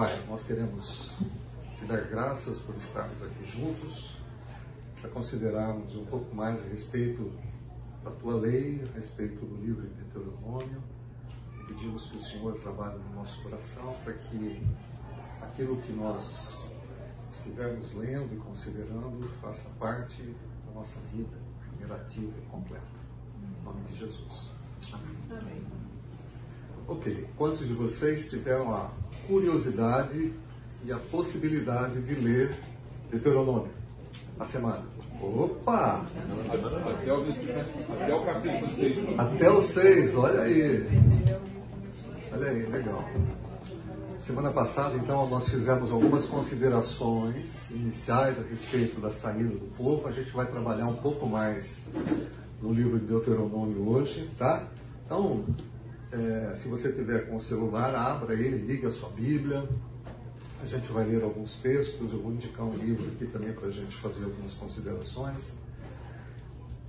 Pai, 0.00 0.18
nós 0.30 0.42
queremos 0.42 1.14
te 1.78 1.84
dar 1.84 2.00
graças 2.04 2.58
por 2.58 2.74
estarmos 2.74 3.22
aqui 3.22 3.44
juntos, 3.44 4.16
para 4.98 5.10
considerarmos 5.10 5.94
um 5.94 6.06
pouco 6.06 6.34
mais 6.34 6.58
a 6.58 6.68
respeito 6.70 7.30
da 8.02 8.10
tua 8.10 8.36
lei, 8.36 8.82
a 8.82 8.96
respeito 8.96 9.44
do 9.44 9.56
livro 9.56 9.86
de 9.86 9.92
Deuteronômio. 9.96 10.82
Pedimos 11.68 12.04
que 12.04 12.16
o 12.16 12.18
Senhor 12.18 12.58
trabalhe 12.60 12.98
no 12.98 13.16
nosso 13.16 13.42
coração 13.42 13.94
para 14.02 14.14
que 14.14 14.66
aquilo 15.42 15.76
que 15.82 15.92
nós 15.92 16.66
estivermos 17.30 17.92
lendo 17.92 18.34
e 18.34 18.38
considerando 18.38 19.28
faça 19.42 19.68
parte 19.78 20.22
da 20.66 20.72
nossa 20.72 20.98
vida 21.12 21.36
relativa 21.78 22.32
e 22.38 22.46
completa. 22.46 22.86
Em 23.36 23.62
nome 23.62 23.82
de 23.82 23.96
Jesus. 23.96 24.52
Amém. 24.94 25.16
Amém. 25.28 25.89
Ok, 26.90 27.24
quantos 27.36 27.60
de 27.60 27.72
vocês 27.72 28.28
tiveram 28.28 28.74
a 28.74 28.90
curiosidade 29.28 30.32
e 30.84 30.90
a 30.90 30.98
possibilidade 30.98 32.02
de 32.02 32.14
ler 32.16 32.52
Deuteronômio 33.08 33.70
a 34.36 34.44
semana? 34.44 34.82
Opa! 35.22 36.04
Até 36.48 37.12
o, 37.12 37.22
até 37.92 38.12
o 38.12 38.24
capítulo 38.24 38.68
6. 38.74 39.18
Até 39.20 39.50
o 39.50 39.62
6, 39.62 40.16
olha 40.16 40.40
aí. 40.40 40.84
Olha 42.32 42.50
aí, 42.50 42.66
legal. 42.66 43.04
Semana 44.18 44.50
passada, 44.50 44.96
então, 44.96 45.30
nós 45.30 45.48
fizemos 45.48 45.92
algumas 45.92 46.26
considerações 46.26 47.70
iniciais 47.70 48.36
a 48.40 48.42
respeito 48.42 49.00
da 49.00 49.10
saída 49.10 49.50
do 49.50 49.76
povo. 49.76 50.08
A 50.08 50.12
gente 50.12 50.32
vai 50.32 50.46
trabalhar 50.46 50.88
um 50.88 50.96
pouco 50.96 51.24
mais 51.24 51.82
no 52.60 52.72
livro 52.72 52.98
de 52.98 53.06
Deuteronômio 53.06 53.88
hoje, 53.88 54.28
tá? 54.36 54.66
Então, 55.06 55.44
é, 56.12 56.54
se 56.54 56.68
você 56.68 56.90
tiver 56.92 57.26
com 57.26 57.36
o 57.36 57.40
celular, 57.40 57.94
abra 57.94 58.34
ele, 58.34 58.58
liga 58.58 58.88
a 58.88 58.90
sua 58.90 59.08
Bíblia. 59.10 59.68
A 60.60 60.66
gente 60.66 60.90
vai 60.90 61.04
ler 61.04 61.22
alguns 61.22 61.54
textos, 61.54 62.12
eu 62.12 62.20
vou 62.20 62.32
indicar 62.32 62.66
um 62.66 62.76
livro 62.76 63.06
aqui 63.06 63.26
também 63.26 63.52
para 63.52 63.68
a 63.68 63.70
gente 63.70 63.96
fazer 63.96 64.24
algumas 64.24 64.52
considerações. 64.52 65.52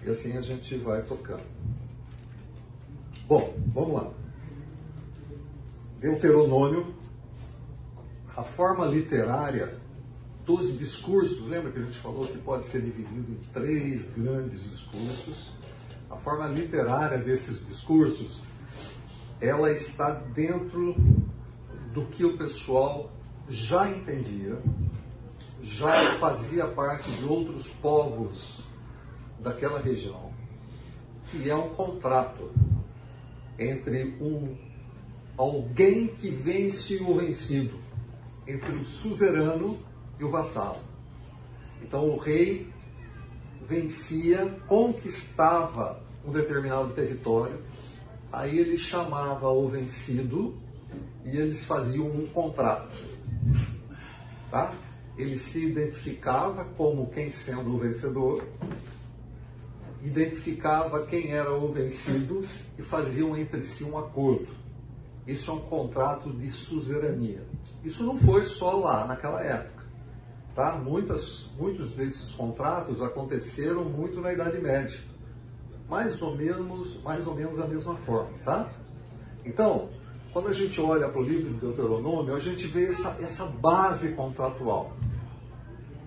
E 0.04 0.10
assim 0.10 0.36
a 0.38 0.42
gente 0.42 0.76
vai 0.78 1.04
tocando. 1.04 1.44
Bom, 3.28 3.56
vamos 3.68 3.94
lá. 3.94 4.12
Deuteronômio, 6.00 6.94
a 8.36 8.44
forma 8.44 8.86
literária 8.86 9.78
dos 10.46 10.78
discursos, 10.78 11.46
lembra 11.48 11.72
que 11.72 11.78
a 11.78 11.84
gente 11.84 12.00
falou 12.00 12.26
que 12.28 12.40
pode 12.40 12.66
ser 12.66 12.82
dividido 12.82 13.32
em 13.32 13.36
três 13.54 14.10
grandes 14.12 14.64
discursos? 14.64 15.54
A 16.10 16.18
forma 16.18 16.48
literária 16.48 17.20
desses 17.20 17.66
discursos 17.66 18.42
ela 19.42 19.72
está 19.72 20.12
dentro 20.12 20.96
do 21.92 22.06
que 22.06 22.24
o 22.24 22.38
pessoal 22.38 23.12
já 23.50 23.90
entendia, 23.90 24.62
já 25.64 25.92
fazia 26.20 26.68
parte 26.68 27.12
de 27.12 27.26
outros 27.26 27.68
povos 27.68 28.64
daquela 29.40 29.80
região, 29.80 30.32
que 31.26 31.50
é 31.50 31.56
um 31.56 31.70
contrato 31.70 32.52
entre 33.58 34.16
um 34.22 34.56
alguém 35.36 36.08
que 36.08 36.30
vence 36.30 36.98
o 36.98 37.16
vencido, 37.16 37.80
entre 38.48 38.76
o 38.76 38.86
suzerano 38.86 39.80
e 40.20 40.24
o 40.24 40.30
vassalo. 40.30 40.80
Então 41.82 42.08
o 42.10 42.18
rei 42.18 42.70
vencia, 43.68 44.48
conquistava 44.68 46.00
um 46.26 46.32
determinado 46.32 46.94
território 46.94 47.60
Aí 48.32 48.58
ele 48.58 48.78
chamava 48.78 49.50
o 49.50 49.68
vencido 49.68 50.58
e 51.26 51.36
eles 51.36 51.66
faziam 51.66 52.08
um 52.08 52.26
contrato. 52.28 52.96
Tá? 54.50 54.74
Ele 55.18 55.38
se 55.38 55.66
identificava 55.66 56.64
como 56.64 57.08
quem 57.08 57.30
sendo 57.30 57.76
o 57.76 57.78
vencedor, 57.78 58.48
identificava 60.02 61.06
quem 61.06 61.34
era 61.34 61.54
o 61.54 61.72
vencido 61.74 62.42
e 62.80 62.82
faziam 62.82 63.36
entre 63.36 63.66
si 63.66 63.84
um 63.84 63.98
acordo. 63.98 64.48
Isso 65.28 65.52
é 65.52 65.54
um 65.54 65.60
contrato 65.60 66.32
de 66.32 66.50
suzerania. 66.50 67.44
Isso 67.84 68.04
não 68.04 68.16
foi 68.16 68.44
só 68.44 68.78
lá 68.78 69.06
naquela 69.06 69.44
época. 69.44 69.86
Tá? 70.56 70.72
Muitas, 70.72 71.50
muitos 71.58 71.92
desses 71.92 72.32
contratos 72.32 73.02
aconteceram 73.02 73.84
muito 73.84 74.22
na 74.22 74.34
Idade 74.34 74.60
Média 74.60 75.11
mais 75.92 76.22
ou 76.22 76.34
menos, 76.34 76.98
mais 77.04 77.28
ou 77.28 77.36
menos 77.36 77.60
a 77.60 77.68
mesma 77.68 77.98
forma, 77.98 78.32
tá? 78.46 78.72
Então, 79.44 79.90
quando 80.32 80.48
a 80.48 80.54
gente 80.54 80.80
olha 80.80 81.10
para 81.10 81.20
o 81.20 81.22
livro 81.22 81.54
de 81.54 81.60
Deuteronômio, 81.60 82.34
a 82.34 82.40
gente 82.40 82.66
vê 82.66 82.86
essa, 82.86 83.18
essa 83.20 83.46
base 83.46 84.14
contratual. 84.14 84.94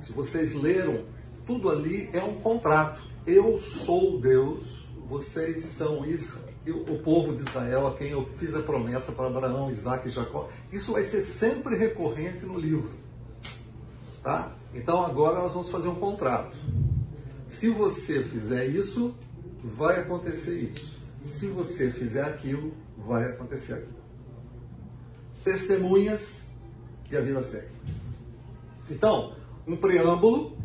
Se 0.00 0.14
vocês 0.14 0.54
leram, 0.54 1.04
tudo 1.46 1.68
ali 1.68 2.08
é 2.14 2.24
um 2.24 2.36
contrato. 2.40 3.02
Eu 3.26 3.58
sou 3.58 4.18
Deus, 4.18 4.88
vocês 5.06 5.62
são 5.64 6.06
Israel, 6.06 6.48
o 6.66 6.98
povo 7.00 7.34
de 7.34 7.40
Israel, 7.40 7.86
a 7.86 7.94
quem 7.94 8.08
eu 8.08 8.24
fiz 8.38 8.54
a 8.54 8.62
promessa 8.62 9.12
para 9.12 9.26
Abraão, 9.26 9.68
Isaac 9.68 10.08
e 10.08 10.10
Jacó. 10.10 10.48
Isso 10.72 10.92
vai 10.92 11.02
ser 11.02 11.20
sempre 11.20 11.76
recorrente 11.76 12.46
no 12.46 12.58
livro. 12.58 12.90
Tá? 14.22 14.50
Então 14.72 15.04
agora 15.04 15.42
nós 15.42 15.52
vamos 15.52 15.68
fazer 15.68 15.88
um 15.88 15.96
contrato. 15.96 16.56
Se 17.46 17.68
você 17.68 18.22
fizer 18.22 18.64
isso, 18.64 19.14
vai 19.64 20.00
acontecer 20.00 20.54
isso. 20.54 21.00
Se 21.22 21.48
você 21.48 21.90
fizer 21.90 22.22
aquilo, 22.22 22.74
vai 22.98 23.24
acontecer 23.24 23.72
aquilo. 23.72 24.04
Testemunhas 25.42 26.42
e 27.10 27.16
a 27.16 27.20
vida 27.20 27.42
segue. 27.42 27.68
Então, 28.90 29.34
um 29.66 29.74
preâmbulo 29.74 30.56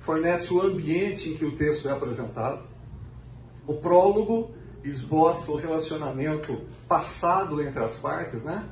fornece 0.00 0.52
o 0.54 0.62
ambiente 0.62 1.28
em 1.28 1.36
que 1.36 1.44
o 1.44 1.56
texto 1.56 1.86
é 1.88 1.92
apresentado. 1.92 2.66
O 3.66 3.74
prólogo 3.74 4.54
esboça 4.82 5.50
o 5.50 5.56
relacionamento 5.56 6.62
passado 6.88 7.62
entre 7.62 7.82
as 7.82 7.96
partes, 7.96 8.42
né? 8.42 8.66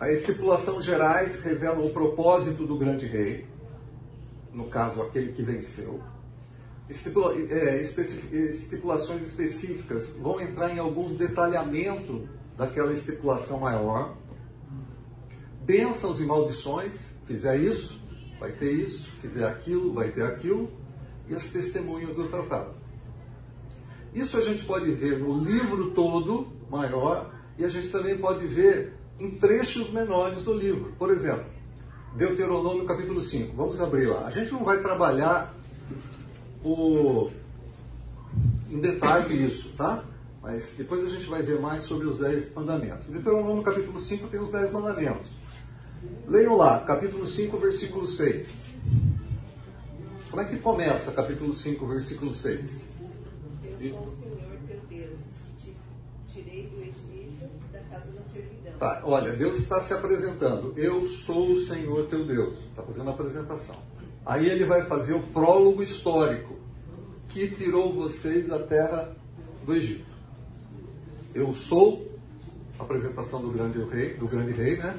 A 0.00 0.10
estipulação 0.10 0.80
gerais 0.80 1.40
revela 1.40 1.84
o 1.84 1.90
propósito 1.90 2.66
do 2.66 2.76
grande 2.76 3.06
rei, 3.06 3.46
no 4.52 4.64
caso, 4.66 5.02
aquele 5.02 5.32
que 5.32 5.42
venceu. 5.42 6.02
Estipula, 6.88 7.34
é, 7.34 7.80
estipulações 7.80 9.22
específicas 9.22 10.06
vão 10.06 10.40
entrar 10.40 10.70
em 10.70 10.78
alguns 10.78 11.14
detalhamentos 11.14 12.28
daquela 12.56 12.92
estipulação 12.92 13.60
maior. 13.60 14.16
Bênçãos 15.62 16.20
e 16.20 16.26
maldições, 16.26 17.08
fizer 17.26 17.56
isso, 17.58 17.98
vai 18.38 18.52
ter 18.52 18.72
isso, 18.72 19.10
fizer 19.22 19.46
aquilo, 19.46 19.94
vai 19.94 20.10
ter 20.10 20.24
aquilo, 20.24 20.70
e 21.26 21.34
as 21.34 21.48
testemunhas 21.48 22.14
do 22.14 22.28
tratado. 22.28 22.74
Isso 24.14 24.36
a 24.36 24.40
gente 24.42 24.64
pode 24.64 24.90
ver 24.92 25.18
no 25.18 25.42
livro 25.42 25.90
todo, 25.92 26.48
maior, 26.70 27.34
e 27.56 27.64
a 27.64 27.68
gente 27.68 27.88
também 27.88 28.16
pode 28.18 28.46
ver 28.46 28.92
em 29.18 29.30
trechos 29.30 29.90
menores 29.90 30.42
do 30.42 30.52
livro. 30.52 30.92
Por 30.98 31.10
exemplo, 31.10 31.46
Deuteronômio 32.14 32.84
capítulo 32.84 33.20
5. 33.20 33.56
Vamos 33.56 33.80
abrir 33.80 34.06
lá. 34.06 34.26
A 34.26 34.30
gente 34.30 34.52
não 34.52 34.64
vai 34.64 34.80
trabalhar 34.80 35.54
o, 36.64 37.30
em 38.70 38.80
detalhe 38.80 39.46
isso, 39.46 39.70
tá? 39.76 40.02
Mas 40.42 40.74
depois 40.76 41.04
a 41.04 41.08
gente 41.08 41.26
vai 41.26 41.42
ver 41.42 41.60
mais 41.60 41.82
sobre 41.82 42.06
os 42.06 42.18
dez 42.18 42.52
mandamentos. 42.54 43.06
Deuteronômio 43.06 43.62
capítulo 43.62 44.00
5 44.00 44.28
tem 44.28 44.40
os 44.40 44.50
dez 44.50 44.70
mandamentos. 44.72 45.30
Leiam 46.26 46.56
lá, 46.56 46.80
capítulo 46.80 47.26
5, 47.26 47.56
versículo 47.58 48.06
6. 48.06 48.66
Como 50.30 50.42
é 50.42 50.44
que 50.46 50.58
começa 50.58 51.12
capítulo 51.12 51.52
5, 51.52 51.86
versículo 51.86 52.32
6? 52.32 52.84
Eu 53.80 53.90
sou 53.90 54.00
o 54.00 54.16
Senhor 54.18 54.58
teu 54.66 54.80
Deus, 54.88 55.20
que 55.58 55.70
te 55.70 55.76
tirei 56.32 56.66
do 56.66 56.80
Egito, 56.80 57.48
da 57.72 57.78
casa 57.80 58.10
da 58.10 58.22
servidão. 58.32 58.72
Tá, 58.78 59.02
olha, 59.04 59.32
Deus 59.32 59.58
está 59.58 59.80
se 59.80 59.94
apresentando. 59.94 60.74
Eu 60.76 61.06
sou 61.06 61.52
o 61.52 61.56
Senhor 61.56 62.06
teu 62.06 62.24
Deus. 62.26 62.58
Está 62.70 62.82
fazendo 62.82 63.08
a 63.08 63.12
apresentação. 63.12 63.76
Aí 64.26 64.48
ele 64.48 64.64
vai 64.64 64.82
fazer 64.82 65.12
o 65.12 65.20
prólogo 65.20 65.82
histórico 65.82 66.54
que 67.28 67.48
tirou 67.48 67.92
vocês 67.92 68.48
da 68.48 68.58
terra 68.58 69.14
do 69.66 69.74
Egito. 69.74 70.06
Eu 71.34 71.52
sou 71.52 72.10
a 72.78 72.84
apresentação 72.84 73.42
do 73.42 73.50
grande 73.50 73.82
rei, 73.84 74.14
do 74.14 74.26
grande 74.26 74.52
rei, 74.52 74.76
né? 74.76 74.96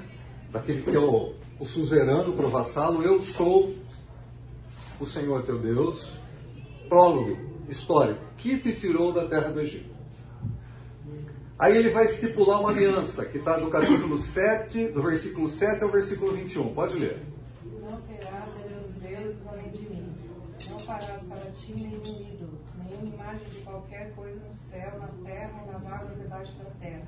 Daquele 0.51 0.81
que 0.81 0.95
é 0.95 0.99
o, 0.99 1.33
o 1.59 1.65
suzerano 1.65 2.33
o 2.37 2.49
vassalo. 2.49 3.01
Eu 3.01 3.19
sou 3.21 3.73
o 4.99 5.05
Senhor 5.05 5.43
teu 5.43 5.57
Deus. 5.57 6.13
Prólogo 6.87 7.37
histórico 7.67 8.21
que 8.37 8.59
te 8.59 8.73
tirou 8.73 9.11
da 9.11 9.25
terra 9.25 9.49
do 9.49 9.59
Egito. 9.59 9.95
Aí 11.57 11.75
ele 11.77 11.89
vai 11.89 12.03
estipular 12.05 12.59
uma 12.59 12.69
aliança, 12.69 13.25
que 13.25 13.37
está 13.37 13.57
do 13.57 13.69
capítulo 13.69 14.17
7, 14.17 14.89
do 14.89 15.01
versículo 15.01 15.47
7 15.47 15.83
ao 15.83 15.89
versículo 15.89 16.33
21. 16.33 16.73
Pode 16.73 16.97
ler. 16.97 17.34
Ti 20.85 21.73
nenhum 21.81 22.21
ídolo, 22.21 22.59
nenhuma 22.77 23.15
imagem 23.15 23.49
de 23.49 23.61
qualquer 23.61 24.13
coisa 24.13 24.39
no 24.39 24.53
céu, 24.53 24.99
na 24.99 25.07
terra 25.27 25.63
ou 25.65 25.71
nas 25.71 25.83
águas 25.87 26.15
debaixo 26.15 26.53
da 26.57 26.69
terra. 26.79 27.07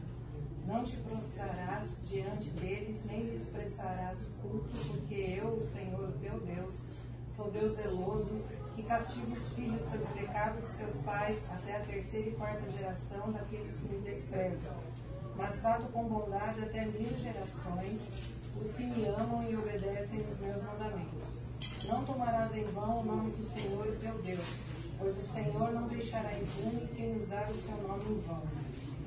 Não 0.66 0.84
te 0.84 0.98
prostrarás 0.98 2.02
diante 2.08 2.50
deles, 2.50 3.06
nem 3.06 3.22
lhes 3.22 3.48
prestarás 3.50 4.32
culto, 4.42 4.68
porque 4.88 5.14
eu, 5.14 5.50
o 5.50 5.62
Senhor 5.62 6.12
teu 6.20 6.40
Deus, 6.40 6.88
sou 7.30 7.52
Deus 7.52 7.74
zeloso, 7.74 8.42
que 8.76 8.82
castigo 8.82 9.34
os 9.34 9.50
filhos 9.50 9.84
pelo 9.84 10.08
pecado 10.08 10.60
de 10.60 10.68
seus 10.68 10.98
pais 10.98 11.40
até 11.52 11.78
a 11.78 11.82
terceira 11.82 12.30
e 12.30 12.32
quarta 12.32 12.72
geração 12.72 13.32
daqueles 13.32 13.76
que 13.76 13.88
me 13.90 14.02
desprezam. 14.02 14.74
Mas 15.36 15.62
trato 15.62 15.86
com 15.92 16.04
bondade 16.06 16.64
até 16.64 16.84
mil 16.86 17.16
gerações 17.16 18.10
os 18.60 18.72
que 18.72 18.84
me 18.84 19.06
amam 19.06 19.48
e 19.48 19.56
obedecem 19.56 20.22
os 20.22 20.40
meus 20.40 20.64
mandamentos. 20.64 21.47
Não 21.88 22.04
tomarás 22.04 22.54
em 22.54 22.66
vão 22.66 23.00
o 23.00 23.06
nome 23.06 23.32
do 23.32 23.42
Senhor, 23.42 23.88
teu 24.02 24.14
Deus, 24.22 24.64
pois 25.00 25.18
o 25.18 25.22
Senhor 25.22 25.72
não 25.72 25.88
deixará 25.88 26.38
impune 26.38 26.86
quem 26.94 27.16
usar 27.16 27.50
o 27.50 27.56
seu 27.56 27.78
nome 27.78 28.04
em 28.12 28.20
vão. 28.28 28.44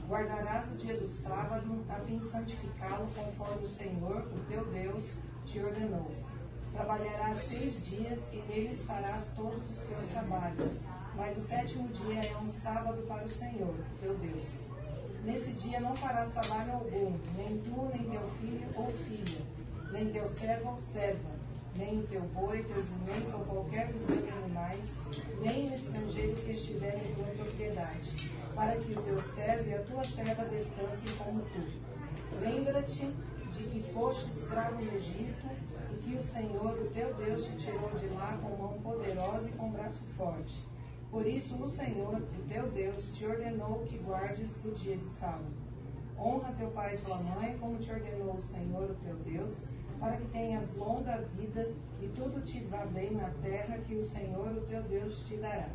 Guardarás 0.09 0.67
o 0.73 0.77
dia 0.77 0.97
do 0.97 1.07
sábado, 1.07 1.85
a 1.91 1.97
fim 1.97 2.17
de 2.17 2.25
santificá-lo 2.25 3.07
conforme 3.15 3.67
o 3.67 3.69
Senhor, 3.69 4.17
o 4.17 4.39
teu 4.49 4.65
Deus, 4.73 5.19
te 5.45 5.61
ordenou. 5.61 6.11
Trabalharás 6.73 7.37
seis 7.37 7.85
dias 7.85 8.33
e 8.33 8.37
neles 8.49 8.81
farás 8.83 9.35
todos 9.37 9.71
os 9.71 9.83
teus 9.83 10.07
trabalhos. 10.07 10.81
Mas 11.15 11.37
o 11.37 11.41
sétimo 11.43 11.87
dia 11.89 12.23
é 12.23 12.37
um 12.39 12.47
sábado 12.47 13.03
para 13.07 13.27
o 13.27 13.31
Senhor, 13.31 13.75
teu 14.01 14.17
Deus. 14.17 14.63
Nesse 15.23 15.53
dia 15.53 15.81
não 15.81 15.95
farás 15.95 16.33
trabalho 16.33 16.73
algum, 16.73 17.19
nem 17.37 17.59
tu, 17.59 17.91
nem 17.93 18.09
teu 18.09 18.27
filho 18.41 18.69
ou 18.75 18.91
filha, 18.91 19.43
nem 19.93 20.11
teu 20.11 20.27
servo 20.27 20.71
ou 20.71 20.79
serva, 20.79 21.40
nem 21.77 22.01
o 22.01 22.07
teu 22.07 22.23
boi, 22.23 22.63
teu 22.65 22.83
jumento 22.83 23.37
ou 23.37 23.45
qualquer 23.45 23.93
dos 23.93 24.03
teus 24.03 24.29
animais, 24.29 24.99
nem 25.41 25.71
o 25.71 25.75
estrangeiro 25.75 26.35
que 26.35 26.53
estiver 26.53 26.97
em 26.97 27.15
tua 27.15 27.45
propriedade, 27.45 28.31
para 28.55 28.77
que 28.77 28.93
o 28.93 29.03
teu 29.03 29.23
servo 29.23 29.69
e 29.69 29.75
a 29.75 29.83
tua 29.83 30.05
serva 30.05 30.45
descansem 30.45 31.17
como 31.17 31.41
tu. 31.41 31.91
Lembra-te 32.41 33.07
de 33.53 33.65
que 33.65 33.83
foste 33.93 34.31
escravo 34.31 34.83
no 34.83 34.95
Egito 34.95 35.47
e 35.93 35.97
que 35.97 36.17
o 36.17 36.23
Senhor, 36.23 36.79
o 36.79 36.91
teu 36.91 37.15
Deus, 37.15 37.47
te 37.47 37.57
tirou 37.57 37.91
de 37.99 38.07
lá 38.09 38.39
com 38.41 38.57
mão 38.57 38.81
poderosa 38.81 39.49
e 39.49 39.53
com 39.53 39.71
braço 39.71 40.05
forte. 40.17 40.65
Por 41.11 41.27
isso 41.27 41.57
o 41.57 41.69
Senhor, 41.69 42.15
o 42.15 42.49
teu 42.49 42.71
Deus, 42.71 43.11
te 43.13 43.27
ordenou 43.27 43.81
que 43.81 43.99
guardes 43.99 44.65
o 44.65 44.71
dia 44.71 44.97
de 44.97 45.05
sábado. 45.05 45.51
Honra 46.17 46.55
teu 46.57 46.71
pai 46.71 46.95
e 46.95 46.99
tua 46.99 47.17
mãe, 47.17 47.57
como 47.59 47.79
te 47.79 47.91
ordenou 47.91 48.35
o 48.35 48.41
Senhor, 48.41 48.91
o 48.91 48.95
teu 48.95 49.17
Deus, 49.17 49.65
para 50.01 50.17
que 50.17 50.27
tenhas 50.29 50.75
longa 50.77 51.19
vida 51.37 51.71
e 52.01 52.09
tudo 52.09 52.43
te 52.43 52.61
vá 52.65 52.87
bem 52.87 53.13
na 53.13 53.29
terra 53.43 53.79
que 53.87 53.95
o 53.95 54.03
Senhor, 54.03 54.49
o 54.49 54.63
teu 54.63 54.83
Deus, 54.85 55.23
te 55.25 55.37
dará. 55.37 55.69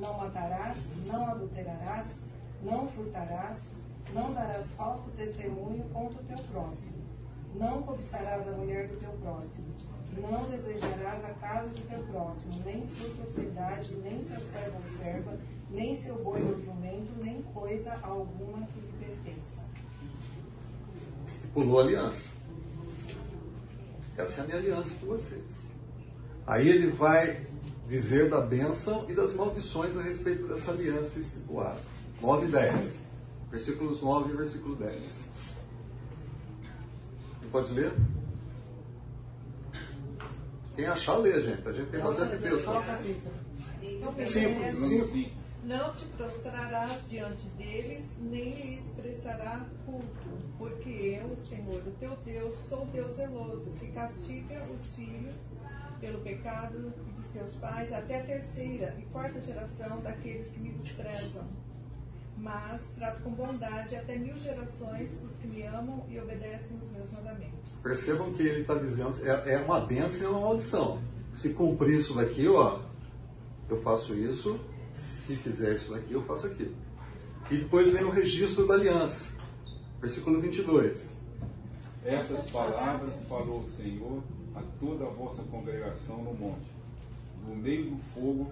Não 0.00 0.16
matarás, 0.16 0.94
não 1.06 1.28
adulterarás, 1.28 2.24
não 2.62 2.88
furtarás, 2.88 3.76
não 4.14 4.32
darás 4.32 4.72
falso 4.72 5.10
testemunho 5.10 5.84
contra 5.92 6.20
o 6.20 6.24
teu 6.24 6.38
próximo. 6.50 6.96
Não 7.54 7.82
cobiçarás 7.82 8.48
a 8.48 8.52
mulher 8.52 8.88
do 8.88 8.98
teu 8.98 9.10
próximo. 9.12 9.66
Não 10.16 10.48
desejarás 10.50 11.22
a 11.24 11.34
casa 11.34 11.68
do 11.68 11.88
teu 11.88 12.02
próximo, 12.04 12.54
nem 12.64 12.82
sua 12.82 13.10
propriedade, 13.10 13.94
nem 13.96 14.22
seu 14.22 14.40
servo 14.40 14.78
ou 14.78 14.84
serva, 14.84 15.38
nem 15.70 15.94
seu 15.94 16.22
boi 16.24 16.42
ou 16.42 16.58
jumento, 16.58 17.12
nem 17.22 17.42
coisa 17.42 17.98
alguma 18.02 18.66
que 18.66 18.80
lhe 18.80 18.92
pertença. 18.98 19.62
Estipulou 21.26 21.80
aliança. 21.80 22.35
Essa 24.16 24.40
é 24.40 24.44
a 24.44 24.46
minha 24.46 24.58
aliança 24.58 24.94
com 25.00 25.06
vocês. 25.06 25.64
Aí 26.46 26.68
ele 26.68 26.90
vai 26.90 27.46
dizer 27.88 28.30
da 28.30 28.40
bênção 28.40 29.04
e 29.08 29.14
das 29.14 29.32
maldições 29.32 29.96
a 29.96 30.02
respeito 30.02 30.46
dessa 30.46 30.70
aliança 30.70 31.18
estipulada. 31.18 31.78
9 32.20 32.46
e 32.46 32.50
10. 32.50 32.98
Versículos 33.50 34.00
9 34.00 34.32
e 34.32 34.36
versículo 34.36 34.76
10. 34.76 35.24
Pode 37.50 37.72
ler? 37.72 37.92
Quem 40.74 40.86
achar, 40.86 41.16
lê, 41.16 41.40
gente. 41.40 41.66
A 41.66 41.72
gente 41.72 41.90
tem 41.90 42.00
bastante 42.00 42.36
texto. 42.36 42.68
Sim, 44.26 45.06
sim. 45.06 45.32
Não 45.64 45.94
te 45.94 46.04
prostrarás 46.06 47.08
diante 47.08 47.46
deles, 47.56 48.12
nem 48.20 48.54
lhes 48.54 48.92
prestará 48.92 49.64
culto, 49.84 50.25
porque 50.58 50.88
eu, 50.88 51.36
Senhor, 51.36 51.82
o 51.86 51.90
teu 51.98 52.16
Deus, 52.24 52.56
sou 52.68 52.86
Deus 52.86 53.14
zeloso, 53.16 53.70
que 53.78 53.88
castiga 53.88 54.66
os 54.72 54.80
filhos 54.94 55.36
pelo 56.00 56.20
pecado 56.20 56.92
de 57.14 57.26
seus 57.26 57.54
pais 57.54 57.92
até 57.92 58.20
a 58.20 58.24
terceira 58.24 58.96
e 58.98 59.02
quarta 59.06 59.40
geração 59.40 60.00
daqueles 60.00 60.50
que 60.50 60.60
me 60.60 60.70
desprezam. 60.70 61.46
Mas 62.38 62.88
trato 62.94 63.22
com 63.22 63.30
bondade 63.30 63.96
até 63.96 64.18
mil 64.18 64.36
gerações 64.36 65.10
os 65.24 65.36
que 65.36 65.46
me 65.46 65.62
amam 65.62 66.04
e 66.08 66.18
obedecem 66.20 66.76
os 66.76 66.90
meus 66.90 67.10
mandamentos. 67.10 67.72
Percebam 67.82 68.32
que 68.34 68.42
ele 68.42 68.60
está 68.60 68.74
dizendo 68.74 69.16
é, 69.26 69.54
é 69.54 69.58
uma 69.58 69.80
bênção 69.80 70.22
e 70.22 70.26
uma 70.26 70.40
maldição. 70.40 71.00
Se 71.32 71.50
cumprir 71.50 71.98
isso 71.98 72.14
daqui, 72.14 72.46
ó, 72.48 72.80
eu 73.68 73.80
faço 73.80 74.14
isso. 74.14 74.60
Se 74.92 75.36
fizer 75.36 75.74
isso 75.74 75.92
daqui, 75.92 76.12
eu 76.12 76.22
faço 76.24 76.46
aquilo. 76.46 76.74
E 77.50 77.58
depois 77.58 77.90
vem 77.90 78.04
o 78.04 78.10
registro 78.10 78.66
da 78.66 78.74
aliança. 78.74 79.26
Versículo 80.00 80.40
22. 80.40 81.12
Essas 82.04 82.50
palavras 82.50 83.12
falou 83.28 83.60
o 83.60 83.70
Senhor 83.76 84.22
a 84.54 84.62
toda 84.80 85.04
a 85.04 85.08
vossa 85.08 85.42
congregação 85.50 86.18
no 86.18 86.34
monte, 86.34 86.70
no 87.46 87.56
meio 87.56 87.90
do 87.90 87.96
fogo, 88.14 88.50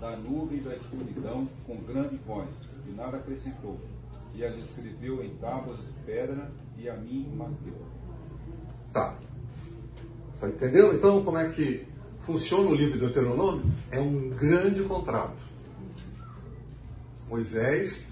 da 0.00 0.16
nuvem 0.16 0.58
e 0.58 0.60
da 0.62 0.74
escuridão, 0.74 1.48
com 1.66 1.76
grande 1.76 2.16
voz, 2.26 2.48
e 2.86 2.92
nada 2.92 3.16
acrescentou. 3.16 3.78
E 4.34 4.44
as 4.44 4.56
escreveu 4.56 5.22
em 5.24 5.30
tábuas 5.36 5.78
de 5.78 5.92
pedra, 6.04 6.50
e 6.76 6.88
a 6.88 6.96
mim 6.96 7.32
mas 7.36 7.50
deu. 7.64 7.74
Tá. 8.92 9.16
Tá 10.40 10.48
entendeu? 10.48 10.94
Então, 10.94 11.24
como 11.24 11.38
é 11.38 11.48
que 11.50 11.86
funciona 12.20 12.68
o 12.70 12.74
livro 12.74 12.94
de 12.94 13.00
Deuteronômio? 13.00 13.64
É 13.90 14.00
um 14.00 14.30
grande 14.30 14.82
contrato. 14.82 15.36
Moisés 17.28 18.06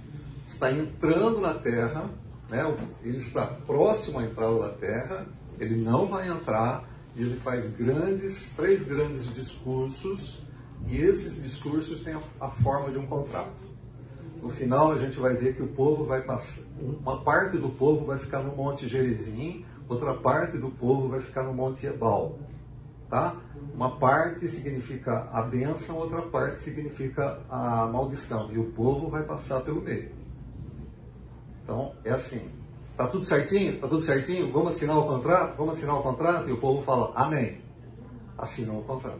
está 0.46 0.72
entrando 0.72 1.40
na 1.40 1.55
terra, 1.55 2.11
né? 2.48 2.76
ele 3.02 3.19
está 3.19 3.46
próximo 3.46 4.19
à 4.19 4.25
entrada 4.25 4.58
da 4.58 4.69
terra, 4.70 5.26
ele 5.58 5.76
não 5.76 6.06
vai 6.06 6.28
entrar, 6.28 6.84
e 7.14 7.22
ele 7.22 7.37
faz 7.40 7.69
grandes, 7.69 8.50
três 8.50 8.84
grandes 8.84 9.32
discursos, 9.32 10.43
e 10.87 10.98
esses 10.98 11.43
discursos 11.43 12.00
têm 12.00 12.14
a, 12.14 12.20
a 12.40 12.50
forma 12.50 12.90
de 12.90 12.98
um 12.98 13.06
contrato. 13.06 13.66
No 14.43 14.50
final 14.50 14.93
a 14.93 14.96
gente 14.96 15.19
vai 15.19 15.34
ver 15.34 15.56
que 15.56 15.62
o 15.62 15.69
povo 15.69 16.04
vai 16.04 16.22
passar, 16.22 16.62
uma 16.78 17.22
parte 17.22 17.56
do 17.56 17.70
povo 17.70 18.04
vai 18.04 18.19
ficar 18.19 18.43
no 18.43 18.54
Monte 18.54 18.87
Gerizim, 18.87 19.64
outra 19.88 20.14
parte 20.14 20.58
do 20.58 20.70
povo 20.70 21.08
vai 21.08 21.20
ficar 21.20 21.43
no 21.43 21.54
Monte 21.54 21.87
Ebal. 21.87 22.38
Tá? 23.08 23.36
Uma 23.72 23.96
parte 23.98 24.48
significa 24.48 25.29
a 25.32 25.43
bênção, 25.43 25.96
outra 25.96 26.22
parte 26.22 26.60
significa 26.60 27.38
a 27.48 27.86
maldição. 27.86 28.50
E 28.53 28.58
o 28.58 28.65
povo 28.72 29.08
vai 29.08 29.22
passar 29.22 29.60
pelo 29.60 29.81
meio. 29.81 30.10
Então, 31.67 31.93
é 32.05 32.13
assim. 32.13 32.49
Tá 32.96 33.08
tudo 33.08 33.25
certinho? 33.25 33.81
Tá 33.81 33.89
tudo 33.89 34.01
certinho? 34.01 34.53
Vamos 34.53 34.77
assinar 34.77 34.96
o 34.96 35.08
contrato? 35.08 35.56
Vamos 35.56 35.77
assinar 35.77 35.99
o 35.99 36.03
contrato? 36.03 36.49
E 36.49 36.53
o 36.53 36.58
povo 36.58 36.85
fala, 36.85 37.11
amém. 37.17 37.61
Assinam 38.39 38.79
o 38.79 38.85
contrato. 38.85 39.19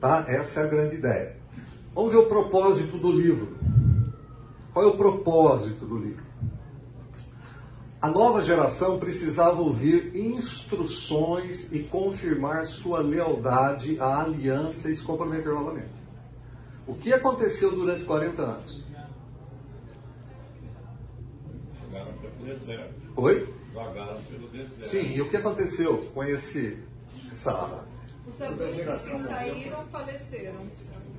Tá? 0.00 0.24
Essa 0.26 0.60
é 0.60 0.62
a 0.64 0.66
grande 0.66 0.96
ideia. 0.96 1.36
Vamos 1.94 2.12
ver 2.12 2.18
o 2.18 2.26
propósito 2.26 2.96
do 2.96 3.12
livro. 3.12 3.58
Qual 4.72 4.86
é 4.86 4.88
o 4.88 4.96
propósito 4.96 5.84
do 5.84 5.98
livro? 5.98 6.24
A 8.00 8.08
nova 8.08 8.40
geração 8.40 8.98
precisava 8.98 9.60
ouvir 9.60 10.16
instruções 10.16 11.70
e 11.70 11.80
confirmar 11.80 12.64
sua 12.64 13.00
lealdade 13.00 14.00
à 14.00 14.22
aliança 14.22 14.88
e 14.88 14.94
se 14.94 15.02
comprometer 15.02 15.52
novamente. 15.52 16.02
O 16.86 16.94
que 16.94 17.12
aconteceu 17.12 17.70
durante 17.70 18.02
40 18.02 18.42
anos? 18.42 18.82
Vagaram 21.92 22.12
pelo 22.14 22.31
deserto. 22.42 22.94
Oi? 23.16 23.54
Vagaram 23.74 24.20
pelo 24.22 24.48
deserto. 24.48 24.82
Sim, 24.82 25.14
e 25.14 25.20
o 25.22 25.28
que 25.30 25.36
aconteceu 25.36 25.98
com 26.14 26.22
esse. 26.24 26.78
Essa, 27.32 27.84
Os 28.26 28.42
adultos 28.42 29.02
que 29.02 29.18
saíram 29.18 29.86
faleceram. 29.86 30.54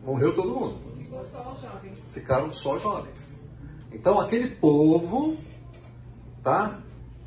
morreu 0.04 0.36
todo 0.36 0.50
mundo. 0.54 0.78
Ficou 0.98 1.24
só 1.26 1.52
os 1.52 1.62
jovens. 1.62 2.00
Ficaram 2.14 2.52
só 2.52 2.78
jovens. 2.78 3.36
Então 3.92 4.20
aquele 4.20 4.50
povo, 4.50 5.38
tá? 6.44 6.80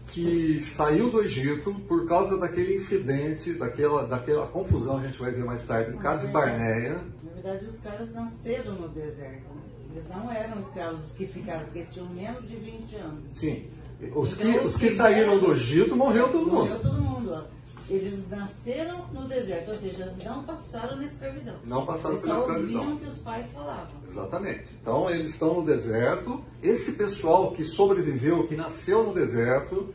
Que 0.09 0.61
saiu 0.63 1.11
do 1.11 1.21
Egito 1.21 1.75
por 1.89 2.07
causa 2.07 2.39
daquele 2.39 2.75
incidente, 2.75 3.53
daquela, 3.53 4.07
daquela 4.07 4.47
confusão, 4.47 4.99
a 4.99 5.03
gente 5.03 5.19
vai 5.19 5.33
ver 5.33 5.45
mais 5.45 5.65
tarde, 5.65 5.95
em 5.95 5.99
Cades 5.99 6.29
Barneia. 6.29 7.01
Na 7.25 7.33
verdade, 7.33 7.67
os 7.67 7.79
caras 7.81 8.13
nasceram 8.13 8.75
no 8.75 8.89
deserto. 8.89 9.57
Eles 9.93 10.09
não 10.09 10.31
eram 10.31 10.61
escravos 10.61 11.07
os 11.07 11.13
que 11.13 11.27
ficaram, 11.27 11.65
porque 11.65 11.79
eles 11.79 11.91
tinham 11.91 12.09
menos 12.11 12.49
de 12.49 12.57
20 12.57 12.97
anos. 12.97 13.25
Sim. 13.35 13.67
Os 14.15 14.35
que, 14.35 14.47
Então, 14.49 14.65
os 14.65 14.73
os 14.75 14.77
que 14.77 14.89
que 14.89 14.93
saíram 14.95 15.39
do 15.39 15.53
Egito 15.53 15.97
morreu 15.97 16.29
todo 16.31 16.47
Morreu 16.47 16.75
mundo. 16.75 16.83
todo 16.83 17.01
mundo. 17.01 17.45
Eles 17.89 18.29
nasceram 18.29 19.07
no 19.13 19.29
deserto, 19.29 19.71
ou 19.71 19.79
seja, 19.79 20.03
eles 20.03 20.25
não 20.25 20.43
passaram 20.43 20.97
na 20.97 21.05
escravidão. 21.05 21.55
Não 21.65 21.87
passaram 21.87 22.15
eles 22.17 22.27
pela 22.27 22.39
escravidão. 22.41 22.95
o 22.95 22.99
que 22.99 23.07
os 23.07 23.19
pais 23.19 23.53
falavam. 23.53 23.87
Exatamente. 24.07 24.65
Então 24.83 25.09
eles 25.09 25.31
estão 25.31 25.55
no 25.55 25.65
deserto. 25.65 26.43
Esse 26.63 26.93
pessoal 26.93 27.53
que 27.53 27.63
sobreviveu, 27.63 28.47
que 28.49 28.57
nasceu 28.57 29.05
no 29.05 29.15
deserto, 29.15 29.95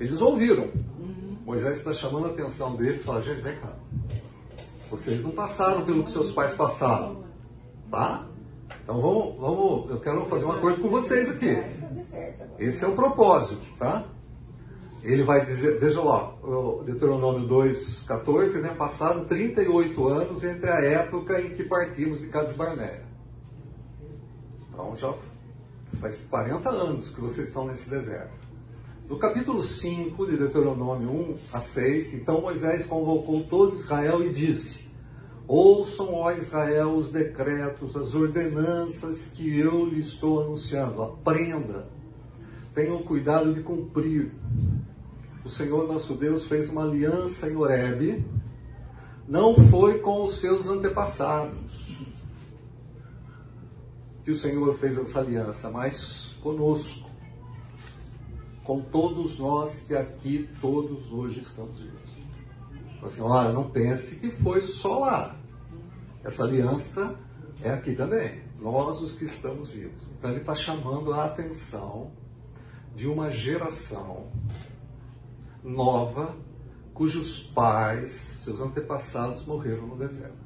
eles 0.00 0.20
ouviram. 0.22 0.68
Moisés 1.44 1.78
está 1.78 1.92
chamando 1.92 2.26
a 2.26 2.30
atenção 2.30 2.74
deles 2.76 3.02
e 3.02 3.04
fala, 3.04 3.20
gente, 3.20 3.42
vem 3.42 3.56
cá. 3.56 3.72
Vocês 4.90 5.22
não 5.22 5.32
passaram 5.32 5.84
pelo 5.84 6.04
que 6.04 6.10
seus 6.10 6.30
pais 6.30 6.54
passaram. 6.54 7.24
Tá? 7.90 8.26
Então 8.82 9.00
vamos, 9.02 9.36
vamos, 9.38 9.90
eu 9.90 10.00
quero 10.00 10.24
fazer 10.26 10.44
um 10.46 10.52
acordo 10.52 10.80
com 10.80 10.88
vocês 10.88 11.28
aqui. 11.28 11.62
Esse 12.58 12.84
é 12.84 12.88
o 12.88 12.94
propósito, 12.94 13.66
tá? 13.78 14.06
Ele 15.02 15.24
vai 15.24 15.44
dizer, 15.44 15.80
veja 15.80 16.00
lá, 16.00 16.32
Deuteronômio 16.84 17.48
2,14, 17.48 18.60
né? 18.60 18.74
Passaram 18.78 19.24
38 19.24 20.06
anos 20.06 20.44
entre 20.44 20.70
a 20.70 20.80
época 20.80 21.40
em 21.40 21.50
que 21.50 21.64
partimos 21.64 22.20
de 22.20 22.28
Cades 22.28 22.54
Barneia. 22.54 23.02
Então 24.70 24.96
já 24.96 25.12
faz 26.00 26.18
40 26.30 26.68
anos 26.68 27.10
que 27.10 27.20
vocês 27.20 27.48
estão 27.48 27.66
nesse 27.66 27.90
deserto. 27.90 28.42
No 29.08 29.18
capítulo 29.18 29.62
5 29.62 30.24
de 30.26 30.36
Deuteronômio 30.36 31.10
1 31.10 31.36
a 31.52 31.60
6, 31.60 32.14
então 32.14 32.40
Moisés 32.40 32.86
convocou 32.86 33.42
todo 33.42 33.76
Israel 33.76 34.24
e 34.24 34.32
disse: 34.32 34.81
Ouçam, 35.54 36.14
ó 36.14 36.32
Israel, 36.32 36.94
os 36.94 37.10
decretos, 37.10 37.94
as 37.94 38.14
ordenanças 38.14 39.26
que 39.26 39.58
eu 39.58 39.84
lhe 39.84 40.00
estou 40.00 40.42
anunciando. 40.42 41.02
Aprenda. 41.02 41.86
Tenham 42.74 43.02
cuidado 43.02 43.52
de 43.52 43.60
cumprir. 43.60 44.32
O 45.44 45.50
Senhor 45.50 45.86
nosso 45.86 46.14
Deus 46.14 46.46
fez 46.46 46.70
uma 46.70 46.84
aliança 46.84 47.50
em 47.50 47.54
Horebe. 47.54 48.24
Não 49.28 49.54
foi 49.54 49.98
com 49.98 50.24
os 50.24 50.38
seus 50.38 50.64
antepassados 50.64 51.98
que 54.24 54.30
o 54.30 54.34
Senhor 54.34 54.72
fez 54.72 54.96
essa 54.96 55.18
aliança, 55.18 55.68
mas 55.68 56.34
conosco. 56.42 57.10
Com 58.64 58.80
todos 58.80 59.38
nós 59.38 59.80
que 59.80 59.94
aqui 59.94 60.48
todos 60.62 61.12
hoje 61.12 61.40
estamos. 61.40 61.78
Fala 61.78 63.06
Assim, 63.06 63.20
olha, 63.20 63.52
não 63.52 63.68
pense 63.68 64.16
que 64.16 64.30
foi 64.30 64.62
só 64.62 65.00
lá. 65.00 65.41
Essa 66.24 66.44
aliança 66.44 67.16
é 67.62 67.70
aqui 67.70 67.94
também. 67.94 68.42
Nós 68.60 69.00
os 69.00 69.14
que 69.14 69.24
estamos 69.24 69.70
vivos. 69.70 70.06
Então 70.18 70.30
ele 70.30 70.40
está 70.40 70.54
chamando 70.54 71.12
a 71.12 71.24
atenção 71.24 72.12
de 72.94 73.06
uma 73.06 73.30
geração 73.30 74.30
nova 75.62 76.36
cujos 76.94 77.40
pais, 77.40 78.12
seus 78.12 78.60
antepassados 78.60 79.44
morreram 79.44 79.86
no 79.86 79.96
deserto. 79.96 80.36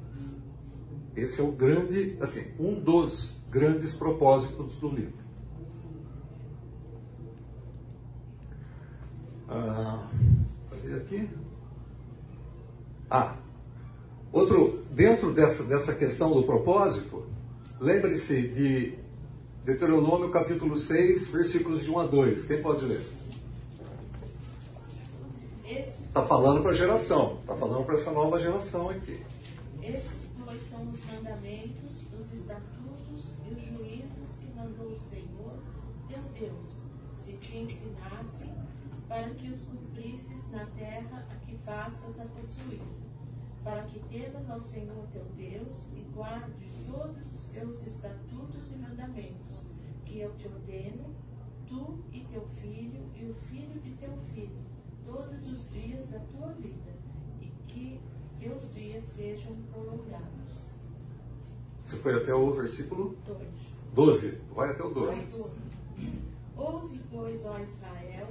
Esse 1.15 1.41
é 1.41 1.43
o 1.43 1.51
grande, 1.51 2.17
assim, 2.21 2.53
um 2.59 2.79
dos 2.79 3.41
grandes 3.49 3.91
propósitos 3.91 4.75
do 4.75 4.89
livro. 4.89 5.25
Ah, 9.49 10.07
aqui? 10.95 11.29
Ah, 13.09 13.35
outro, 14.31 14.83
dentro 14.91 15.33
dessa, 15.33 15.63
dessa 15.63 15.93
questão 15.93 16.31
do 16.33 16.43
propósito, 16.43 17.25
lembre-se 17.79 18.47
de 18.49 18.93
Deuteronômio 19.63 20.29
capítulo 20.29 20.75
6, 20.75 21.27
versículos 21.27 21.83
de 21.83 21.91
1 21.91 21.99
a 21.99 22.05
2. 22.05 22.43
Quem 22.43 22.61
pode 22.61 22.85
ler? 22.85 23.01
Está 26.17 26.25
falando 26.25 26.61
para 26.61 26.71
a 26.71 26.73
geração, 26.73 27.37
está 27.41 27.55
falando 27.55 27.85
para 27.85 27.93
essa 27.93 28.11
nova 28.11 28.39
geração 28.39 28.89
aqui. 28.89 29.23
estes, 29.83 30.29
pois, 30.43 30.61
são 30.67 30.87
os 30.87 30.99
mandamentos, 31.05 32.01
os 32.17 32.33
estatutos 32.33 33.25
e 33.45 33.53
os 33.53 33.61
juízos 33.61 34.35
que 34.39 34.47
mandou 34.57 34.87
o 34.87 34.99
Senhor, 35.11 35.53
teu 36.07 36.23
Deus, 36.33 36.81
se 37.15 37.33
te 37.33 37.57
ensinasse, 37.57 38.49
para 39.07 39.29
que 39.29 39.47
os 39.49 39.61
cumprisses 39.61 40.49
na 40.49 40.65
terra 40.77 41.27
a 41.29 41.45
que 41.45 41.55
passas 41.59 42.19
a 42.19 42.25
possuir, 42.25 42.81
para 43.67 43.83
que 43.83 43.99
temas 44.07 44.49
ao 44.49 44.61
Senhor 44.61 45.05
teu 45.11 45.25
Deus 45.35 45.89
e 45.93 45.99
guarde 46.15 46.71
todos 46.89 47.33
os 47.33 47.41
seus 47.51 47.85
estatutos 47.85 48.71
e 48.71 48.77
mandamentos, 48.77 49.65
que 50.05 50.21
eu 50.21 50.33
te 50.37 50.47
ordeno, 50.47 51.13
tu 51.67 51.99
e 52.13 52.21
teu 52.31 52.47
filho 52.61 53.03
e 53.13 53.25
o 53.25 53.33
filho 53.33 53.77
de 53.81 53.91
teu 53.95 54.15
filho, 54.33 54.61
todos 55.05 55.45
os 55.49 55.69
dias 55.69 56.07
da 56.07 56.17
tua 56.17 56.53
vida, 56.53 56.93
e 57.41 57.51
que 57.67 57.99
teus 58.39 58.73
dias 58.73 59.03
sejam 59.03 59.53
prolongados. 59.73 60.69
Você 61.83 61.97
foi 61.97 62.15
até 62.15 62.33
o 62.33 62.53
versículo 62.53 63.17
2. 63.25 63.49
12. 63.93 64.41
Vai 64.55 64.71
até 64.71 64.83
o 64.83 64.93
12. 64.93 65.51
Ouve, 66.55 67.01
pois, 67.11 67.45
ó 67.45 67.59
Israel, 67.59 68.29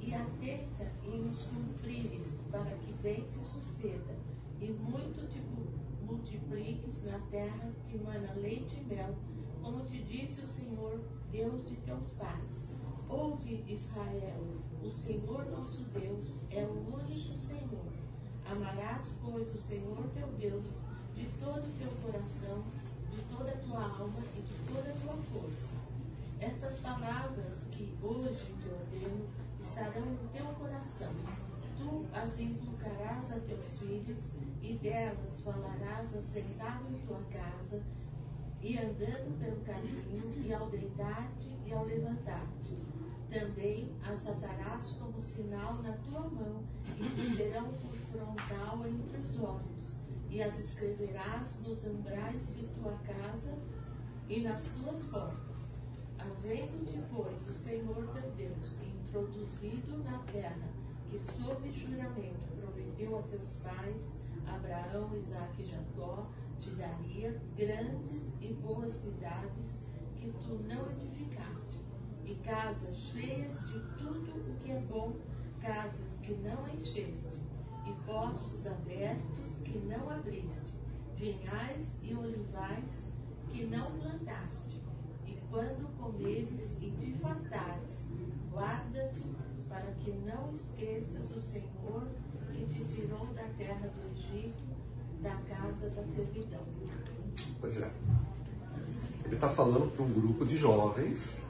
e 0.00 0.14
atenta 0.14 0.92
em 1.04 1.28
os 1.28 1.42
cumprires, 1.42 2.38
para 2.52 2.70
que 2.76 2.92
bem 3.02 3.24
te 3.32 3.42
suceda, 3.42 4.25
e 4.60 4.70
muito 4.70 5.26
te 5.28 5.40
mu- 5.40 5.66
multipliques 6.06 7.02
na 7.04 7.18
terra 7.30 7.72
que 7.84 7.98
mana 7.98 8.32
leite 8.34 8.76
e 8.76 8.84
mel, 8.94 9.14
como 9.62 9.84
te 9.84 9.98
disse 10.02 10.40
o 10.42 10.46
Senhor, 10.46 11.00
Deus 11.30 11.68
de 11.68 11.76
teus 11.76 12.12
pais. 12.14 12.68
Ouve, 13.08 13.64
Israel, 13.68 14.44
o 14.82 14.88
Senhor 14.88 15.44
nosso 15.46 15.82
Deus 15.98 16.40
é 16.50 16.64
o 16.64 16.94
único 16.94 17.34
Senhor. 17.36 17.86
Amarás, 18.50 19.06
pois, 19.24 19.52
o 19.54 19.58
Senhor 19.58 19.98
teu 20.14 20.28
Deus 20.38 20.70
de 21.14 21.26
todo 21.40 21.58
o 21.66 21.72
teu 21.78 21.90
coração, 22.02 22.62
de 23.10 23.22
toda 23.34 23.50
a 23.50 23.56
tua 23.58 23.82
alma 23.82 24.20
e 24.36 24.40
de 24.42 24.54
toda 24.72 24.90
a 24.90 24.94
tua 24.94 25.16
força. 25.32 25.68
Estas 26.40 26.78
palavras 26.80 27.68
que 27.72 27.92
hoje 28.02 28.52
te 28.60 28.68
ordeno 28.68 29.24
estarão 29.60 30.04
no 30.04 30.28
teu 30.32 30.46
coração. 30.58 31.12
Tu 31.76 32.06
as 32.12 32.40
inculcarás 32.40 33.32
a 33.32 33.40
teus 33.40 33.78
filhos, 33.78 34.36
e 34.62 34.78
delas 34.78 35.40
falarás 35.40 36.16
assentado 36.16 36.88
em 36.88 36.98
tua 37.06 37.20
casa, 37.30 37.82
e 38.60 38.78
andando 38.78 39.38
pelo 39.38 39.60
caminho, 39.60 40.32
e 40.44 40.52
ao 40.52 40.68
deitar-te 40.70 41.56
e 41.66 41.72
ao 41.72 41.84
levantar-te. 41.84 42.76
Também 43.30 43.92
as 44.02 44.26
atarás 44.26 44.92
como 44.92 45.20
sinal 45.20 45.74
na 45.82 45.92
tua 45.92 46.20
mão, 46.20 46.62
e 46.98 47.08
te 47.10 47.36
serão 47.36 47.70
por 47.74 47.94
frontal 48.10 48.86
entre 48.86 49.18
os 49.18 49.40
olhos, 49.40 49.96
e 50.30 50.42
as 50.42 50.58
escreverás 50.58 51.60
nos 51.60 51.84
umbrais 51.84 52.48
de 52.54 52.66
tua 52.68 52.92
casa 53.06 53.56
e 54.28 54.40
nas 54.40 54.64
tuas 54.64 55.04
portas. 55.04 55.76
Havendo-te, 56.18 56.98
pois, 57.12 57.48
o 57.48 57.52
Senhor 57.52 58.08
teu 58.14 58.30
Deus 58.32 58.76
introduzido 58.82 59.98
na 59.98 60.18
terra, 60.32 60.68
que 61.10 61.18
sob 61.18 61.72
juramento 61.72 62.52
prometeu 62.60 63.18
a 63.18 63.22
teus 63.22 63.48
pais, 63.62 64.14
Abraão, 64.46 65.14
Isaque 65.16 65.62
e 65.62 65.66
Jacó, 65.66 66.26
te 66.58 66.70
daria 66.70 67.40
grandes 67.56 68.36
e 68.40 68.52
boas 68.54 68.94
cidades 68.94 69.84
que 70.16 70.32
tu 70.32 70.54
não 70.66 70.88
edificaste, 70.90 71.80
e 72.24 72.34
casas 72.36 72.96
cheias 72.96 73.52
de 73.66 73.78
tudo 73.98 74.50
o 74.50 74.56
que 74.60 74.72
é 74.72 74.80
bom, 74.80 75.16
casas 75.60 76.20
que 76.20 76.34
não 76.34 76.66
encheste, 76.68 77.40
e 77.86 77.92
postos 78.04 78.66
abertos 78.66 79.58
que 79.64 79.78
não 79.78 80.10
abriste, 80.10 80.76
vinhais 81.16 81.98
e 82.02 82.14
olivais 82.14 83.08
que 83.48 83.64
não 83.66 83.92
plantaste. 83.92 84.82
E 85.26 85.38
quando 85.50 85.96
comeres 85.98 86.76
e 86.80 86.90
te 86.90 87.12
fartares, 87.18 88.08
guarda-te 88.52 89.22
para 89.76 89.92
que 90.02 90.10
não 90.24 90.54
esqueças 90.54 91.36
o 91.36 91.40
Senhor 91.42 92.08
que 92.54 92.64
te 92.64 92.82
tirou 92.84 93.26
da 93.34 93.42
terra 93.58 93.90
do 93.94 94.18
Egito, 94.18 94.54
da 95.22 95.36
casa 95.48 95.90
da 95.90 96.02
servidão. 96.06 96.62
Pois 97.60 97.76
é. 97.82 97.90
Ele 99.26 99.34
está 99.34 99.50
falando 99.50 99.94
para 99.94 100.02
um 100.02 100.10
grupo 100.10 100.46
de 100.46 100.56
jovens. 100.56 101.42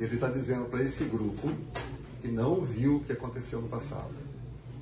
Ele 0.00 0.14
está 0.14 0.28
dizendo 0.28 0.64
para 0.70 0.82
esse 0.82 1.04
grupo 1.04 1.52
que 2.22 2.28
não 2.28 2.62
viu 2.62 2.96
o 2.96 3.04
que 3.04 3.12
aconteceu 3.12 3.60
no 3.60 3.68
passado. 3.68 4.14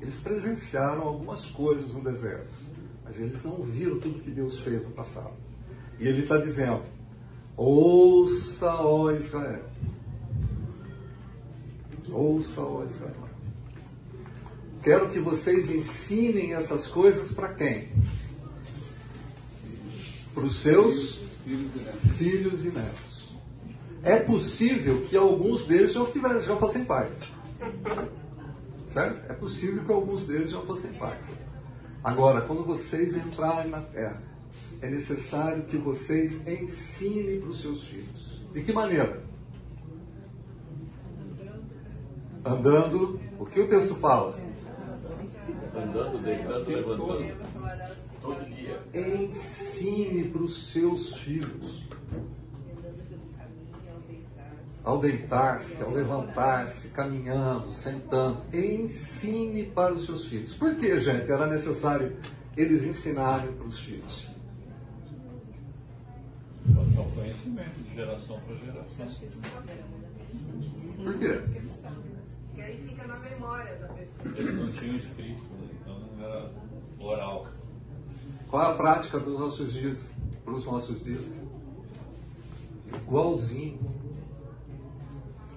Eles 0.00 0.18
presenciaram 0.18 1.02
algumas 1.02 1.46
coisas 1.46 1.92
no 1.92 2.00
deserto, 2.00 2.52
mas 3.04 3.18
eles 3.18 3.42
não 3.42 3.56
viram 3.62 3.98
tudo 3.98 4.20
que 4.20 4.30
Deus 4.30 4.58
fez 4.60 4.84
no 4.84 4.90
passado. 4.90 5.34
E 5.98 6.06
ele 6.06 6.22
está 6.22 6.36
dizendo: 6.36 6.82
Ouça, 7.56 8.72
ó 8.76 9.10
Israel. 9.10 9.74
Ouça, 12.14 12.60
ó 12.60 12.84
Israel. 12.84 13.12
Quero 14.82 15.08
que 15.08 15.18
vocês 15.18 15.70
ensinem 15.70 16.54
essas 16.54 16.86
coisas 16.86 17.32
para 17.32 17.48
quem? 17.48 17.88
Para 20.34 20.44
os 20.44 20.56
seus 20.56 21.24
Filhos 22.16 22.64
e 22.64 22.70
netos. 22.70 23.36
É 24.02 24.16
possível 24.16 25.02
que 25.02 25.14
alguns 25.14 25.64
deles 25.64 25.92
já, 25.92 26.04
tivessem, 26.06 26.42
já 26.42 26.56
fossem 26.56 26.84
pais. 26.84 27.12
Certo? 28.90 29.30
É 29.30 29.34
possível 29.34 29.84
que 29.84 29.92
alguns 29.92 30.24
deles 30.24 30.50
já 30.50 30.60
fossem 30.62 30.92
pais. 30.94 31.26
Agora, 32.02 32.40
quando 32.42 32.64
vocês 32.64 33.14
entrarem 33.14 33.70
na 33.70 33.80
terra, 33.80 34.22
é 34.80 34.88
necessário 34.88 35.64
que 35.64 35.76
vocês 35.76 36.40
ensinem 36.46 37.40
para 37.40 37.50
os 37.50 37.60
seus 37.60 37.86
filhos. 37.86 38.42
De 38.52 38.62
que 38.62 38.72
maneira? 38.72 39.23
Andando. 42.44 43.20
O 43.38 43.46
que 43.46 43.60
o 43.60 43.68
texto 43.68 43.94
fala? 43.94 44.38
Andando, 45.74 46.18
deitando, 46.22 46.68
levantando. 46.68 47.34
Todo 48.20 48.44
dia. 48.44 48.80
Ensine 48.92 50.28
para 50.28 50.42
os 50.42 50.70
seus 50.70 51.16
filhos. 51.16 51.84
Ao 54.82 54.98
deitar-se, 54.98 55.82
ao 55.82 55.90
levantar-se, 55.90 56.88
caminhando, 56.88 57.70
sentando. 57.70 58.42
Ensine 58.52 59.64
para 59.64 59.94
os 59.94 60.04
seus 60.04 60.26
filhos. 60.26 60.52
Por 60.52 60.74
que, 60.76 60.98
gente? 61.00 61.30
Era 61.30 61.46
necessário 61.46 62.16
eles 62.56 62.84
ensinarem 62.84 63.52
para 63.52 63.66
os 63.66 63.78
filhos. 63.78 64.28
Passar 66.74 67.00
o 67.00 67.10
conhecimento 67.12 67.82
de 67.82 67.94
geração 67.94 68.40
para 68.40 68.56
geração. 68.56 69.06
Por 71.02 71.18
quê? 71.18 71.40
Que 72.54 72.62
aí 72.62 72.78
fica 72.88 73.06
na 73.06 73.18
memória 73.18 73.76
da 73.76 73.88
pessoa. 73.88 74.38
Eles 74.38 74.54
não 74.54 74.70
tinham 74.72 74.96
escrito, 74.96 75.42
então 75.80 75.98
não 75.98 76.24
era 76.24 76.52
oral. 76.98 77.46
Qual 78.48 78.62
é 78.62 78.72
a 78.72 78.76
prática 78.76 79.18
dos 79.18 79.38
nossos 79.38 79.72
dias, 79.72 80.12
para 80.44 80.54
os 80.54 80.64
nossos 80.64 81.02
dias? 81.02 81.24
Igualzinho. 83.02 83.80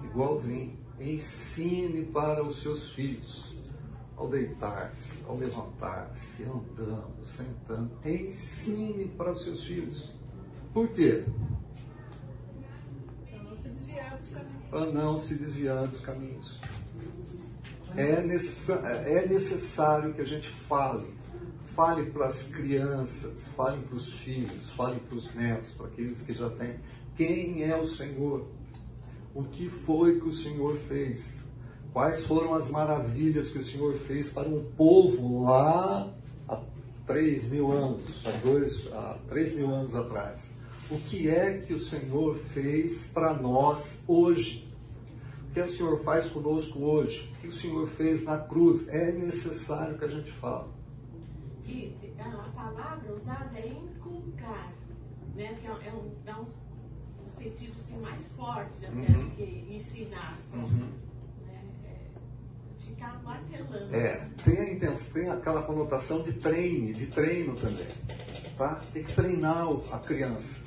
Igualzinho. 0.04 0.76
Ensine 0.98 2.04
para 2.06 2.44
os 2.44 2.56
seus 2.56 2.90
filhos. 2.90 3.54
Ao 4.16 4.28
deitar-se, 4.28 5.22
ao 5.28 5.36
levantar-se, 5.36 6.42
andando, 6.42 7.24
sentando. 7.24 7.90
Ensine 8.04 9.06
para 9.16 9.30
os 9.30 9.42
seus 9.42 9.62
filhos. 9.62 10.12
Por 10.74 10.88
quê? 10.88 11.24
Pra 13.30 13.38
não 13.44 13.56
se 13.56 13.68
desviar 13.68 14.16
dos 14.18 14.28
caminhos. 14.28 14.68
Para 14.68 14.86
não 14.86 15.16
se 15.16 15.34
desviar 15.36 15.86
dos 15.86 16.00
caminhos. 16.00 16.60
É, 17.98 18.22
necessa- 18.22 18.74
é 19.06 19.26
necessário 19.26 20.14
que 20.14 20.20
a 20.20 20.24
gente 20.24 20.48
fale. 20.48 21.12
Fale 21.66 22.10
para 22.10 22.26
as 22.26 22.44
crianças, 22.44 23.48
fale 23.48 23.82
para 23.82 23.96
os 23.96 24.12
filhos, 24.12 24.70
fale 24.70 25.00
para 25.00 25.16
os 25.16 25.34
netos, 25.34 25.72
para 25.72 25.86
aqueles 25.86 26.22
que 26.22 26.32
já 26.32 26.48
têm. 26.50 26.76
Quem 27.16 27.64
é 27.64 27.76
o 27.76 27.84
Senhor? 27.84 28.46
O 29.34 29.42
que 29.42 29.68
foi 29.68 30.20
que 30.20 30.28
o 30.28 30.32
Senhor 30.32 30.76
fez? 30.76 31.38
Quais 31.92 32.24
foram 32.24 32.54
as 32.54 32.68
maravilhas 32.68 33.48
que 33.50 33.58
o 33.58 33.62
Senhor 33.62 33.94
fez 33.94 34.28
para 34.30 34.48
um 34.48 34.64
povo 34.76 35.42
lá 35.44 36.14
há 36.48 36.60
três 37.06 37.48
mil 37.48 37.72
anos, 37.72 38.24
há, 38.24 38.30
dois, 38.42 38.86
há 38.92 39.18
três 39.28 39.52
mil 39.54 39.68
anos 39.74 39.94
atrás? 39.96 40.48
O 40.90 40.98
que 41.00 41.28
é 41.28 41.58
que 41.58 41.74
o 41.74 41.78
Senhor 41.78 42.36
fez 42.36 43.04
para 43.12 43.34
nós 43.34 43.98
hoje? 44.06 44.67
O 45.58 45.60
que 45.60 45.68
o 45.70 45.72
Senhor 45.76 45.98
faz 46.04 46.28
conosco 46.28 46.78
hoje? 46.84 47.32
O 47.34 47.40
que 47.40 47.48
o 47.48 47.52
Senhor 47.52 47.84
fez 47.88 48.22
na 48.22 48.38
cruz? 48.38 48.86
É 48.88 49.10
necessário 49.10 49.98
que 49.98 50.04
a 50.04 50.08
gente 50.08 50.30
fale. 50.30 50.68
E 51.66 51.92
a 52.16 52.30
palavra 52.54 53.12
usada 53.12 53.58
é 53.58 53.66
inculcar, 53.66 54.72
né? 55.34 55.58
Que 55.60 55.66
é, 55.66 55.72
um- 55.72 55.80
é 55.82 55.92
um, 55.92 56.12
dá 56.24 56.38
um, 56.38 56.44
um 56.44 57.30
sentido 57.32 57.72
assim, 57.76 57.98
mais 57.98 58.30
forte 58.34 58.86
até 58.86 58.94
Uhum. 59.12 59.30
do 59.30 59.30
que 59.34 59.66
ensinar 59.74 60.38
só. 60.40 60.58
Uhum. 60.58 60.92
Né? 61.44 61.60
É. 63.92 63.96
É, 63.96 64.28
tem, 64.44 64.58
a 64.60 64.72
intenção, 64.72 65.12
tem 65.14 65.28
aquela 65.28 65.62
conotação 65.62 66.22
de 66.22 66.34
treine, 66.34 66.92
de 66.94 67.06
treino 67.06 67.56
também. 67.56 67.86
Tá? 68.56 68.80
Tem 68.92 69.02
que 69.02 69.12
treinar 69.12 69.66
a 69.92 69.98
criança. 69.98 70.60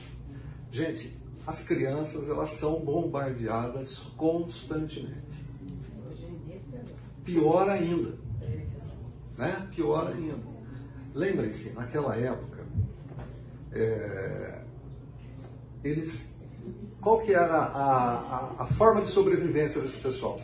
Gente, 0.70 1.18
as 1.46 1.64
crianças 1.64 2.30
elas 2.30 2.52
são 2.52 2.80
bombardeadas 2.80 4.00
constantemente. 4.18 5.42
Pior 7.24 7.70
ainda. 7.70 8.18
Né? 9.38 9.68
Pior 9.72 10.08
ainda. 10.08 10.52
Lembrem-se, 11.14 11.74
naquela 11.74 12.16
época, 12.16 12.66
é, 13.72 14.62
eles. 15.84 16.32
Qual 17.00 17.20
que 17.20 17.34
era 17.34 17.58
a, 17.58 18.14
a, 18.14 18.64
a 18.64 18.68
forma 18.68 19.02
de 19.02 19.08
sobrevivência 19.08 19.82
desse 19.82 20.00
pessoal? 20.00 20.40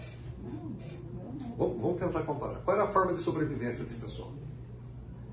Vamos, 1.58 1.82
vamos 1.82 2.00
tentar 2.00 2.22
comparar. 2.22 2.60
Qual 2.60 2.76
era 2.76 2.86
a 2.86 2.92
forma 2.92 3.14
de 3.14 3.20
sobrevivência 3.20 3.84
desse 3.84 3.98
pessoal? 3.98 4.32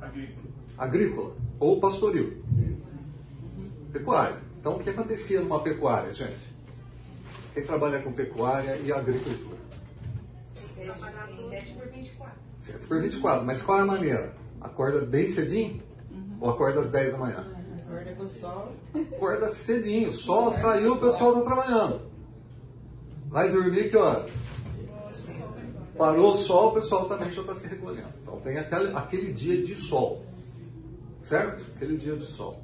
Agrícola. 0.01 0.47
Agrícola 0.77 1.37
ou 1.59 1.81
pastoril? 1.81 2.43
Pecuária. 3.93 4.41
Então, 4.64 4.77
o 4.77 4.79
que 4.79 4.88
acontecia 4.88 5.42
numa 5.42 5.62
pecuária, 5.62 6.14
gente? 6.14 6.38
Quem 7.53 7.62
trabalha 7.62 8.00
com 8.00 8.11
pecuária 8.11 8.79
e 8.79 8.90
agricultura? 8.90 9.59
7 11.50 11.72
por 11.74 11.87
24. 11.88 12.35
7 12.61 12.87
por 12.87 13.03
24. 13.03 13.44
Mas 13.44 13.61
qual 13.61 13.81
é 13.81 13.83
a 13.83 13.85
maneira? 13.85 14.35
Acorda 14.62 15.03
bem 15.03 15.27
cedinho? 15.27 15.83
Ou 16.40 16.48
acorda 16.48 16.81
às 16.81 16.88
10 16.88 17.12
da 17.12 17.18
manhã? 17.18 17.46
Acorda 17.87 18.12
com 18.14 18.22
o 18.22 18.27
sol. 18.27 18.72
Acorda 18.94 19.48
cedinho. 19.50 20.09
O 20.09 20.14
sol 20.14 20.50
saiu, 20.50 20.94
o 20.94 20.98
pessoal 20.98 21.33
está 21.35 21.44
trabalhando. 21.44 22.00
Vai 23.27 23.50
dormir 23.50 23.90
que 23.90 23.98
hora? 23.98 24.24
Parou 25.98 26.33
o 26.33 26.37
sol, 26.37 26.70
o 26.70 26.72
pessoal 26.72 27.05
também 27.07 27.31
já 27.31 27.42
está 27.42 27.55
se 27.55 27.66
recolhendo. 27.66 28.14
Então 28.22 28.40
tem 28.40 28.57
aquele, 28.57 28.96
aquele 28.96 29.31
dia 29.31 29.62
de 29.62 29.77
sol. 29.77 30.24
Certo? 31.22 31.70
Aquele 31.77 31.98
dia 31.98 32.16
de 32.16 32.24
sol. 32.24 32.62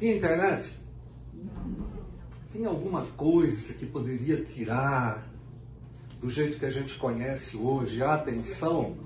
E 0.00 0.10
internet? 0.12 0.84
Tem 2.52 2.64
alguma 2.64 3.04
coisa 3.16 3.74
que 3.74 3.84
poderia 3.84 4.42
tirar 4.42 5.28
do 6.20 6.30
jeito 6.30 6.58
que 6.58 6.64
a 6.64 6.70
gente 6.70 6.94
conhece 6.96 7.56
hoje 7.56 8.02
a 8.02 8.14
atenção 8.14 8.96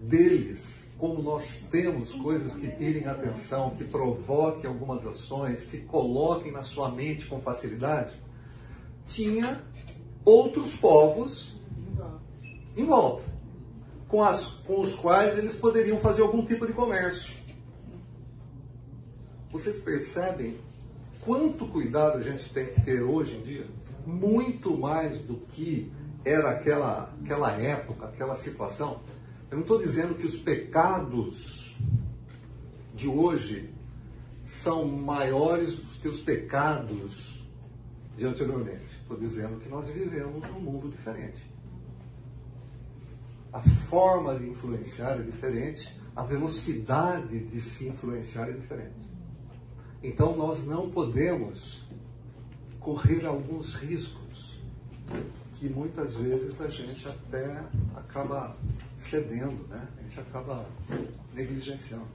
deles, 0.00 0.90
como 0.98 1.22
nós 1.22 1.58
temos 1.70 2.12
coisas 2.12 2.56
que 2.56 2.68
tirem 2.68 3.06
atenção, 3.06 3.70
que 3.70 3.84
provoquem 3.84 4.68
algumas 4.68 5.06
ações, 5.06 5.64
que 5.64 5.78
coloquem 5.78 6.52
na 6.52 6.62
sua 6.62 6.90
mente 6.90 7.26
com 7.26 7.40
facilidade? 7.40 8.14
Tinha 9.06 9.60
outros 10.24 10.76
povos 10.76 11.56
em 12.76 12.84
volta, 12.84 13.24
com, 14.08 14.22
as, 14.22 14.46
com 14.46 14.80
os 14.80 14.94
quais 14.94 15.36
eles 15.36 15.54
poderiam 15.54 15.98
fazer 15.98 16.22
algum 16.22 16.44
tipo 16.44 16.66
de 16.66 16.72
comércio. 16.72 17.34
Vocês 19.50 19.78
percebem 19.78 20.58
quanto 21.24 21.66
cuidado 21.66 22.18
a 22.18 22.20
gente 22.20 22.52
tem 22.52 22.66
que 22.66 22.80
ter 22.82 23.02
hoje 23.02 23.36
em 23.36 23.42
dia? 23.42 23.66
Muito 24.06 24.76
mais 24.76 25.18
do 25.20 25.36
que 25.36 25.90
era 26.24 26.50
aquela, 26.50 27.14
aquela 27.22 27.52
época, 27.52 28.06
aquela 28.06 28.34
situação. 28.34 29.00
Eu 29.50 29.56
não 29.56 29.62
estou 29.62 29.78
dizendo 29.78 30.14
que 30.14 30.26
os 30.26 30.36
pecados 30.36 31.76
de 32.94 33.08
hoje 33.08 33.72
são 34.44 34.86
maiores 34.86 35.76
do 35.76 36.00
que 36.00 36.08
os 36.08 36.18
pecados 36.18 37.42
de 38.16 38.26
anteriormente. 38.26 38.98
Estou 39.00 39.16
dizendo 39.16 39.58
que 39.60 39.68
nós 39.68 39.88
vivemos 39.88 40.46
num 40.48 40.60
mundo 40.60 40.88
diferente. 40.88 41.50
A 43.52 43.60
forma 43.60 44.38
de 44.38 44.48
influenciar 44.48 45.18
é 45.18 45.22
diferente, 45.22 45.94
a 46.16 46.22
velocidade 46.22 47.38
de 47.38 47.60
se 47.60 47.88
influenciar 47.88 48.48
é 48.48 48.52
diferente. 48.52 49.01
Então 50.02 50.36
nós 50.36 50.64
não 50.64 50.90
podemos 50.90 51.82
correr 52.80 53.24
alguns 53.24 53.74
riscos 53.74 54.56
que 55.54 55.68
muitas 55.68 56.16
vezes 56.16 56.60
a 56.60 56.68
gente 56.68 57.08
até 57.08 57.62
acaba 57.94 58.56
cedendo, 58.98 59.64
né? 59.68 59.86
a 59.96 60.02
gente 60.02 60.18
acaba 60.18 60.66
negligenciando. 61.32 62.08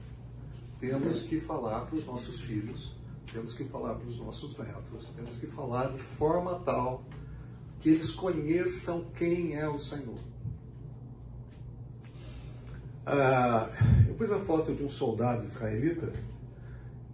Temos 0.78 1.22
que 1.22 1.40
falar 1.40 1.86
para 1.86 1.96
os 1.96 2.04
nossos 2.04 2.40
filhos, 2.40 2.94
temos 3.32 3.54
que 3.54 3.64
falar 3.64 3.94
para 3.94 4.06
os 4.06 4.18
nossos 4.18 4.56
netos, 4.58 5.06
temos 5.16 5.38
que 5.38 5.46
falar 5.46 5.92
de 5.92 5.98
forma 5.98 6.60
tal 6.60 7.02
que 7.80 7.88
eles 7.88 8.10
conheçam 8.10 9.06
quem 9.16 9.54
é 9.54 9.66
o 9.66 9.78
Senhor. 9.78 10.18
Ah, 13.06 13.70
eu 14.06 14.14
pus 14.14 14.30
a 14.30 14.38
foto 14.40 14.74
de 14.74 14.82
um 14.82 14.90
soldado 14.90 15.42
israelita 15.42 16.12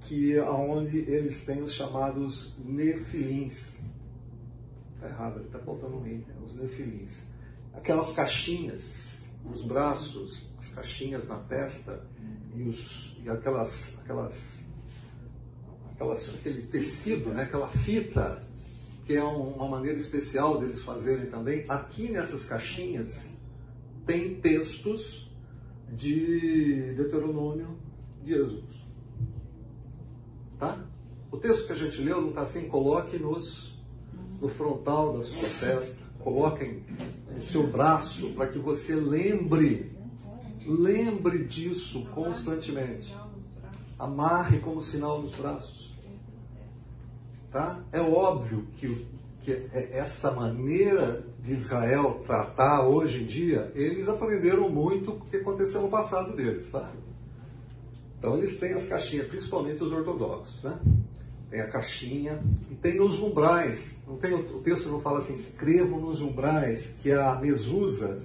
que 0.04 0.38
aonde 0.38 0.98
eles 0.98 1.44
têm 1.44 1.62
os 1.62 1.72
chamados 1.72 2.54
nefilins. 2.64 3.76
Está 4.94 5.08
errado, 5.08 5.40
está 5.42 5.58
faltando 5.58 5.96
um 5.96 6.06
i, 6.06 6.14
né? 6.18 6.34
os 6.44 6.54
nefilins. 6.54 7.24
Aquelas 7.72 8.12
caixinhas 8.12 9.26
nos 9.44 9.62
braços, 9.62 10.46
as 10.58 10.68
caixinhas 10.68 11.26
na 11.26 11.36
testa 11.38 12.06
e, 12.54 12.62
os, 12.62 13.16
e 13.24 13.28
aquelas, 13.28 13.90
aquelas, 13.98 14.58
aquelas, 15.92 16.34
aquele 16.34 16.62
tecido, 16.62 17.30
né? 17.30 17.42
aquela 17.42 17.68
fita, 17.68 18.42
que 19.06 19.14
é 19.14 19.24
um- 19.24 19.54
uma 19.54 19.68
maneira 19.68 19.98
especial 19.98 20.58
deles 20.60 20.80
fazerem 20.82 21.26
também. 21.30 21.64
Aqui 21.68 22.10
nessas 22.10 22.44
caixinhas 22.44 23.28
tem 24.06 24.36
textos 24.40 25.30
de 25.92 26.92
Deuteronômio 26.94 27.78
de 28.22 28.32
Êxodo. 28.34 28.83
Tá? 30.64 30.78
O 31.30 31.36
texto 31.36 31.66
que 31.66 31.72
a 31.72 31.76
gente 31.76 32.00
leu 32.00 32.22
não 32.22 32.30
está 32.30 32.40
assim, 32.40 32.68
coloque 32.68 33.18
nos, 33.18 33.76
no 34.40 34.48
frontal 34.48 35.18
da 35.18 35.22
sua 35.22 35.68
testa, 35.68 35.98
coloquem 36.20 36.82
no 37.34 37.42
seu 37.42 37.66
braço 37.66 38.30
para 38.30 38.46
que 38.46 38.58
você 38.58 38.94
lembre, 38.94 39.92
lembre 40.66 41.44
disso 41.44 42.06
constantemente. 42.14 43.14
Amarre 43.98 44.58
como 44.60 44.80
sinal 44.80 45.20
nos 45.20 45.32
braços. 45.32 45.94
Tá? 47.50 47.80
É 47.92 48.00
óbvio 48.00 48.66
que, 48.76 49.06
que 49.42 49.52
é 49.52 49.90
essa 49.92 50.30
maneira 50.30 51.26
de 51.42 51.52
Israel 51.52 52.22
tratar 52.24 52.86
hoje 52.86 53.22
em 53.22 53.26
dia, 53.26 53.70
eles 53.74 54.08
aprenderam 54.08 54.70
muito 54.70 55.10
o 55.10 55.20
que 55.20 55.36
aconteceu 55.36 55.82
no 55.82 55.88
passado 55.88 56.34
deles, 56.34 56.70
tá? 56.70 56.90
Então 58.24 58.38
eles 58.38 58.56
têm 58.56 58.72
as 58.72 58.86
caixinhas, 58.86 59.26
principalmente 59.26 59.84
os 59.84 59.92
ortodoxos, 59.92 60.62
né? 60.62 60.78
Tem 61.50 61.60
a 61.60 61.66
caixinha 61.66 62.42
e 62.70 62.74
tem 62.74 62.96
nos 62.96 63.18
umbrais. 63.18 63.98
Não 64.08 64.16
tem, 64.16 64.32
o 64.32 64.60
texto 64.60 64.88
não 64.88 64.98
fala 64.98 65.18
assim, 65.18 65.34
escrevam 65.34 66.00
nos 66.00 66.22
umbrais, 66.22 66.94
que 67.02 67.10
é 67.10 67.20
a 67.20 67.34
mesusa. 67.34 68.22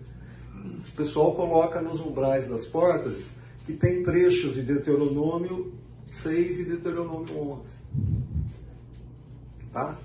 O 0.55 0.95
pessoal 0.95 1.35
coloca 1.35 1.81
nos 1.81 1.99
umbrais 1.99 2.47
das 2.47 2.65
portas 2.65 3.27
que 3.65 3.73
tem 3.73 4.01
trechos 4.01 4.53
de 4.53 4.62
Deuteronômio 4.62 5.73
6 6.09 6.59
e 6.59 6.63
Deuteronômio 6.63 7.38
11. 7.38 7.62
Tá? 9.73 9.97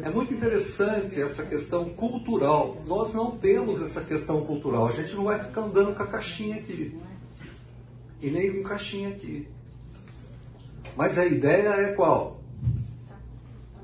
É 0.00 0.10
muito 0.10 0.32
interessante 0.32 1.20
essa 1.20 1.42
questão 1.42 1.86
cultural. 1.86 2.76
Nós 2.86 3.12
não 3.12 3.32
temos 3.32 3.82
essa 3.82 4.00
questão 4.00 4.42
cultural. 4.46 4.86
A 4.86 4.92
gente 4.92 5.12
não 5.12 5.24
vai 5.24 5.40
ficar 5.40 5.62
andando 5.62 5.96
com 5.96 6.04
a 6.04 6.06
caixinha 6.06 6.54
aqui. 6.54 6.96
E 8.20 8.30
nem 8.30 8.52
com 8.52 8.62
caixinha 8.62 9.08
aqui. 9.08 9.48
Mas 10.96 11.16
a 11.16 11.24
ideia 11.24 11.68
é 11.68 11.92
qual? 11.92 12.42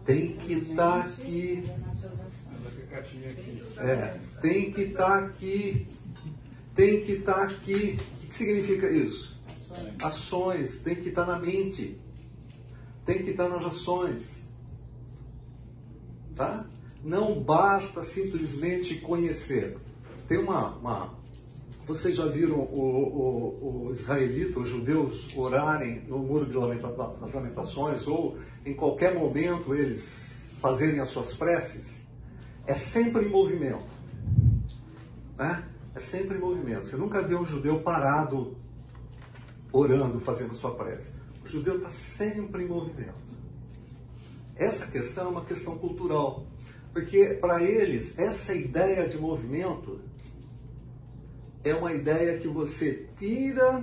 Tem 0.05 0.37
que 0.37 0.53
estar 0.53 1.03
tá 1.03 1.09
aqui. 1.09 1.65
É, 3.79 4.19
tem 4.41 4.71
que 4.71 4.83
estar 4.83 5.07
tá 5.07 5.19
aqui. 5.19 5.87
Tem 6.75 7.01
que 7.01 7.13
estar 7.13 7.35
tá 7.35 7.43
aqui. 7.45 7.99
O 8.23 8.27
que 8.27 8.35
significa 8.35 8.91
isso? 8.91 9.37
Ações. 10.03 10.79
Tem 10.79 10.95
que 10.95 11.09
estar 11.09 11.25
na 11.25 11.39
mente. 11.39 11.99
Tem 13.05 13.23
que 13.23 13.31
estar 13.31 13.49
nas 13.49 13.65
ações. 13.65 14.43
Tá? 16.35 16.67
Não 17.03 17.41
basta 17.41 18.03
simplesmente 18.03 18.97
conhecer. 18.97 19.79
Tem 20.29 20.39
uma, 20.39 20.77
uma 20.77 21.16
vocês 21.87 22.17
já 22.17 22.27
viram 22.27 22.59
o, 22.59 22.65
o, 22.65 23.87
o 23.87 23.93
israelita, 23.93 24.59
os 24.59 24.69
judeus, 24.69 25.29
orarem 25.37 26.03
no 26.09 26.19
muro 26.19 26.45
de 26.45 26.53
das 26.53 27.33
lamentações 27.33 28.09
ou 28.09 28.37
em 28.65 28.75
qualquer 28.75 29.15
momento 29.15 29.73
eles 29.73 30.49
fazerem 30.61 30.99
as 30.99 31.09
suas 31.09 31.33
preces? 31.33 32.01
É 32.67 32.75
sempre 32.75 33.27
em 33.27 33.29
movimento. 33.29 33.87
Né? 35.39 35.65
É 35.95 36.01
sempre 36.01 36.37
em 36.37 36.41
movimento. 36.41 36.87
Você 36.87 36.97
nunca 36.97 37.23
vê 37.23 37.37
um 37.37 37.47
judeu 37.47 37.79
parado 37.81 38.57
orando, 39.73 40.19
fazendo 40.19 40.55
sua 40.55 40.75
prece. 40.75 41.13
O 41.45 41.49
judeu 41.49 41.77
está 41.77 41.91
sempre 41.91 42.65
em 42.65 42.67
movimento. 42.67 43.15
Essa 44.57 44.87
questão 44.87 45.27
é 45.27 45.29
uma 45.29 45.45
questão 45.45 45.79
cultural. 45.79 46.45
Porque 46.93 47.27
para 47.41 47.63
eles, 47.63 48.19
essa 48.19 48.55
ideia 48.55 49.07
de 49.07 49.19
movimento 49.19 50.01
é 51.69 51.75
uma 51.75 51.93
ideia 51.93 52.39
que 52.39 52.47
você 52.47 53.09
tira 53.19 53.83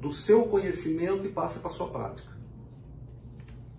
do 0.00 0.10
seu 0.10 0.44
conhecimento 0.46 1.24
e 1.24 1.28
passa 1.28 1.60
para 1.60 1.70
a 1.70 1.72
sua 1.72 1.88
prática. 1.88 2.36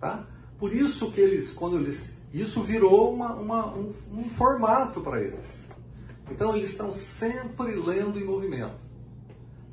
Tá? 0.00 0.26
Por 0.58 0.74
isso 0.74 1.10
que 1.12 1.20
eles, 1.20 1.50
quando 1.50 1.76
eles. 1.76 2.16
Isso 2.32 2.62
virou 2.62 3.12
uma, 3.12 3.34
uma, 3.34 3.74
um, 3.74 3.92
um 4.12 4.28
formato 4.28 5.00
para 5.00 5.20
eles. 5.20 5.62
Então 6.30 6.54
eles 6.54 6.70
estão 6.70 6.92
sempre 6.92 7.74
lendo 7.74 8.18
em 8.18 8.24
movimento. 8.24 8.76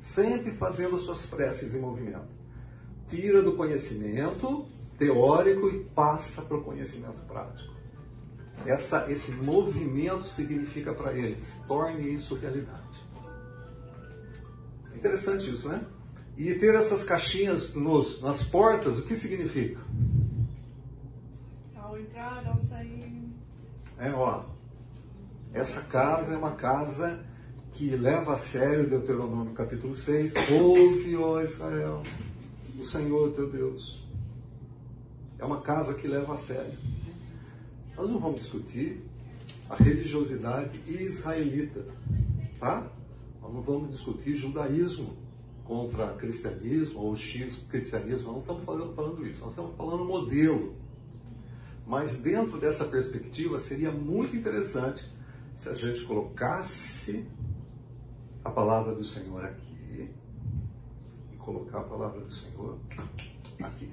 Sempre 0.00 0.50
fazendo 0.50 0.96
as 0.96 1.02
suas 1.02 1.26
preces 1.26 1.74
em 1.74 1.80
movimento. 1.80 2.28
Tira 3.08 3.42
do 3.42 3.52
conhecimento 3.52 4.66
teórico 4.98 5.68
e 5.68 5.84
passa 5.84 6.42
para 6.42 6.56
o 6.56 6.62
conhecimento 6.62 7.20
prático. 7.26 7.74
Essa, 8.64 9.10
esse 9.10 9.32
movimento 9.32 10.24
significa 10.24 10.92
para 10.92 11.12
eles, 11.12 11.60
torne 11.68 12.14
isso 12.14 12.34
realidade. 12.34 13.05
Interessante 15.06 15.48
isso, 15.52 15.68
né? 15.68 15.86
E 16.36 16.52
ter 16.54 16.74
essas 16.74 17.04
caixinhas 17.04 17.72
nos, 17.74 18.20
nas 18.20 18.42
portas, 18.42 18.98
o 18.98 19.06
que 19.06 19.14
significa? 19.14 19.80
Ao 21.76 21.96
entrar, 21.96 22.44
ao 22.44 22.58
sair. 22.58 23.22
É, 23.98 24.10
ó. 24.10 24.42
Essa 25.54 25.80
casa 25.80 26.34
é 26.34 26.36
uma 26.36 26.56
casa 26.56 27.24
que 27.72 27.88
leva 27.90 28.34
a 28.34 28.36
sério 28.36 28.90
Deuteronômio 28.90 29.54
capítulo 29.54 29.94
6. 29.94 30.34
Ouve, 30.60 31.16
ó 31.16 31.40
Israel, 31.40 32.02
o 32.76 32.84
Senhor 32.84 33.32
teu 33.32 33.48
Deus. 33.48 34.04
É 35.38 35.44
uma 35.44 35.60
casa 35.60 35.94
que 35.94 36.08
leva 36.08 36.34
a 36.34 36.36
sério. 36.36 36.76
Nós 37.96 38.10
não 38.10 38.18
vamos 38.18 38.40
discutir 38.40 39.04
a 39.70 39.76
religiosidade 39.76 40.80
israelita, 40.88 41.86
tá? 42.58 42.90
Nós 43.46 43.54
não 43.54 43.62
vamos 43.62 43.90
discutir 43.90 44.34
judaísmo 44.34 45.16
contra 45.64 46.14
cristianismo 46.14 47.00
ou 47.00 47.14
X 47.14 47.64
cristianismo, 47.68 48.32
não 48.32 48.40
estamos 48.40 48.64
falando, 48.64 48.92
falando 48.92 49.24
isso, 49.24 49.40
nós 49.40 49.50
estamos 49.50 49.76
falando 49.76 50.04
modelo. 50.04 50.74
Mas 51.86 52.16
dentro 52.16 52.58
dessa 52.58 52.84
perspectiva 52.84 53.58
seria 53.60 53.92
muito 53.92 54.34
interessante 54.34 55.08
se 55.54 55.68
a 55.68 55.76
gente 55.76 56.02
colocasse 56.04 57.24
a 58.44 58.50
palavra 58.50 58.92
do 58.92 59.04
Senhor 59.04 59.44
aqui 59.44 60.10
e 61.32 61.36
colocar 61.36 61.78
a 61.78 61.84
palavra 61.84 62.20
do 62.22 62.34
Senhor 62.34 62.76
aqui. 63.62 63.92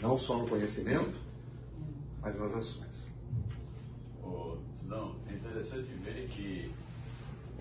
Não 0.00 0.16
só 0.16 0.38
no 0.38 0.48
conhecimento, 0.48 1.18
mas 2.22 2.38
nas 2.38 2.54
ações. 2.54 3.08
Oh, 4.22 4.56
não, 4.84 5.16
é 5.28 5.34
interessante 5.34 5.88
ver 6.04 6.28
que 6.28 6.72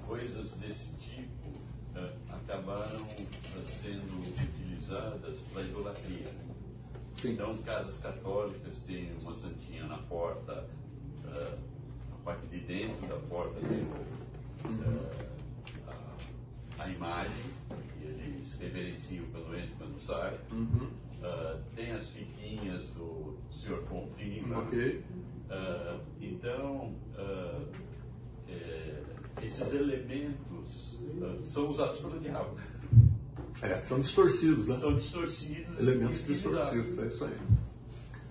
coisas 0.07 0.53
desse 0.53 0.87
tipo 0.97 1.49
uh, 1.95 2.11
acabaram 2.29 3.01
uh, 3.01 3.65
sendo 3.65 4.29
utilizadas 4.29 5.37
para 5.51 5.61
idolatria. 5.63 6.31
Sim. 7.17 7.33
Então, 7.33 7.57
casas 7.59 7.97
católicas 7.97 8.79
têm 8.79 9.11
uma 9.21 9.33
santinha 9.33 9.85
na 9.85 9.97
porta, 9.97 10.67
uh, 11.25 11.57
na 12.09 12.17
parte 12.23 12.47
de 12.47 12.59
dentro 12.59 13.07
da 13.07 13.17
porta 13.27 13.59
tem 13.61 13.87
a, 15.87 16.83
a, 16.83 16.89
imagem, 16.89 17.45
que 17.99 18.05
eles 18.05 18.53
reverenciam 18.59 19.25
quando 19.31 19.55
entra 19.55 19.65
e 19.65 19.77
quando 19.77 19.99
sai. 20.01 20.39
Uhum. 20.51 20.89
tem 21.75 21.91
as 21.91 22.09
fitinhas 22.09 22.87
do 22.89 23.37
Senhor 23.49 23.83
Confirma. 23.83 24.59
Okay. 24.63 25.03
então, 26.19 26.93
é, 28.49 29.03
esses 29.41 29.73
elementos 29.73 30.99
uh, 31.01 31.45
são 31.45 31.69
usados 31.69 31.99
pelo 31.99 32.19
diabo. 32.19 32.57
É, 33.61 33.79
são 33.79 33.99
distorcidos, 33.99 34.67
né? 34.67 34.77
São 34.77 34.95
distorcidos. 34.95 35.79
Elementos 35.79 36.25
distorcidos, 36.25 36.97
é 36.99 37.07
isso 37.07 37.25
aí. 37.25 37.37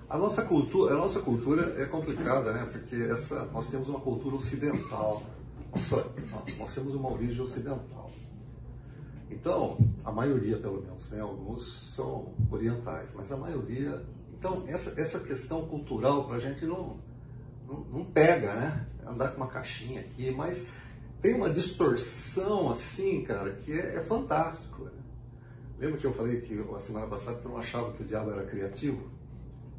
A 0.08 0.18
nossa 0.18 0.42
cultura, 0.42 0.94
a 0.94 0.96
nossa 0.98 1.20
cultura 1.20 1.80
é 1.80 1.86
complicada, 1.86 2.52
né? 2.52 2.68
Porque 2.70 2.96
essa, 2.96 3.46
nós 3.46 3.68
temos 3.68 3.88
uma 3.88 4.00
cultura 4.00 4.36
ocidental. 4.36 5.22
Nossa, 5.74 6.06
nós 6.58 6.74
temos 6.74 6.94
uma 6.94 7.10
origem 7.10 7.40
ocidental. 7.40 8.10
Então, 9.30 9.78
a 10.04 10.12
maioria, 10.12 10.58
pelo 10.58 10.82
menos, 10.82 11.08
né? 11.10 11.20
Alguns 11.20 11.94
são 11.94 12.34
orientais, 12.50 13.08
mas 13.14 13.32
a 13.32 13.36
maioria. 13.36 14.04
Então, 14.38 14.64
essa, 14.66 15.00
essa 15.00 15.18
questão 15.18 15.66
cultural 15.66 16.26
para 16.26 16.36
a 16.36 16.38
gente 16.38 16.66
não, 16.66 16.98
não, 17.66 17.80
não 17.90 18.04
pega, 18.04 18.54
né? 18.54 18.86
Andar 19.06 19.28
com 19.28 19.38
uma 19.38 19.46
caixinha 19.46 20.02
aqui, 20.02 20.30
mas 20.30 20.66
tem 21.22 21.35
uma 21.35 21.48
distorção 21.48 22.68
assim, 22.68 23.22
cara, 23.22 23.52
que 23.52 23.72
é, 23.72 23.94
é 23.94 24.00
fantástico. 24.02 24.85
Né? 24.85 24.90
Lembra 25.78 25.96
que 25.96 26.04
eu 26.04 26.12
falei 26.12 26.40
que 26.40 26.58
a 26.74 26.80
semana 26.80 27.06
passada 27.06 27.38
que 27.38 27.46
eu 27.46 27.52
não 27.52 27.58
achava 27.58 27.92
que 27.92 28.02
o 28.02 28.04
diabo 28.04 28.32
era 28.32 28.44
criativo? 28.44 29.08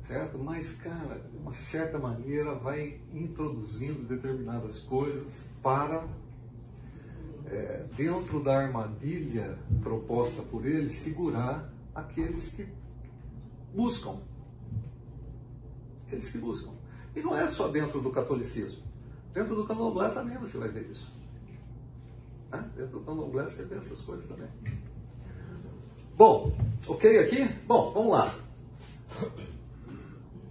Certo? 0.08 0.40
Mas, 0.40 0.74
cara, 0.74 1.20
de 1.20 1.38
uma 1.38 1.54
certa 1.54 2.00
maneira 2.00 2.56
vai 2.56 3.02
introduzindo 3.14 4.08
determinadas 4.08 4.80
coisas 4.80 5.46
para, 5.62 6.08
é, 7.46 7.86
dentro 7.96 8.42
da 8.42 8.58
armadilha 8.58 9.58
proposta 9.82 10.42
por 10.44 10.66
ele, 10.66 10.90
segurar 10.90 11.74
aqueles 11.94 12.48
que 12.48 12.66
buscam. 13.74 14.18
Aqueles 16.06 16.30
que 16.30 16.38
buscam. 16.38 16.72
E 17.14 17.22
não 17.22 17.38
é 17.38 17.48
só 17.48 17.68
dentro 17.68 18.02
do 18.02 18.12
catolicismo. 18.12 18.82
Dentro 19.34 19.56
do 19.56 19.66
candomblé 19.66 20.10
também 20.10 20.38
você 20.38 20.58
vai 20.58 20.70
ver 20.70 20.90
isso. 20.90 21.13
Né? 22.54 22.70
Dentro 22.76 23.00
do 23.00 23.06
candomblé 23.06 23.44
você 23.44 23.66
vê 23.66 23.76
essas 23.76 24.02
coisas 24.02 24.28
também. 24.28 24.48
Bom, 26.16 26.56
ok 26.88 27.20
aqui? 27.20 27.48
Bom, 27.66 27.92
vamos 27.92 28.12
lá. 28.12 28.36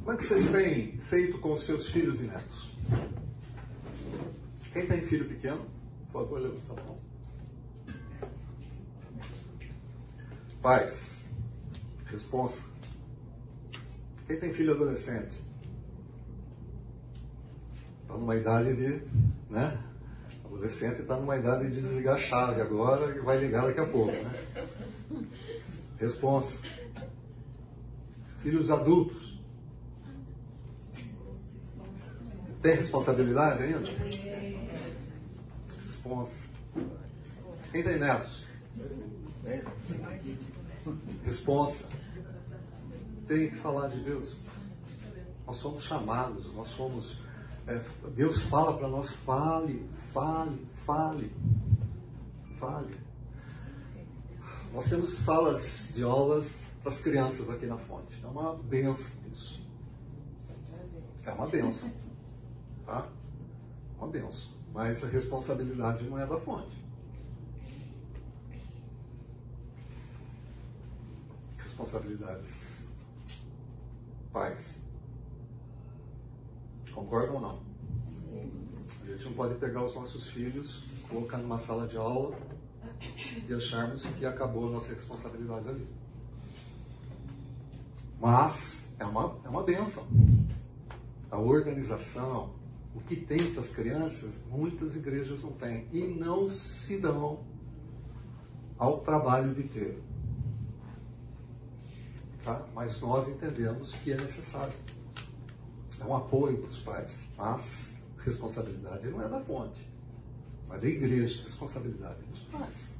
Como 0.00 0.12
é 0.12 0.16
que 0.16 0.24
vocês 0.24 0.48
têm 0.48 0.98
feito 0.98 1.38
com 1.38 1.52
os 1.52 1.62
seus 1.62 1.88
filhos 1.88 2.20
e 2.20 2.24
netos? 2.24 2.72
Quem 4.72 4.86
tem 4.86 5.02
filho 5.02 5.28
pequeno, 5.28 5.64
por 6.06 6.12
favor, 6.12 6.40
levanta 6.40 6.72
a 6.72 6.84
mão. 6.84 6.98
Pais, 10.60 11.28
responsa. 12.06 12.64
Quem 14.26 14.38
tem 14.38 14.52
filho 14.52 14.74
adolescente? 14.74 15.40
Está 18.02 18.14
numa 18.14 18.34
idade 18.34 18.74
de. 18.74 19.02
Né? 19.50 19.91
Adolescente 20.52 21.00
está 21.00 21.16
numa 21.16 21.36
idade 21.36 21.68
de 21.70 21.80
desligar 21.80 22.14
a 22.14 22.18
chave 22.18 22.60
agora 22.60 23.16
e 23.16 23.20
vai 23.20 23.38
ligar 23.38 23.66
daqui 23.66 23.80
a 23.80 23.86
pouco. 23.86 24.12
Né? 24.12 24.68
Responsa. 25.98 26.60
Filhos 28.40 28.70
adultos. 28.70 29.40
Tem 32.60 32.76
responsabilidade 32.76 33.62
ainda? 33.62 33.88
Responsa. 35.84 36.44
Quem 37.72 37.82
tem 37.82 37.98
netos? 37.98 38.46
Responsa. 41.24 41.88
Tem 43.26 43.48
que 43.48 43.56
falar 43.56 43.88
de 43.88 44.00
Deus. 44.00 44.36
Nós 45.46 45.56
somos 45.56 45.84
chamados, 45.84 46.52
nós 46.54 46.68
somos. 46.68 47.18
É, 47.66 47.80
Deus 48.14 48.40
fala 48.42 48.76
para 48.76 48.88
nós, 48.88 49.10
fale, 49.10 49.88
fale, 50.12 50.66
fale, 50.86 51.32
fale. 52.58 53.00
Nós 54.72 54.88
temos 54.88 55.08
salas 55.10 55.88
de 55.94 56.02
aulas 56.02 56.56
para 56.80 56.90
as 56.90 57.00
crianças 57.00 57.50
aqui 57.50 57.66
na 57.66 57.76
fonte. 57.76 58.22
É 58.22 58.26
uma 58.26 58.54
benção 58.54 59.14
isso. 59.32 59.60
É 61.24 61.32
uma 61.32 61.46
benção. 61.46 61.90
Tá? 62.84 63.08
Uma 63.98 64.08
benção. 64.08 64.52
Mas 64.72 65.04
a 65.04 65.08
responsabilidade 65.08 66.04
não 66.04 66.18
é 66.18 66.26
da 66.26 66.38
fonte. 66.38 66.82
Responsabilidades. 71.58 72.82
Pais. 74.32 74.80
Concordam 76.94 77.34
ou 77.34 77.40
não? 77.40 77.72
A 79.02 79.06
gente 79.06 79.24
não 79.24 79.32
pode 79.32 79.56
pegar 79.56 79.82
os 79.82 79.94
nossos 79.94 80.28
filhos, 80.28 80.84
colocar 81.08 81.38
numa 81.38 81.58
sala 81.58 81.88
de 81.88 81.96
aula 81.96 82.36
e 83.48 83.52
acharmos 83.52 84.06
que 84.06 84.24
acabou 84.24 84.68
a 84.68 84.70
nossa 84.70 84.94
responsabilidade 84.94 85.68
ali. 85.68 85.86
Mas 88.20 88.84
é 89.00 89.04
uma, 89.04 89.36
é 89.44 89.48
uma 89.48 89.64
benção. 89.64 90.06
A 91.28 91.38
organização, 91.38 92.50
o 92.94 93.00
que 93.00 93.16
tem 93.16 93.50
para 93.50 93.58
as 93.58 93.70
crianças, 93.70 94.40
muitas 94.48 94.94
igrejas 94.94 95.42
não 95.42 95.50
têm. 95.52 95.88
E 95.92 96.06
não 96.06 96.46
se 96.48 96.98
dão 96.98 97.40
ao 98.78 99.00
trabalho 99.00 99.52
de 99.52 99.64
ter. 99.64 100.02
Tá? 102.44 102.64
Mas 102.72 103.00
nós 103.00 103.28
entendemos 103.28 103.92
que 103.94 104.12
é 104.12 104.16
necessário. 104.16 104.74
É 106.00 106.04
um 106.04 106.14
apoio 106.14 106.58
para 106.58 106.68
os 106.68 106.80
pais, 106.80 107.26
mas 107.36 107.96
responsabilidade 108.24 109.08
não 109.08 109.22
é 109.22 109.28
da 109.28 109.40
fonte, 109.40 109.86
mas 110.68 110.80
da 110.80 110.88
igreja, 110.88 111.42
responsabilidade 111.42 112.18
é 112.20 112.30
dos 112.30 112.40
pais. 112.40 112.90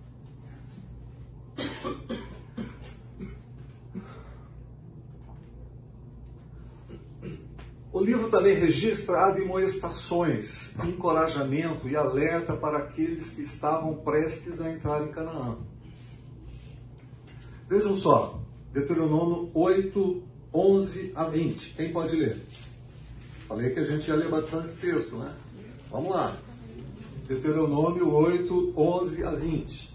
O 7.93 8.01
livro 8.01 8.31
também 8.31 8.55
registra 8.55 9.27
admoestações, 9.27 10.71
encorajamento 10.83 11.87
e 11.87 11.95
alerta 11.95 12.57
para 12.57 12.79
aqueles 12.79 13.31
que 13.31 13.43
estavam 13.43 13.97
prestes 13.97 14.63
a 14.63 14.71
entrar 14.71 15.07
em 15.07 15.13
Canaã. 15.13 15.59
Vejam 17.69 17.95
só, 17.95 18.41
Deuteronômio 18.73 19.51
8, 19.53 20.23
11 20.55 21.13
a 21.15 21.25
20. 21.25 21.75
Quem 21.75 21.93
pode 21.93 22.17
ler? 22.17 22.41
Falei 23.47 23.71
que 23.71 23.81
a 23.81 23.85
gente 23.85 24.09
ia 24.09 24.15
ler 24.15 24.29
bastante 24.29 24.73
texto, 24.73 25.17
né? 25.17 25.35
Vamos 25.91 26.11
lá. 26.11 26.37
Deuteronômio 27.27 28.11
8, 28.13 28.75
11 28.77 29.25
a 29.25 29.31
20. 29.31 29.93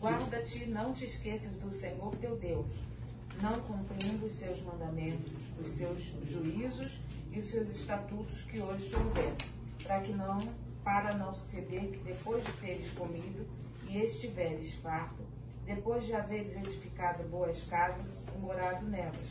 Guarda-te, 0.00 0.66
não 0.66 0.92
te 0.92 1.04
esqueças 1.04 1.58
do 1.58 1.72
Senhor 1.72 2.14
teu 2.16 2.36
Deus, 2.36 2.66
não 3.42 3.58
cumprindo 3.60 4.26
os 4.26 4.32
seus 4.32 4.60
mandamentos, 4.62 5.32
os 5.60 5.68
seus 5.68 6.12
juízos 6.24 6.98
e 7.32 7.38
os 7.38 7.44
seus 7.46 7.68
estatutos 7.68 8.42
que 8.42 8.60
hoje 8.60 8.88
te 8.88 8.94
ordeno, 8.96 9.36
para 9.82 10.00
que 10.00 10.12
não, 10.12 10.40
para 10.84 11.14
não 11.14 11.32
suceder 11.32 11.90
que 11.90 11.98
depois 11.98 12.44
de 12.44 12.52
teres 12.52 12.90
comido 12.90 13.46
e 13.88 13.98
estiveres 13.98 14.74
farto, 14.74 15.22
depois 15.64 16.04
de 16.04 16.14
haveres 16.14 16.56
edificado 16.56 17.24
boas 17.24 17.62
casas 17.62 18.22
morado 18.40 18.86
nelas, 18.86 19.26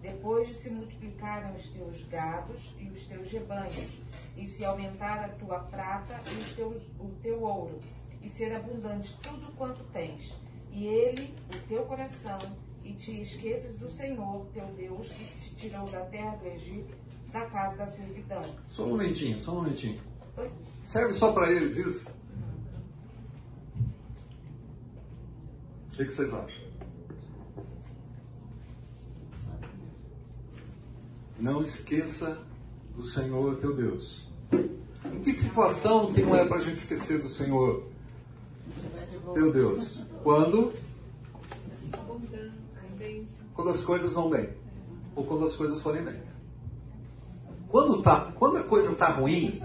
depois 0.00 0.48
de 0.48 0.54
se 0.54 0.70
multiplicarem 0.70 1.54
os 1.54 1.68
teus 1.68 2.02
gados 2.04 2.74
e 2.78 2.88
os 2.88 3.04
teus 3.04 3.30
rebanhos, 3.30 3.98
e 4.36 4.46
se 4.46 4.64
aumentar 4.64 5.24
a 5.24 5.28
tua 5.28 5.58
prata 5.60 6.20
e 6.32 6.38
os 6.38 6.52
teus, 6.52 6.82
o 6.98 7.08
teu 7.22 7.42
ouro, 7.42 7.78
e 8.22 8.28
ser 8.28 8.54
abundante 8.54 9.16
tudo 9.22 9.52
quanto 9.56 9.82
tens, 9.92 10.36
e 10.70 10.86
ele, 10.86 11.34
o 11.54 11.68
teu 11.68 11.84
coração, 11.84 12.38
e 12.84 12.92
te 12.94 13.20
esqueças 13.20 13.76
do 13.76 13.88
Senhor, 13.88 14.46
teu 14.52 14.66
Deus, 14.68 15.08
que 15.08 15.24
te 15.38 15.54
tirou 15.54 15.88
da 15.90 16.00
terra 16.06 16.36
do 16.36 16.46
Egito, 16.46 16.96
da 17.30 17.46
casa 17.46 17.76
da 17.76 17.86
servidão. 17.86 18.42
Só 18.68 18.84
um 18.84 18.90
momentinho, 18.90 19.38
só 19.38 19.52
um 19.52 19.56
momentinho. 19.56 20.00
Oi? 20.36 20.50
Serve 20.82 21.12
só 21.12 21.32
para 21.32 21.50
eles 21.50 21.76
isso? 21.76 22.10
O 25.88 25.96
que, 25.96 26.04
que 26.06 26.12
vocês 26.12 26.32
acham? 26.32 26.69
Não 31.40 31.62
esqueça 31.62 32.38
do 32.94 33.02
Senhor 33.02 33.56
teu 33.56 33.74
Deus. 33.74 34.28
Em 34.52 35.20
que 35.22 35.32
situação 35.32 36.12
que 36.12 36.20
não 36.20 36.36
é 36.36 36.44
para 36.44 36.58
a 36.58 36.60
gente 36.60 36.76
esquecer 36.76 37.22
do 37.22 37.28
Senhor 37.28 37.84
teu 39.32 39.50
Deus? 39.50 40.02
Quando? 40.22 40.70
Quando 43.54 43.70
as 43.70 43.80
coisas 43.80 44.12
vão 44.12 44.28
bem. 44.28 44.50
Ou 45.16 45.24
quando 45.24 45.46
as 45.46 45.56
coisas 45.56 45.80
forem 45.80 46.04
bem. 46.04 46.20
Quando, 47.68 48.02
tá, 48.02 48.32
quando 48.34 48.58
a 48.58 48.62
coisa 48.62 48.92
está 48.92 49.08
ruim, 49.08 49.62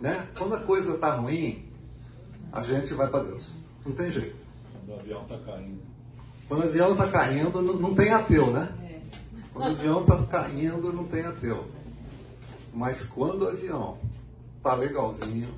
né? 0.00 0.28
quando 0.38 0.54
a 0.54 0.60
coisa 0.60 0.94
está 0.94 1.14
ruim, 1.14 1.68
a 2.52 2.62
gente 2.62 2.94
vai 2.94 3.08
para 3.08 3.24
Deus. 3.24 3.52
Não 3.84 3.92
tem 3.92 4.10
jeito. 4.10 4.36
Quando 4.72 4.96
o 4.96 5.00
avião 5.00 5.22
está 5.22 5.38
caindo. 5.38 5.82
Quando 6.48 6.60
o 6.60 6.68
avião 6.68 6.92
está 6.92 7.08
caindo, 7.08 7.60
não, 7.60 7.74
não 7.74 7.94
tem 7.94 8.10
ateu, 8.12 8.50
né? 8.50 8.85
Quando 9.56 9.70
o 9.70 9.78
avião 9.78 10.00
está 10.02 10.22
caindo, 10.24 10.92
não 10.92 11.04
tem 11.04 11.22
ateu. 11.22 11.66
Mas 12.74 13.02
quando 13.02 13.42
o 13.42 13.48
avião 13.48 13.96
está 14.58 14.74
legalzinho, 14.74 15.48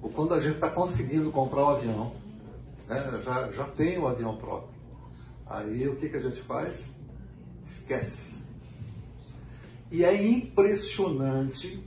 ou 0.00 0.08
quando 0.08 0.34
a 0.34 0.38
gente 0.38 0.54
está 0.54 0.70
conseguindo 0.70 1.32
comprar 1.32 1.64
o 1.64 1.68
avião, 1.70 2.12
né, 2.86 3.20
já, 3.24 3.50
já 3.50 3.64
tem 3.64 3.98
o 3.98 4.06
avião 4.06 4.36
próprio, 4.36 4.72
aí 5.48 5.88
o 5.88 5.96
que, 5.96 6.08
que 6.08 6.16
a 6.16 6.20
gente 6.20 6.40
faz? 6.42 6.92
Esquece. 7.66 8.34
E 9.90 10.04
é 10.04 10.14
impressionante, 10.14 11.82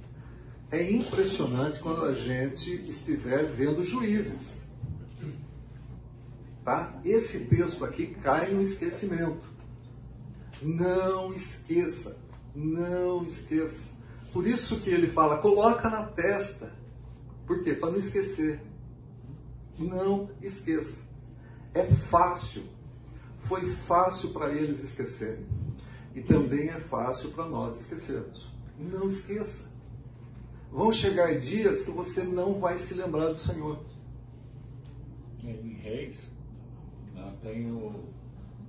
é 0.70 0.92
impressionante 0.92 1.80
quando 1.80 2.04
a 2.04 2.12
gente 2.12 2.74
estiver 2.90 3.46
vendo 3.46 3.86
juízes. 3.86 4.64
Tá? 6.66 6.94
Esse 7.06 7.46
texto 7.46 7.86
aqui 7.86 8.08
cai 8.22 8.52
no 8.52 8.62
esquecimento. 8.62 9.57
Não 10.62 11.34
esqueça, 11.34 12.18
não 12.56 13.24
esqueça. 13.24 13.90
Por 14.34 14.48
isso 14.48 14.80
que 14.80 14.90
ele 14.90 15.08
fala, 15.08 15.38
coloca 15.38 15.90
na 15.90 16.04
testa. 16.04 16.74
Por 17.46 17.64
quê? 17.64 17.74
Para 17.74 17.92
não 17.92 17.98
esquecer. 17.98 18.62
Não 19.78 20.30
esqueça. 20.42 21.02
É 21.74 21.86
fácil. 21.86 22.64
Foi 23.38 23.66
fácil 23.66 24.32
para 24.32 24.54
eles 24.54 24.84
esquecerem. 24.84 25.46
E 26.14 26.22
também 26.22 26.70
é 26.70 26.80
fácil 26.80 27.32
para 27.32 27.46
nós 27.46 27.80
esquecermos. 27.82 28.52
Não 28.78 29.08
esqueça. 29.08 29.66
Vão 30.72 30.92
chegar 30.92 31.38
dias 31.40 31.82
que 31.82 31.92
você 31.92 32.24
não 32.24 32.60
vai 32.60 32.78
se 32.78 32.94
lembrar 32.94 33.30
do 33.30 33.38
Senhor. 33.38 33.80
Em 35.42 35.74
Reis, 35.76 36.18
tem 37.42 37.72
o, 37.72 38.04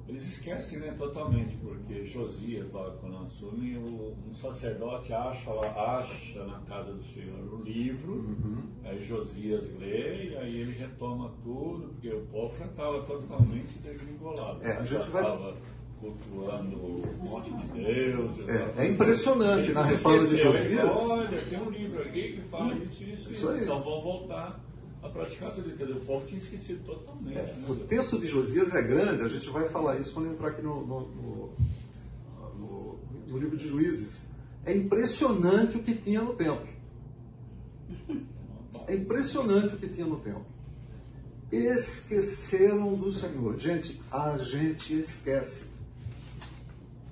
eles 0.09 0.27
esquecem 0.27 0.79
né, 0.79 0.95
totalmente, 0.99 1.57
porque 1.59 2.05
Josias, 2.07 2.73
lá 2.73 2.91
quando 3.01 3.19
assume, 3.27 3.77
o, 3.77 4.15
um 4.31 4.35
sacerdote 4.35 5.13
acha, 5.13 5.51
lá, 5.51 5.99
acha 6.01 6.45
na 6.45 6.59
casa 6.61 6.93
do 6.95 7.05
Senhor 7.13 7.53
o 7.55 7.63
livro, 7.63 8.13
Uhum. 8.15 8.63
aí 8.85 9.05
Josias 9.05 9.65
lê 9.79 10.31
e 10.31 10.37
aí 10.37 10.61
ele 10.61 10.73
retoma 10.73 11.31
tudo, 11.45 11.89
porque 11.89 12.09
o 12.09 12.23
povo 12.27 12.57
já 12.59 12.65
estava 12.65 13.03
totalmente 13.03 13.79
desengolado. 13.81 14.63
É, 14.63 14.73
a 14.79 14.85
já 14.85 14.99
gente 14.99 15.11
vai- 15.11 15.23
estava 15.23 15.55
cultuando 16.01 16.77
o 16.77 17.17
monte 17.25 17.51
de 17.51 17.73
Deus. 17.73 18.31
É, 18.49 18.85
é 18.85 18.89
impressionante, 18.91 19.73
na 19.73 19.83
reforma 19.83 20.27
de 20.27 20.37
Josias- 20.37 20.97
Olha, 20.97 21.39
tem 21.51 21.61
um 21.61 21.71
livro 21.71 22.01
aqui 22.01 22.33
que 22.35 22.41
fala 22.43 22.73
isso, 22.77 23.03
isso, 23.03 23.13
Isso 23.13 23.31
isso. 23.33 23.49
aí. 23.49 23.63
Então 23.65 23.83
vamos 23.83 24.05
voltar 24.05 24.61
a 25.09 25.13
praticar 25.13 25.53
tudo. 25.55 25.71
Quer 25.77 25.87
dizer, 25.87 25.99
o 25.99 26.05
povo 26.05 26.27
tinha 26.27 26.39
esquecido 26.39 26.85
totalmente. 26.85 27.37
É, 27.39 27.43
né? 27.43 27.65
o 27.69 27.75
texto 27.77 28.19
de 28.19 28.27
Josias 28.27 28.75
é 28.75 28.83
grande, 28.83 29.23
a 29.23 29.29
gente 29.29 29.49
vai 29.51 29.69
falar 29.69 29.99
isso 29.99 30.13
quando 30.13 30.31
entrar 30.33 30.49
aqui 30.49 30.63
no, 30.63 30.87
no, 30.87 31.01
no- 31.09 31.53
no- 32.59 32.99
no 33.27 33.39
livro 33.39 33.57
de 33.57 33.69
Juízes. 33.69 34.23
É 34.65 34.75
impressionante 34.77 35.77
o 35.77 35.83
que 35.83 35.95
tinha 35.95 36.23
no 36.23 36.35
templo. 36.35 36.67
É 38.87 38.95
impressionante 38.95 39.75
o 39.75 39.79
que 39.79 39.89
tinha 39.89 40.07
no 40.07 40.19
templo. 40.21 40.45
Esqueceram 41.51 42.95
do 42.95 43.11
Senhor. 43.11 43.59
Gente, 43.59 44.01
a 44.11 44.37
gente 44.37 44.99
esquece. 44.99 45.65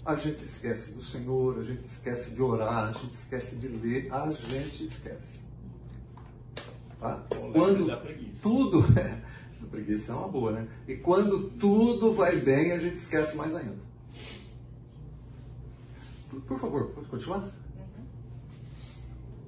A 0.05 0.15
gente 0.15 0.45
esquece 0.45 0.93
do 0.93 1.03
Senhor, 1.03 1.59
a 1.59 1.63
gente 1.65 1.85
esquece 1.87 2.31
de 2.31 2.41
orar, 2.41 2.89
a 2.91 2.93
gente 2.93 3.15
esquece 3.15 3.57
de 3.57 3.67
ler, 3.69 4.13
a 4.13 4.31
gente 4.31 4.85
esquece. 4.85 5.41
Tá? 7.01 7.23
Quando 7.53 7.87
tudo. 8.43 8.79
a 9.63 9.67
preguiça 9.67 10.13
é 10.13 10.15
uma 10.15 10.29
boa, 10.29 10.53
né? 10.53 10.69
E 10.89 10.97
quando 10.97 11.51
tudo 11.51 12.15
vai 12.15 12.37
bem, 12.37 12.73
a 12.73 12.79
gente 12.79 12.97
esquece 12.97 13.37
mais 13.37 13.55
ainda. 13.55 13.77
Por, 16.31 16.41
por 16.43 16.59
favor, 16.59 16.87
pode 16.91 17.09
continuar? 17.09 17.51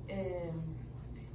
é, 0.09 0.51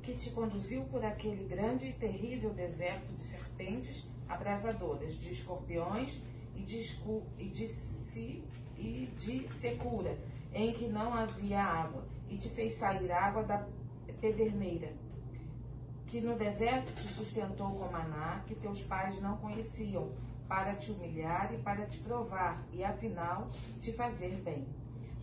que 0.01 0.13
te 0.15 0.31
conduziu 0.31 0.83
por 0.85 1.03
aquele 1.05 1.45
grande 1.45 1.87
e 1.87 1.93
terrível 1.93 2.49
deserto 2.51 3.13
de 3.13 3.21
serpentes 3.21 4.03
abrasadoras, 4.27 5.13
de 5.15 5.29
escorpiões 5.31 6.19
e 6.55 6.61
de, 6.61 6.77
escu- 6.79 7.23
e 7.37 7.45
de, 7.45 7.67
si- 7.67 8.43
e 8.77 9.09
de 9.17 9.47
secura, 9.53 10.17
em 10.53 10.73
que 10.73 10.87
não 10.87 11.13
havia 11.13 11.61
água, 11.61 12.03
e 12.29 12.37
te 12.37 12.49
fez 12.49 12.73
sair 12.73 13.11
água 13.11 13.43
da 13.43 13.65
pederneira, 14.19 14.91
que 16.13 16.21
no 16.21 16.35
deserto 16.35 16.93
te 16.93 17.07
sustentou 17.15 17.71
com 17.71 17.91
maná, 17.91 18.43
que 18.45 18.53
teus 18.53 18.81
pais 18.81 19.19
não 19.19 19.35
conheciam, 19.37 20.11
para 20.47 20.75
te 20.75 20.91
humilhar 20.91 21.51
e 21.51 21.57
para 21.57 21.87
te 21.87 21.97
provar, 21.97 22.63
e 22.71 22.83
afinal 22.83 23.47
te 23.81 23.91
fazer 23.91 24.35
bem. 24.43 24.63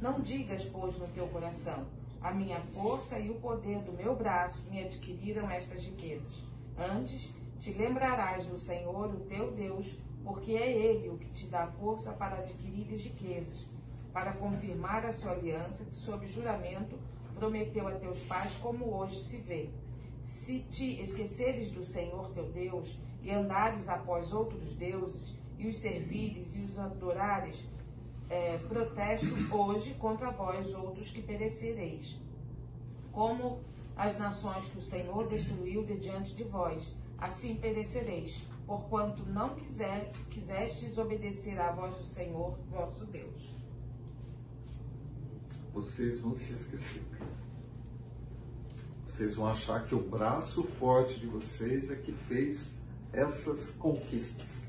Não 0.00 0.18
digas, 0.20 0.64
pois, 0.64 0.98
no 0.98 1.06
teu 1.06 1.28
coração: 1.28 1.86
a 2.20 2.32
minha 2.32 2.60
força 2.74 3.20
e 3.20 3.30
o 3.30 3.36
poder 3.36 3.78
do 3.82 3.92
meu 3.92 4.16
braço 4.16 4.68
me 4.68 4.82
adquiriram 4.82 5.48
estas 5.48 5.84
riquezas. 5.84 6.42
Antes, 6.76 7.32
te 7.60 7.70
lembrarás 7.72 8.44
do 8.46 8.58
Senhor, 8.58 9.14
o 9.14 9.20
teu 9.28 9.52
Deus, 9.52 9.96
porque 10.24 10.54
é 10.54 10.72
Ele 10.72 11.08
o 11.08 11.18
que 11.18 11.30
te 11.30 11.46
dá 11.46 11.68
força 11.68 12.10
para 12.10 12.38
adquirir 12.38 12.88
riquezas, 12.88 13.64
para 14.12 14.32
confirmar 14.32 15.06
a 15.06 15.12
sua 15.12 15.30
aliança 15.30 15.84
que, 15.84 15.94
sob 15.94 16.26
juramento, 16.26 16.98
prometeu 17.36 17.86
a 17.86 17.92
teus 17.92 18.18
pais, 18.24 18.52
como 18.54 18.92
hoje 18.92 19.20
se 19.20 19.36
vê. 19.36 19.70
Se 20.22 20.60
te 20.70 21.00
esqueceres 21.00 21.70
do 21.70 21.84
Senhor 21.84 22.30
teu 22.30 22.50
Deus 22.50 22.98
e 23.22 23.30
andares 23.30 23.88
após 23.88 24.32
outros 24.32 24.74
deuses 24.74 25.34
e 25.58 25.68
os 25.68 25.76
servires 25.76 26.56
e 26.56 26.60
os 26.60 26.78
adorares, 26.78 27.66
é, 28.28 28.58
protesto 28.58 29.34
hoje 29.52 29.94
contra 29.94 30.30
vós 30.30 30.72
outros 30.74 31.10
que 31.10 31.20
perecereis. 31.20 32.18
Como 33.12 33.60
as 33.96 34.18
nações 34.18 34.64
que 34.66 34.78
o 34.78 34.82
Senhor 34.82 35.28
destruiu 35.28 35.84
de 35.84 35.96
diante 35.96 36.34
de 36.34 36.44
vós, 36.44 36.94
assim 37.18 37.56
perecereis, 37.56 38.42
porquanto 38.66 39.24
não 39.26 39.56
quiser, 39.56 40.12
quisestes 40.30 40.96
obedecer 40.96 41.60
à 41.60 41.72
voz 41.72 41.96
do 41.96 42.04
Senhor 42.04 42.56
vosso 42.70 43.04
Deus. 43.04 43.54
Vocês 45.72 46.20
vão 46.20 46.34
se 46.34 46.52
esquecer. 46.52 47.02
Vocês 49.10 49.34
vão 49.34 49.48
achar 49.48 49.84
que 49.84 49.92
o 49.92 50.00
braço 50.00 50.62
forte 50.62 51.18
de 51.18 51.26
vocês 51.26 51.90
é 51.90 51.96
que 51.96 52.12
fez 52.12 52.78
essas 53.12 53.72
conquistas. 53.72 54.64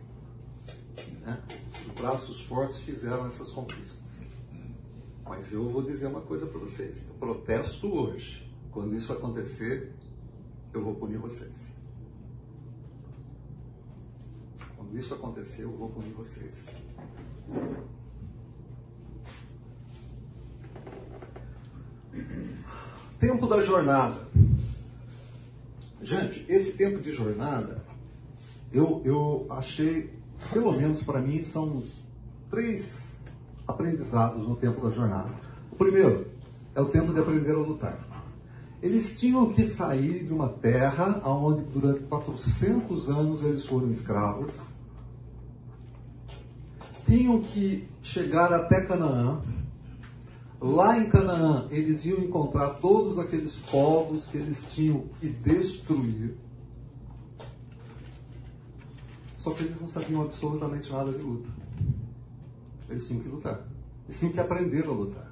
né? 1.22 1.40
Os 1.86 1.94
braços 1.94 2.42
fortes 2.42 2.80
fizeram 2.80 3.28
essas 3.28 3.52
conquistas. 3.52 4.24
Mas 5.24 5.52
eu 5.52 5.70
vou 5.70 5.84
dizer 5.84 6.08
uma 6.08 6.22
coisa 6.22 6.48
para 6.48 6.58
vocês. 6.58 7.06
Eu 7.08 7.14
protesto 7.20 7.88
hoje. 7.88 8.52
Quando 8.72 8.96
isso 8.96 9.14
acontecer, 9.14 9.94
eu 10.74 10.84
vou 10.84 10.96
punir 10.96 11.20
vocês. 11.20 11.70
Quando 14.76 14.98
isso 14.98 15.14
acontecer, 15.14 15.66
eu 15.66 15.72
vou 15.72 15.88
punir 15.88 16.14
vocês. 16.14 16.68
Tempo 23.20 23.46
da 23.46 23.62
jornada. 23.62 24.31
Gente, 26.02 26.44
esse 26.50 26.72
tempo 26.72 27.00
de 27.00 27.12
jornada, 27.12 27.84
eu, 28.74 29.02
eu 29.06 29.46
achei, 29.50 30.10
pelo 30.52 30.72
menos 30.72 31.04
para 31.04 31.22
mim, 31.22 31.42
são 31.44 31.84
três 32.50 33.14
aprendizados 33.68 34.48
no 34.48 34.56
tempo 34.56 34.82
da 34.82 34.90
jornada. 34.90 35.30
O 35.72 35.76
primeiro 35.76 36.28
é 36.74 36.82
o 36.82 36.86
tempo 36.86 37.14
de 37.14 37.20
aprender 37.20 37.52
a 37.52 37.60
lutar. 37.60 38.00
Eles 38.82 39.20
tinham 39.20 39.52
que 39.54 39.64
sair 39.64 40.24
de 40.24 40.34
uma 40.34 40.50
terra 40.50 41.22
onde 41.24 41.64
durante 41.66 42.00
400 42.06 43.10
anos 43.10 43.44
eles 43.44 43.66
foram 43.66 43.92
escravos. 43.92 44.70
Tinham 47.06 47.42
que 47.42 47.88
chegar 48.02 48.52
até 48.52 48.82
Canaã. 48.82 49.42
Lá 50.62 50.96
em 50.96 51.10
Canaã, 51.10 51.68
eles 51.72 52.06
iam 52.06 52.20
encontrar 52.20 52.76
todos 52.76 53.18
aqueles 53.18 53.56
povos 53.56 54.28
que 54.28 54.38
eles 54.38 54.72
tinham 54.72 55.08
que 55.20 55.28
destruir. 55.28 56.36
Só 59.36 59.50
que 59.50 59.64
eles 59.64 59.82
não 59.82 59.88
sabiam 59.88 60.22
absolutamente 60.22 60.92
nada 60.92 61.12
de 61.12 61.18
luta. 61.18 61.50
Eles 62.88 63.08
tinham 63.08 63.24
que 63.24 63.30
lutar. 63.30 63.66
Eles 64.06 64.20
tinham 64.20 64.32
que 64.32 64.40
aprender 64.40 64.86
a 64.86 64.92
lutar. 64.92 65.32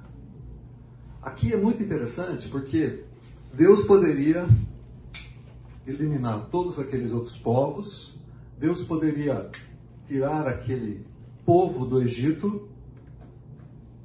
Aqui 1.22 1.52
é 1.52 1.56
muito 1.56 1.80
interessante 1.80 2.48
porque 2.48 3.04
Deus 3.54 3.84
poderia 3.84 4.48
eliminar 5.86 6.48
todos 6.50 6.76
aqueles 6.76 7.12
outros 7.12 7.36
povos, 7.36 8.18
Deus 8.58 8.82
poderia 8.82 9.48
tirar 10.08 10.48
aquele 10.48 11.06
povo 11.46 11.86
do 11.86 12.02
Egito, 12.02 12.68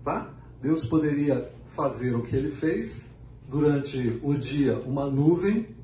tá? 0.04 0.35
Deus 0.66 0.84
poderia 0.84 1.48
fazer 1.76 2.16
o 2.16 2.24
que 2.24 2.36
ele 2.36 2.50
fez 2.50 3.06
durante 3.48 4.20
o 4.24 4.34
dia 4.34 4.80
uma 4.80 5.06
nuvem 5.06 5.76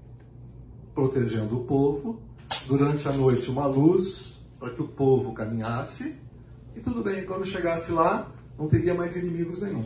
protegendo 0.95 1.59
o 1.59 1.65
povo, 1.65 2.19
durante 2.65 3.07
a 3.07 3.13
noite 3.13 3.47
uma 3.47 3.67
luz 3.67 4.41
para 4.57 4.71
que 4.71 4.81
o 4.81 4.87
povo 4.87 5.33
caminhasse 5.33 6.15
e 6.75 6.79
tudo 6.79 7.03
bem, 7.03 7.23
quando 7.27 7.45
chegasse 7.45 7.91
lá 7.91 8.31
não 8.57 8.67
teria 8.67 8.95
mais 8.95 9.15
inimigos 9.15 9.61
nenhum. 9.61 9.85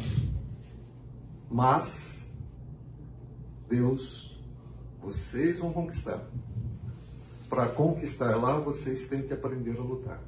Mas 1.52 2.26
Deus, 3.68 4.42
vocês 5.02 5.60
vão 5.60 5.74
conquistar. 5.74 6.26
Para 7.50 7.68
conquistar 7.68 8.38
lá, 8.38 8.58
vocês 8.58 9.06
têm 9.10 9.24
que 9.24 9.34
aprender 9.34 9.78
a 9.78 9.82
lutar. 9.82 10.24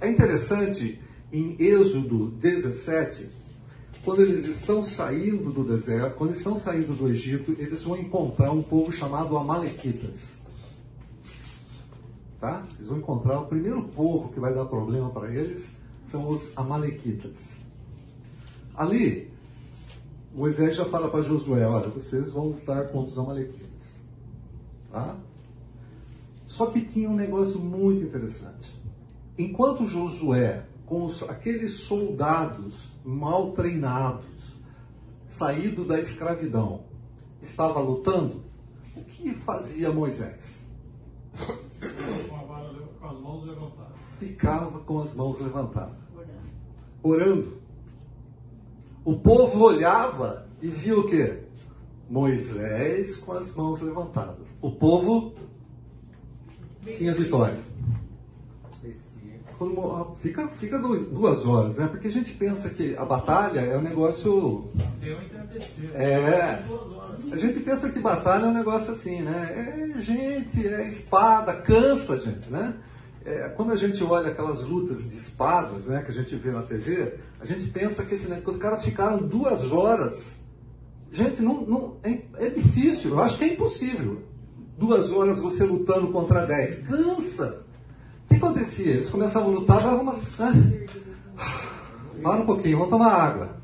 É 0.00 0.08
interessante 0.08 1.04
em 1.32 1.56
Êxodo 1.58 2.30
17, 2.30 3.28
quando 4.04 4.22
eles 4.22 4.44
estão 4.44 4.84
saindo 4.84 5.52
do 5.52 5.64
deserto, 5.64 6.16
quando 6.16 6.32
estão 6.32 6.56
saindo 6.56 6.94
do 6.94 7.08
Egito, 7.08 7.54
eles 7.58 7.82
vão 7.82 7.96
encontrar 7.98 8.52
um 8.52 8.62
povo 8.62 8.92
chamado 8.92 9.36
Amalequitas. 9.36 10.34
Tá? 12.40 12.64
Eles 12.76 12.88
vão 12.88 12.98
encontrar 12.98 13.40
o 13.40 13.46
primeiro 13.46 13.82
povo 13.82 14.28
que 14.28 14.38
vai 14.38 14.54
dar 14.54 14.66
problema 14.66 15.10
para 15.10 15.32
eles 15.34 15.72
são 16.08 16.28
os 16.28 16.56
Amalequitas. 16.56 17.54
Ali, 18.76 19.30
Moisés 20.34 20.76
já 20.76 20.84
fala 20.84 21.08
para 21.08 21.22
Josué: 21.22 21.66
olha, 21.66 21.88
vocês 21.88 22.30
vão 22.30 22.48
lutar 22.48 22.88
contra 22.88 23.10
os 23.10 23.18
Amalequitas. 23.18 23.96
Tá? 24.90 25.16
Só 26.46 26.66
que 26.66 26.80
tinha 26.80 27.08
um 27.08 27.16
negócio 27.16 27.58
muito 27.58 28.04
interessante. 28.04 28.74
Enquanto 29.36 29.86
Josué, 29.86 30.64
com 30.86 31.04
os, 31.04 31.22
aqueles 31.24 31.72
soldados 31.72 32.90
mal 33.04 33.52
treinados, 33.52 34.24
saído 35.28 35.84
da 35.84 36.00
escravidão, 36.00 36.84
estava 37.42 37.80
lutando, 37.80 38.44
o 38.94 39.02
que 39.02 39.34
fazia 39.34 39.92
Moisés? 39.92 40.60
Com 41.36 42.36
a 42.36 42.42
vara, 42.44 42.72
com 43.00 43.06
as 43.06 43.20
mãos 43.20 43.44
levantadas. 43.44 43.98
ficava 44.18 44.78
com 44.78 45.00
as 45.00 45.14
mãos 45.14 45.40
levantadas, 45.40 45.96
orando. 47.02 47.58
O 49.04 49.18
povo 49.18 49.64
olhava 49.64 50.48
e 50.62 50.68
via 50.68 50.98
o 50.98 51.06
quê? 51.06 51.42
Moisés 52.08 53.16
com 53.16 53.32
as 53.32 53.54
mãos 53.54 53.80
levantadas. 53.80 54.46
O 54.60 54.70
povo 54.70 55.34
tinha 56.96 57.14
vitória. 57.14 57.60
Fica, 60.16 60.48
fica 60.48 60.78
duas 60.78 61.46
horas, 61.46 61.76
né? 61.76 61.86
Porque 61.86 62.08
a 62.08 62.12
gente 62.12 62.32
pensa 62.32 62.68
que 62.68 62.94
a 62.96 63.04
batalha 63.04 63.60
é 63.60 63.76
um 63.78 63.82
negócio. 63.82 64.68
É. 65.94 66.62
A 67.32 67.36
gente 67.36 67.60
pensa 67.60 67.90
que 67.90 67.98
batalha 67.98 68.44
é 68.44 68.48
um 68.48 68.52
negócio 68.52 68.92
assim, 68.92 69.22
né? 69.22 69.94
É 69.96 69.98
gente, 69.98 70.66
é 70.66 70.86
espada, 70.86 71.54
cansa, 71.54 72.20
gente, 72.20 72.50
né? 72.50 72.74
É, 73.24 73.48
quando 73.48 73.72
a 73.72 73.76
gente 73.76 74.04
olha 74.04 74.30
aquelas 74.30 74.62
lutas 74.62 75.08
de 75.08 75.16
espadas, 75.16 75.86
né, 75.86 76.00
que 76.02 76.12
a 76.12 76.14
gente 76.14 76.36
vê 76.36 76.52
na 76.52 76.62
TV, 76.62 77.14
a 77.40 77.44
gente 77.44 77.66
pensa 77.66 78.04
que, 78.04 78.14
esse, 78.14 78.28
né, 78.28 78.40
que 78.40 78.48
os 78.48 78.56
caras 78.56 78.84
ficaram 78.84 79.18
duas 79.18 79.72
horas. 79.72 80.30
Gente, 81.10 81.42
não, 81.42 81.62
não, 81.62 81.96
é, 82.04 82.20
é 82.34 82.48
difícil, 82.48 83.10
eu 83.10 83.20
acho 83.20 83.36
que 83.36 83.44
é 83.44 83.48
impossível. 83.48 84.22
Duas 84.78 85.10
horas 85.10 85.38
você 85.38 85.64
lutando 85.64 86.12
contra 86.12 86.46
dez. 86.46 86.86
Cansa! 86.86 87.65
O 88.26 88.28
que 88.28 88.34
acontecia? 88.34 88.94
Eles 88.94 89.08
começavam 89.08 89.50
a 89.50 89.52
lutar, 89.52 89.80
davam 89.80 90.02
umas. 90.02 90.36
Né? 90.36 90.86
Para 92.22 92.42
um 92.42 92.46
pouquinho, 92.46 92.78
vamos 92.78 92.90
tomar 92.90 93.12
água. 93.12 93.56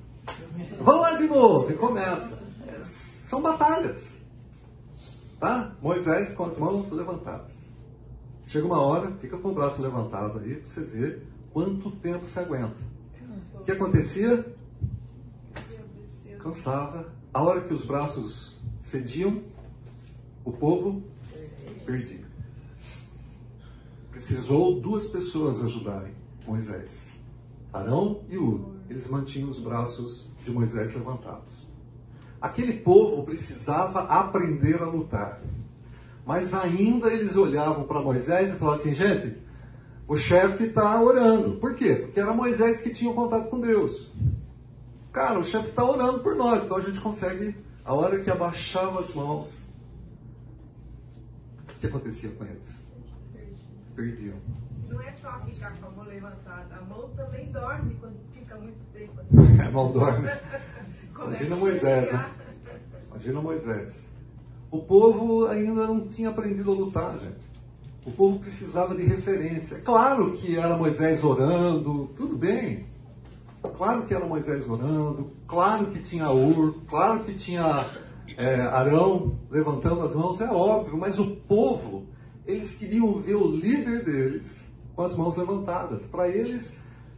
Vamos 0.80 1.02
lá 1.02 1.16
de 1.16 1.26
novo, 1.26 1.70
e 1.70 1.74
começa. 1.74 2.40
É, 2.68 2.84
são 2.84 3.42
batalhas. 3.42 4.12
Tá? 5.40 5.74
Moisés 5.82 6.32
com 6.32 6.44
as 6.44 6.56
mãos 6.56 6.90
levantadas. 6.92 7.50
Chega 8.46 8.64
uma 8.64 8.80
hora, 8.80 9.10
fica 9.20 9.36
com 9.36 9.48
o 9.48 9.54
braço 9.54 9.82
levantado 9.82 10.38
aí, 10.38 10.54
para 10.54 10.66
você 10.66 10.80
ver 10.80 11.26
quanto 11.52 11.90
tempo 11.90 12.24
se 12.26 12.38
aguenta. 12.38 12.76
O 13.54 13.64
que 13.64 13.72
acontecia? 13.72 14.46
Cansava. 16.38 17.06
A 17.34 17.42
hora 17.42 17.62
que 17.62 17.74
os 17.74 17.84
braços 17.84 18.60
cediam, 18.82 19.42
o 20.44 20.52
povo 20.52 21.02
perdia 21.84 22.21
precisou 24.22 24.80
duas 24.80 25.08
pessoas 25.08 25.60
ajudarem 25.60 26.14
Moisés. 26.46 27.10
Arão 27.72 28.20
e 28.28 28.38
Ur. 28.38 28.70
Eles 28.88 29.08
mantinham 29.08 29.48
os 29.48 29.58
braços 29.58 30.28
de 30.44 30.50
Moisés 30.52 30.94
levantados. 30.94 31.52
Aquele 32.40 32.74
povo 32.74 33.24
precisava 33.24 34.02
aprender 34.02 34.80
a 34.80 34.86
lutar. 34.86 35.40
Mas 36.24 36.54
ainda 36.54 37.12
eles 37.12 37.34
olhavam 37.34 37.82
para 37.82 38.00
Moisés 38.00 38.52
e 38.52 38.56
falavam 38.56 38.78
assim: 38.78 38.94
gente, 38.94 39.36
o 40.06 40.16
chefe 40.16 40.66
está 40.66 41.02
orando. 41.02 41.56
Por 41.56 41.74
quê? 41.74 41.96
Porque 41.96 42.20
era 42.20 42.32
Moisés 42.32 42.80
que 42.80 42.90
tinha 42.90 43.10
o 43.10 43.14
contato 43.14 43.50
com 43.50 43.58
Deus. 43.58 44.08
Cara, 45.10 45.40
o 45.40 45.44
chefe 45.44 45.70
está 45.70 45.84
orando 45.84 46.20
por 46.20 46.36
nós, 46.36 46.64
então 46.64 46.76
a 46.76 46.80
gente 46.80 47.00
consegue, 47.00 47.56
a 47.84 47.92
hora 47.92 48.20
que 48.20 48.30
abaixava 48.30 49.00
as 49.00 49.12
mãos, 49.12 49.60
o 51.68 51.80
que 51.80 51.88
acontecia 51.88 52.30
com 52.30 52.44
eles? 52.44 52.81
Perdiam. 54.02 54.36
Não 54.88 55.00
é 55.00 55.12
só 55.22 55.40
ficar 55.44 55.76
com 55.78 55.86
a 55.86 55.90
mão 55.90 56.04
levantada, 56.04 56.74
a 56.74 56.82
mão 56.82 57.08
também 57.16 57.50
dorme 57.52 57.96
quando 58.00 58.16
fica 58.34 58.56
muito 58.56 58.78
tempo 58.92 59.12
assim. 59.20 59.60
A 59.60 59.70
mão 59.70 59.92
dorme. 59.92 60.28
Imagina 61.14 61.56
Moisés, 61.56 62.12
né? 62.12 62.30
Imagina 63.10 63.40
Moisés. 63.40 64.02
O 64.70 64.78
povo 64.78 65.46
ainda 65.46 65.86
não 65.86 66.08
tinha 66.08 66.30
aprendido 66.30 66.72
a 66.72 66.74
lutar, 66.74 67.18
gente. 67.18 67.52
O 68.04 68.10
povo 68.10 68.40
precisava 68.40 68.96
de 68.96 69.04
referência. 69.04 69.78
Claro 69.80 70.32
que 70.32 70.58
era 70.58 70.76
Moisés 70.76 71.22
orando, 71.22 72.10
tudo 72.16 72.36
bem. 72.36 72.86
Claro 73.76 74.02
que 74.02 74.12
era 74.12 74.26
Moisés 74.26 74.68
orando, 74.68 75.30
claro 75.46 75.86
que 75.86 76.00
tinha 76.00 76.28
Ur, 76.32 76.74
claro 76.88 77.22
que 77.22 77.32
tinha 77.34 77.86
é, 78.36 78.60
Arão 78.62 79.38
levantando 79.48 80.00
as 80.00 80.16
mãos, 80.16 80.40
é 80.40 80.50
óbvio, 80.50 80.98
mas 80.98 81.20
o 81.20 81.36
povo 81.36 82.08
eles 82.46 82.74
queriam 82.74 83.20
ver 83.20 83.36
o 83.36 83.46
líder 83.46 84.04
deles 84.04 84.62
com 84.94 85.02
as 85.02 85.16
mãos 85.16 85.36
levantadas. 85.36 86.04
Para 86.04 86.28
eles 86.28 86.74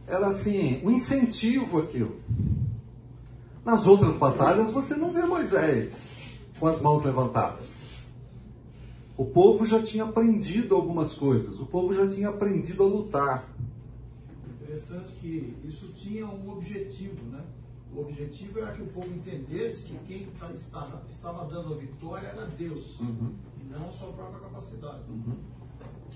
era 0.07 0.27
assim, 0.27 0.81
um 0.83 0.91
incentivo 0.91 1.79
aquilo. 1.79 2.19
Nas 3.63 3.87
outras 3.87 4.15
batalhas 4.15 4.69
você 4.69 4.95
não 4.95 5.11
vê 5.11 5.23
Moisés 5.23 6.11
com 6.59 6.67
as 6.67 6.79
mãos 6.79 7.03
levantadas. 7.03 8.03
O 9.17 9.25
povo 9.25 9.65
já 9.65 9.81
tinha 9.81 10.03
aprendido 10.03 10.75
algumas 10.75 11.13
coisas, 11.13 11.59
o 11.59 11.65
povo 11.65 11.93
já 11.93 12.07
tinha 12.07 12.29
aprendido 12.29 12.83
a 12.83 12.85
lutar. 12.85 13.49
Interessante 14.61 15.13
que 15.13 15.55
isso 15.63 15.87
tinha 15.93 16.27
um 16.27 16.51
objetivo, 16.51 17.23
né? 17.31 17.41
O 17.95 18.01
objetivo 18.01 18.59
era 18.59 18.73
que 18.73 18.81
o 18.81 18.87
povo 18.87 19.07
entendesse 19.07 19.83
que 19.83 19.97
quem 20.05 20.27
estava, 20.53 21.01
estava 21.09 21.45
dando 21.45 21.73
a 21.73 21.77
vitória 21.77 22.27
era 22.27 22.45
Deus. 22.45 22.99
Uhum 22.99 23.31
não 23.75 23.87
a 23.87 23.91
sua 23.91 24.11
própria 24.13 24.39
capacidade. 24.39 25.03
Uhum. 25.09 25.35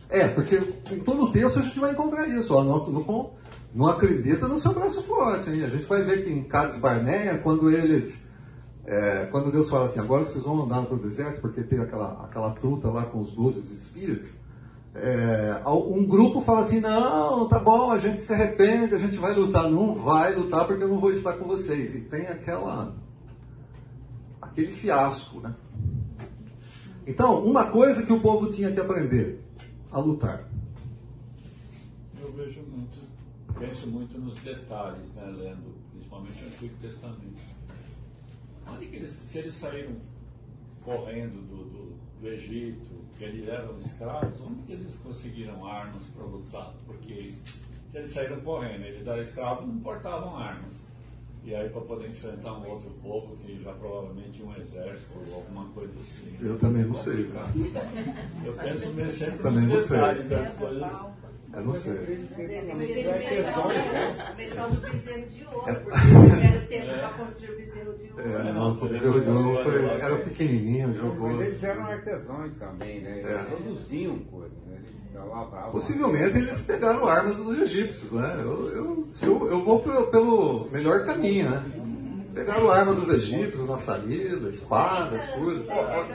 É, 0.09 0.27
porque 0.27 0.55
em 0.91 0.99
todo 0.99 1.23
o 1.23 1.31
texto 1.31 1.59
a 1.59 1.61
gente 1.61 1.79
vai 1.79 1.91
encontrar 1.91 2.27
isso. 2.27 2.55
Ó, 2.55 2.63
não, 2.63 2.89
não, 2.89 3.31
não 3.73 3.87
acredita 3.87 4.47
no 4.47 4.57
seu 4.57 4.73
braço 4.73 5.03
forte. 5.03 5.49
Hein? 5.49 5.63
A 5.63 5.69
gente 5.69 5.85
vai 5.85 6.03
ver 6.03 6.23
que 6.23 6.31
em 6.31 6.43
Cades 6.43 6.77
Barneia, 6.77 7.37
quando 7.37 7.69
eles. 7.69 8.27
É, 8.85 9.27
quando 9.27 9.51
Deus 9.51 9.69
fala 9.69 9.85
assim, 9.85 9.99
agora 9.99 10.25
vocês 10.25 10.43
vão 10.43 10.63
andar 10.63 10.81
no 10.81 10.97
deserto, 10.97 11.41
porque 11.41 11.61
tem 11.61 11.79
aquela, 11.79 12.23
aquela 12.23 12.49
truta 12.51 12.89
lá 12.89 13.05
com 13.05 13.19
os 13.19 13.31
doze 13.31 13.71
espíritos. 13.71 14.33
É, 14.95 15.61
um 15.67 16.03
grupo 16.05 16.41
fala 16.41 16.61
assim: 16.61 16.79
não, 16.79 17.47
tá 17.47 17.59
bom, 17.59 17.91
a 17.91 17.99
gente 17.99 18.21
se 18.21 18.33
arrepende, 18.33 18.95
a 18.95 18.97
gente 18.97 19.19
vai 19.19 19.33
lutar. 19.35 19.69
Não 19.69 19.93
vai 19.93 20.33
lutar 20.33 20.65
porque 20.65 20.83
eu 20.83 20.87
não 20.87 20.99
vou 20.99 21.11
estar 21.11 21.33
com 21.33 21.45
vocês. 21.45 21.93
E 21.93 21.99
tem 21.99 22.27
aquela. 22.27 22.95
aquele 24.41 24.71
fiasco, 24.71 25.39
né? 25.39 25.53
Então, 27.09 27.43
uma 27.43 27.71
coisa 27.71 28.05
que 28.05 28.13
o 28.13 28.19
povo 28.19 28.51
tinha 28.51 28.71
que 28.71 28.79
aprender: 28.79 29.43
a 29.91 29.97
lutar. 29.97 30.47
Eu 32.21 32.31
vejo 32.33 32.61
muito, 32.61 32.99
penso 33.57 33.87
muito 33.87 34.19
nos 34.19 34.35
detalhes, 34.35 35.11
né, 35.15 35.25
lendo, 35.25 35.75
principalmente 35.91 36.43
o 36.43 36.47
Antigo 36.47 36.75
Testamento. 36.79 37.41
Onde 38.71 38.85
que 38.85 38.95
eles, 38.97 39.09
se 39.09 39.39
eles 39.39 39.55
saíram 39.55 39.95
correndo 40.85 41.41
do, 41.47 41.63
do, 41.63 41.95
do 42.21 42.27
Egito, 42.27 42.87
que 43.17 43.23
eles 43.23 43.47
eram 43.47 43.75
escravos, 43.79 44.39
onde 44.41 44.71
eles 44.71 44.93
conseguiram 45.03 45.65
armas 45.65 46.03
para 46.15 46.25
lutar? 46.25 46.75
Porque 46.85 47.33
se 47.91 47.97
eles 47.97 48.11
saíram 48.11 48.39
correndo, 48.41 48.85
eles 48.85 49.07
eram 49.07 49.23
escravos, 49.23 49.67
não 49.67 49.79
portavam 49.79 50.37
armas. 50.37 50.75
E 51.43 51.55
aí 51.55 51.69
para 51.69 51.81
poder 51.81 52.09
enfrentar 52.09 52.53
um 52.53 52.69
outro 52.69 52.91
povo 53.01 53.37
que 53.37 53.63
já 53.63 53.71
provavelmente 53.73 54.43
um 54.43 54.53
exército 54.55 55.11
ou 55.15 55.35
alguma 55.35 55.65
coisa 55.69 55.93
assim. 55.99 56.37
Eu 56.41 56.57
também 56.59 56.83
não 56.83 56.95
sei. 56.95 57.29
Eu 58.45 58.53
penso 58.53 58.93
mesmo 58.93 59.11
sempre 59.11 59.39
também 59.39 59.65
nos 59.65 59.89
detalhes 59.89 60.29
das 60.29 60.53
coisas. 60.53 60.91
Eu 61.51 61.61
não 61.63 61.73
sei. 61.73 61.93
Metal 64.37 64.69
do 64.69 64.81
bezerro 64.81 65.27
de 65.27 65.45
ouro, 65.45 65.61
porque 65.81 66.35
era 66.45 66.61
tempo 66.61 66.99
para 66.99 67.13
construir 67.13 67.49
o 67.49 67.55
bezerro 67.57 67.93
de 67.97 68.11
ouro. 68.11 68.21
É, 68.21 68.53
não, 68.53 68.71
o 68.71 68.87
bezerro 68.87 69.21
de 69.21 69.29
ouro 69.29 69.63
foi, 69.63 69.85
era 69.85 70.15
pequenininho, 70.17 70.93
jogou. 70.93 71.29
Mas 71.29 71.47
eles 71.47 71.63
eram 71.63 71.85
artesãos 71.85 72.53
também, 72.59 73.01
né? 73.01 73.19
Eles 73.21 73.47
produziam 73.47 74.19
coisas, 74.19 74.57
né? 74.67 74.79
Possivelmente 75.71 76.37
eles 76.37 76.61
pegaram 76.61 77.07
armas 77.07 77.37
dos 77.37 77.59
egípcios, 77.59 78.11
né? 78.11 78.35
Eu, 78.39 78.67
eu, 78.67 79.07
eu, 79.21 79.47
eu 79.47 79.65
vou 79.65 79.79
pelo, 79.79 80.07
pelo, 80.07 80.69
melhor 80.71 81.05
caminho, 81.05 81.49
né? 81.49 81.63
Pegaram 82.33 82.69
arma 82.69 82.93
dos 82.93 83.09
egípcios, 83.09 83.67
maçarila, 83.67 84.49
espadas, 84.49 85.27
coisas. 85.27 85.65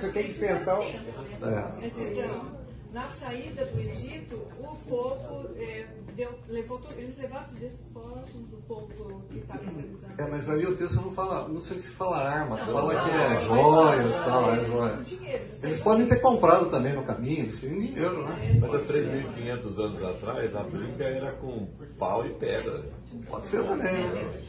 Você 0.01 0.09
tem 0.11 0.25
que 0.25 0.35
pensar. 0.35 0.81
É. 0.81 1.87
Então, 1.87 2.47
na 2.93 3.09
saída 3.09 3.67
do 3.67 3.81
Egito, 3.81 4.37
o 4.61 4.77
povo 4.89 5.51
é, 5.57 5.87
deu, 6.15 6.31
levou 6.49 6.81
eles 6.97 7.19
levaram 7.19 7.47
os 7.47 7.59
despojos 7.59 8.47
do 8.49 8.57
povo 8.69 8.89
que 9.29 9.39
estava 9.39 9.65
escravizado. 9.65 10.15
É, 10.17 10.27
mas 10.27 10.49
aí 10.49 10.67
o 10.67 10.77
texto 10.77 10.97
não 10.97 11.12
fala, 11.12 11.49
não 11.49 11.61
sei 11.61 11.81
se 11.81 11.91
fala 11.91 12.19
armas, 12.19 12.67
não, 12.67 12.73
fala 12.73 13.05
que 13.05 13.11
é 13.11 13.41
joias 13.41 14.15
e 14.15 14.19
tal, 14.25 14.53
é 14.53 14.65
joias. 14.65 15.19
Eles 15.62 15.81
podem 15.81 16.07
ter 16.07 16.21
comprado 16.21 16.71
também 16.71 16.95
no 16.95 17.03
caminho, 17.03 17.41
eles 17.41 17.61
tinham 17.61 17.81
dinheiro, 17.81 18.25
né? 18.25 18.59
Mas 18.61 18.75
há 18.75 18.93
3.500 18.93 19.79
anos 19.79 20.05
atrás, 20.05 20.57
a 20.57 20.62
briga 20.62 21.05
era 21.05 21.33
com 21.33 21.67
pau 21.99 22.27
e 22.27 22.31
pedra. 22.31 22.85
Pode 23.29 23.47
ser 23.47 23.62
também, 23.62 24.09
né? 24.09 24.43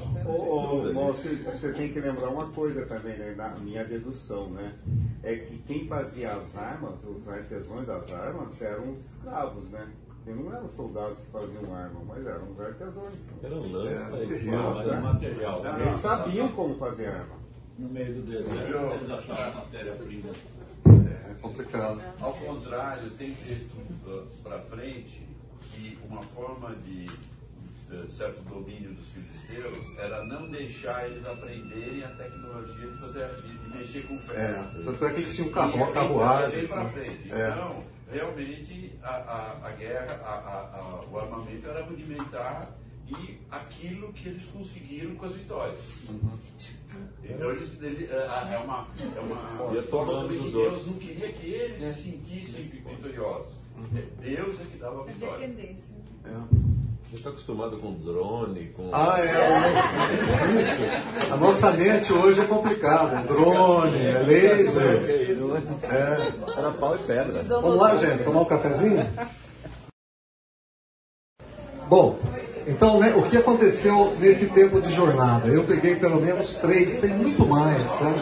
você, 0.93 1.35
você 1.35 1.71
tem 1.71 1.93
que 1.93 1.99
lembrar 1.99 2.29
uma 2.29 2.47
coisa 2.47 2.85
também, 2.87 3.15
né, 3.15 3.33
na 3.35 3.49
minha 3.49 3.83
dedução, 3.85 4.49
né? 4.49 4.73
É 5.23 5.35
que 5.35 5.59
quem 5.59 5.87
fazia 5.87 6.31
as 6.31 6.57
armas, 6.57 7.03
os 7.03 7.27
artesãos 7.27 7.85
das 7.85 8.11
armas, 8.11 8.59
eram 8.61 8.91
os 8.91 9.05
escravos, 9.05 9.69
né? 9.69 9.87
E 10.27 10.31
não 10.31 10.51
eram 10.51 10.69
soldados 10.69 11.19
que 11.19 11.31
faziam 11.31 11.75
arma, 11.75 12.01
mas 12.07 12.25
eram 12.25 12.51
os 12.51 12.59
artesãos. 12.59 13.13
Eram 13.43 13.71
lança, 13.71 14.17
é, 14.17 14.23
espada, 14.25 15.01
material. 15.01 15.63
Eles 15.79 16.01
sabiam 16.01 16.47
como 16.49 16.75
fazer 16.75 17.07
arma. 17.07 17.35
No 17.77 17.89
meio 17.89 18.13
do 18.15 18.21
deserto, 18.21 18.93
eles 18.95 19.09
acharam 19.09 19.51
a 19.51 19.55
matéria-prima. 19.55 20.29
É 20.85 21.33
complicado. 21.41 22.01
Ao 22.19 22.33
contrário, 22.33 23.11
tem 23.11 23.33
texto 23.33 23.75
uh, 24.07 24.25
para 24.41 24.59
frente 24.61 25.27
que 25.73 25.99
uma 26.09 26.21
forma 26.23 26.75
de 26.77 27.07
certo 28.09 28.41
domínio 28.49 28.93
dos 28.93 29.07
filisteus 29.07 29.77
era 29.97 30.23
não 30.25 30.49
deixar 30.49 31.07
eles 31.07 31.25
aprenderem 31.25 32.03
a 32.03 32.09
tecnologia 32.09 32.87
de 32.87 32.97
fazer 32.99 33.29
de, 33.41 33.57
de 33.57 33.77
mexer 33.77 34.07
com 34.07 34.19
ferro. 34.19 34.79
É, 34.79 34.83
tanto 34.83 35.05
é 35.05 35.09
que 35.11 35.19
eles 35.19 35.35
tinham 35.35 35.49
pra 35.49 35.67
né? 35.67 35.73
É. 37.29 37.49
Então, 37.49 37.83
realmente, 38.11 38.93
a, 39.03 39.09
a, 39.09 39.67
a 39.67 39.71
guerra, 39.71 40.13
a, 40.23 40.29
a- 40.29 40.79
a- 40.79 41.05
o 41.11 41.19
armamento 41.19 41.67
era 41.67 41.83
rudimentar 41.83 42.69
e 43.07 43.37
aquilo 43.51 44.11
que 44.13 44.29
eles 44.29 44.43
conseguiram 44.45 45.15
com 45.15 45.25
as 45.25 45.35
vitórias. 45.35 45.79
Então, 47.23 47.51
eles, 47.51 47.81
ele, 47.81 48.05
é, 48.05 48.15
é 48.53 48.59
uma, 48.59 48.87
é 49.15 49.19
uma 49.19 49.35
que 50.45 50.51
Deus 50.51 50.53
outros. 50.55 50.87
não 50.87 50.93
queria 50.95 51.31
que 51.33 51.47
eles 51.47 51.81
se 51.81 52.03
sentissem 52.03 52.63
vitoriosos. 52.81 53.53
É 53.95 54.21
Deus 54.21 54.59
é 54.61 54.63
que 54.65 54.77
dava 54.77 54.99
a 54.99 55.03
A 55.03 55.05
vitória. 55.05 55.47
dependência. 55.47 55.95
Você 57.15 57.19
está 57.19 57.29
acostumado 57.29 57.77
com 57.77 57.93
drone, 57.93 58.73
com. 58.75 58.89
Ah, 58.91 59.15
é. 59.19 59.27
é 59.27 60.57
difícil. 60.57 60.85
A 61.31 61.37
nossa 61.37 61.71
mente 61.71 62.11
hoje 62.11 62.41
é 62.41 62.45
complicada. 62.45 63.19
É 63.19 63.23
drone, 63.23 64.05
é 64.05 64.19
laser. 64.19 65.01
É. 65.83 66.33
Era 66.57 66.71
pau 66.71 66.95
e 66.95 66.99
pedra. 66.99 67.41
Vamos 67.43 67.77
lá, 67.77 67.95
gente, 67.95 68.25
tomar 68.25 68.41
um 68.41 68.45
cafezinho? 68.45 69.07
Bom, 71.87 72.19
então 72.67 72.99
né, 72.99 73.15
o 73.15 73.23
que 73.23 73.37
aconteceu 73.37 74.13
nesse 74.19 74.47
tempo 74.47 74.81
de 74.81 74.91
jornada? 74.91 75.47
Eu 75.47 75.63
peguei 75.63 75.95
pelo 75.95 76.19
menos 76.19 76.53
três, 76.55 76.97
tem 76.97 77.11
muito 77.11 77.47
mais, 77.47 77.87
tá? 77.93 78.13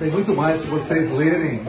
Tem 0.00 0.10
muito 0.10 0.34
mais 0.34 0.60
se 0.60 0.66
vocês 0.66 1.12
lerem 1.12 1.64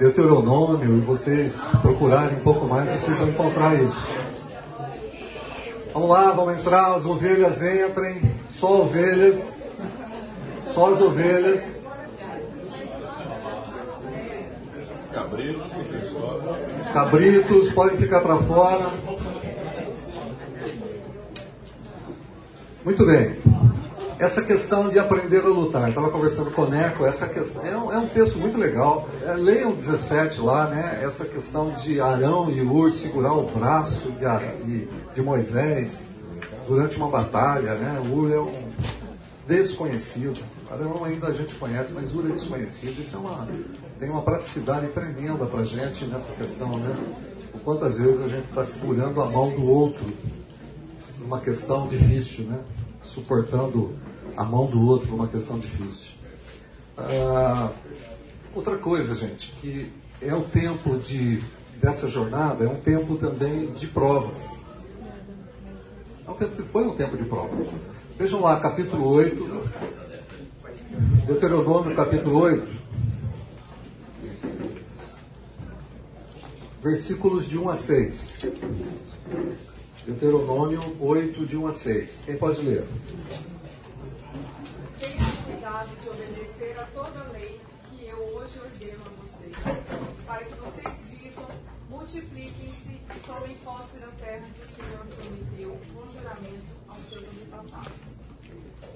Deuteronômio 0.00 0.98
e 0.98 1.00
vocês 1.02 1.56
procurarem 1.80 2.36
um 2.36 2.40
pouco 2.40 2.66
mais, 2.66 2.90
vocês 2.90 3.16
vão 3.16 3.28
encontrar 3.28 3.80
isso. 3.80 4.23
Vamos 5.94 6.08
lá, 6.08 6.32
vamos 6.32 6.58
entrar, 6.58 6.92
as 6.92 7.06
ovelhas 7.06 7.62
entrem, 7.62 8.20
só 8.50 8.82
ovelhas, 8.82 9.64
só 10.72 10.92
as 10.92 11.00
ovelhas. 11.00 11.86
Cabritos. 15.12 15.66
Cabritos 16.92 17.70
podem 17.70 17.96
ficar 17.96 18.22
para 18.22 18.38
fora. 18.38 18.90
Muito 22.84 23.06
bem. 23.06 23.53
Essa 24.18 24.42
questão 24.42 24.88
de 24.88 24.98
aprender 24.98 25.40
a 25.40 25.48
lutar. 25.48 25.88
Estava 25.88 26.08
conversando 26.08 26.50
com 26.52 26.62
o 26.62 26.70
Neco, 26.70 27.04
essa 27.04 27.26
questão 27.26 27.66
é 27.66 27.76
um, 27.76 27.92
é 27.92 27.98
um 27.98 28.06
texto 28.06 28.38
muito 28.38 28.56
legal. 28.56 29.08
É, 29.24 29.32
leiam 29.32 29.72
17 29.72 30.40
lá, 30.40 30.68
né? 30.68 31.00
Essa 31.02 31.24
questão 31.24 31.70
de 31.70 32.00
Arão 32.00 32.48
e 32.48 32.60
Ur 32.60 32.92
segurar 32.92 33.32
o 33.32 33.42
braço 33.42 34.12
de, 34.12 34.64
de, 34.64 34.88
de 35.14 35.22
Moisés 35.22 36.08
durante 36.68 36.96
uma 36.96 37.08
batalha, 37.08 37.74
né? 37.74 38.00
Ur 38.08 38.32
é 38.32 38.38
um 38.38 38.52
desconhecido. 39.48 40.40
Arão 40.70 41.04
ainda 41.04 41.26
a 41.26 41.32
gente 41.32 41.56
conhece, 41.56 41.92
mas 41.92 42.14
Ur 42.14 42.26
é 42.26 42.32
desconhecido. 42.32 43.00
Isso 43.00 43.16
é 43.16 43.18
uma, 43.18 43.48
tem 43.98 44.08
uma 44.08 44.22
praticidade 44.22 44.86
tremenda 44.88 45.44
para 45.44 45.60
a 45.60 45.64
gente 45.64 46.04
nessa 46.04 46.30
questão, 46.32 46.78
né? 46.78 46.96
O 47.52 47.58
quantas 47.58 47.98
vezes 47.98 48.20
a 48.20 48.28
gente 48.28 48.48
está 48.48 48.62
segurando 48.62 49.20
a 49.20 49.26
mão 49.26 49.50
do 49.50 49.64
outro 49.68 50.04
numa 51.18 51.40
questão 51.40 51.88
difícil, 51.88 52.44
né? 52.44 52.60
Suportando 53.02 54.03
a 54.36 54.44
mão 54.44 54.66
do 54.66 54.80
outro 54.86 55.10
numa 55.10 55.26
questão 55.26 55.58
difícil. 55.58 56.08
Ah, 56.96 57.70
outra 58.54 58.76
coisa, 58.76 59.14
gente, 59.14 59.52
que 59.60 59.90
é 60.20 60.34
o 60.34 60.42
tempo 60.42 60.96
de, 60.96 61.42
dessa 61.80 62.08
jornada, 62.08 62.64
é 62.64 62.68
um 62.68 62.76
tempo 62.76 63.16
também 63.16 63.72
de 63.72 63.86
provas. 63.86 64.58
É 66.26 66.30
um 66.30 66.34
tempo 66.34 66.62
que 66.62 66.68
foi 66.68 66.84
um 66.84 66.94
tempo 66.94 67.16
de 67.16 67.24
provas. 67.24 67.68
Vejam 68.18 68.40
lá, 68.40 68.58
capítulo 68.60 69.08
8, 69.08 69.70
Deuteronômio, 71.26 71.96
capítulo 71.96 72.38
8, 72.38 72.84
versículos 76.82 77.46
de 77.46 77.58
1 77.58 77.68
a 77.68 77.74
6. 77.74 78.38
Deuteronômio 80.06 80.80
8, 81.00 81.46
de 81.46 81.56
1 81.56 81.66
a 81.66 81.72
6. 81.72 82.22
Quem 82.26 82.36
pode 82.36 82.62
ler? 82.62 82.84
De 85.74 86.08
obedecer 86.08 86.78
a 86.78 86.86
toda 86.94 87.32
lei 87.32 87.60
que 87.90 88.06
eu 88.06 88.16
hoje 88.16 88.60
ordeno 88.60 89.04
a 89.06 89.08
vocês, 89.20 89.56
para 90.24 90.44
que 90.44 90.54
vocês 90.54 91.06
vivam, 91.08 91.48
multipliquem-se 91.90 92.92
e 92.92 93.20
tomem 93.26 93.56
posse 93.56 93.98
da 93.98 94.06
terra 94.12 94.46
que 94.54 94.62
o 94.62 94.68
Senhor 94.68 95.04
prometeu 95.04 95.80
com 95.92 96.08
juramento 96.08 96.64
aos 96.86 96.98
seus 97.08 97.24
antepassados. 97.24 98.06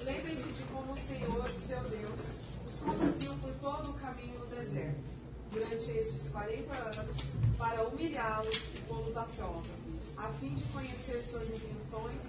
Lembrem-se 0.05 0.53
de 0.53 0.63
como 0.71 0.93
o 0.93 0.97
Senhor, 0.97 1.49
seu 1.57 1.81
Deus, 1.81 2.19
os 2.65 2.79
conduziu 2.79 3.33
por 3.33 3.51
todo 3.55 3.89
o 3.89 3.93
caminho 3.95 4.39
no 4.39 4.45
deserto, 4.45 5.03
durante 5.51 5.91
estes 5.91 6.29
40 6.29 6.73
anos, 6.73 7.17
para 7.57 7.83
humilhá-los 7.89 8.73
e 8.73 8.81
pô-los 8.87 9.17
à 9.17 9.23
prova, 9.23 9.61
a 10.15 10.29
fim 10.39 10.55
de 10.55 10.63
conhecer 10.69 11.21
suas 11.23 11.49
intenções, 11.49 12.23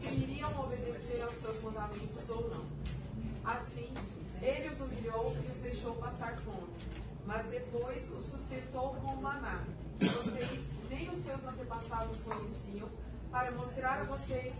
se 0.00 0.14
iriam 0.14 0.56
obedecer 0.60 1.20
aos 1.20 1.34
seus 1.34 1.60
mandamentos 1.62 2.30
ou 2.30 2.48
não. 2.48 2.78
Assim, 3.48 3.88
ele 4.42 4.68
os 4.68 4.78
humilhou 4.78 5.34
e 5.42 5.50
os 5.50 5.60
deixou 5.60 5.94
passar 5.94 6.36
fome, 6.42 6.68
mas 7.24 7.46
depois 7.46 8.10
os 8.10 8.26
sustentou 8.26 8.94
com 8.96 9.14
o 9.14 9.22
maná, 9.22 9.64
que 9.98 10.04
vocês 10.04 10.68
nem 10.90 11.08
os 11.08 11.18
seus 11.20 11.42
antepassados 11.46 12.20
conheciam, 12.20 12.90
para 13.30 13.50
mostrar 13.52 14.02
a 14.02 14.04
vocês 14.04 14.52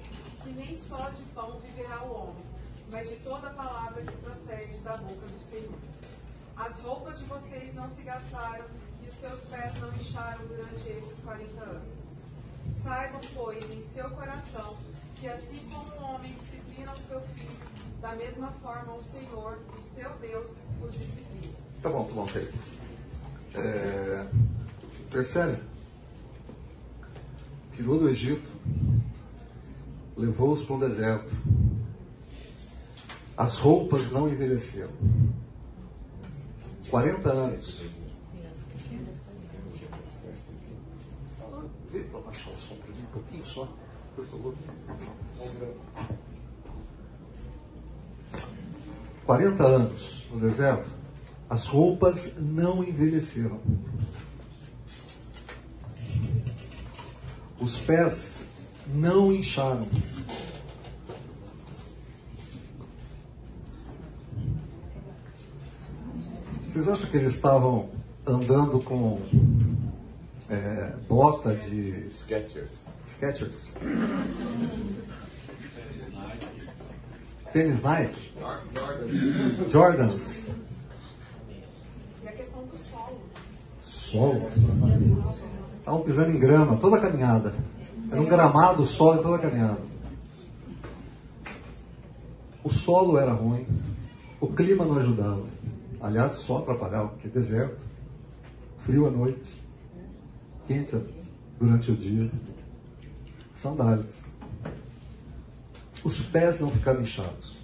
que 0.43 0.51
nem 0.53 0.75
só 0.75 1.11
de 1.11 1.23
pão 1.35 1.61
viverá 1.61 2.03
o 2.03 2.15
homem, 2.15 2.45
mas 2.91 3.11
de 3.11 3.17
toda 3.17 3.51
palavra 3.51 4.03
que 4.03 4.17
procede 4.17 4.79
da 4.79 4.97
boca 4.97 5.27
do 5.27 5.39
Senhor. 5.39 5.79
As 6.57 6.81
roupas 6.81 7.19
de 7.19 7.27
vocês 7.27 7.75
não 7.75 7.91
se 7.91 8.01
gastaram 8.01 8.65
e 9.05 9.09
os 9.09 9.15
seus 9.15 9.41
pés 9.45 9.79
não 9.81 9.95
incharam 9.97 10.47
durante 10.47 10.89
esses 10.89 11.19
40 11.23 11.61
anos. 11.61 12.05
Saibam, 12.83 13.21
pois, 13.35 13.71
em 13.71 13.83
seu 13.83 14.09
coração, 14.11 14.79
que 15.15 15.29
assim 15.29 15.69
como 15.69 15.95
um 15.95 16.15
homem 16.15 16.33
disciplina 16.33 16.95
o 16.95 17.01
seu 17.01 17.21
filho, 17.21 17.68
da 18.01 18.15
mesma 18.15 18.53
forma 18.63 18.95
o 18.95 19.03
Senhor, 19.03 19.59
o 19.77 19.83
seu 19.83 20.11
Deus, 20.19 20.53
os 20.83 20.93
disciplina. 20.93 21.55
Tá 21.83 21.89
bom, 21.89 22.05
tá 22.05 22.15
bom, 22.15 22.23
ok. 22.23 22.49
É, 23.55 24.27
percebe? 25.11 25.63
Tirou 27.75 27.99
do 27.99 28.09
Egito, 28.09 28.49
levou-os 30.17 30.63
para 30.63 30.77
o 30.77 30.81
deserto. 30.81 31.35
As 33.37 33.57
roupas 33.57 34.11
não 34.11 34.29
envelheceram. 34.29 34.91
40 36.91 37.29
anos. 37.31 37.83
Vê 41.91 42.01
para 42.03 42.21
baixar 42.21 42.51
o 42.51 42.59
som 42.59 42.75
para 42.77 42.95
mim 42.95 43.03
um 43.03 43.13
pouquinho 43.13 43.45
só, 43.45 43.69
por 44.17 44.27
favor. 44.27 44.55
40 49.29 49.63
anos 49.63 50.25
no 50.33 50.41
deserto, 50.41 50.89
as 51.51 51.67
roupas 51.67 52.33
não 52.39 52.83
envelheceram. 52.83 53.61
Os 57.61 57.77
pés 57.77 58.41
não 58.87 59.31
incharam. 59.31 59.87
Vocês 66.65 66.89
acham 66.89 67.11
que 67.11 67.17
eles 67.19 67.35
estavam 67.35 67.91
andando 68.27 68.81
com 68.81 69.21
é, 70.49 70.95
bota 71.07 71.55
de 71.55 72.09
Skechers. 72.13 72.81
Skechers? 73.07 73.69
Tênis 77.53 77.83
Nike? 77.83 78.33
Jordans? 79.69 80.43
E 82.23 82.29
a 82.29 82.33
questão 82.33 82.65
do 82.65 82.77
solo. 82.77 83.21
Solo? 83.83 84.51
Estavam 85.79 86.03
pisando 86.03 86.31
em 86.31 86.39
grama 86.39 86.77
toda 86.77 86.97
a 86.97 87.01
caminhada. 87.01 87.55
Era 88.11 88.21
um 88.21 88.27
gramado 88.27 88.85
solo 88.87 89.21
em 89.21 89.23
toda 89.23 89.37
a 89.37 89.39
caminhada. 89.39 89.81
O 92.63 92.71
solo 92.71 93.17
era 93.17 93.33
ruim, 93.33 93.67
o 94.41 94.47
clima 94.49 94.85
não 94.85 94.97
ajudava. 94.97 95.45
Aliás, 96.01 96.33
só 96.33 96.59
atrapalhava, 96.59 97.09
porque 97.09 97.29
deserto, 97.29 97.85
frio 98.81 99.07
à 99.07 99.11
noite, 99.11 99.63
quente 100.67 100.97
durante 101.59 101.91
o 101.91 101.97
dia, 101.97 102.31
sandálias. 103.55 104.28
Os 106.05 106.21
pés 106.23 106.61
não 106.61 106.71
ficaram 106.71 107.03
inchados. 107.03 107.59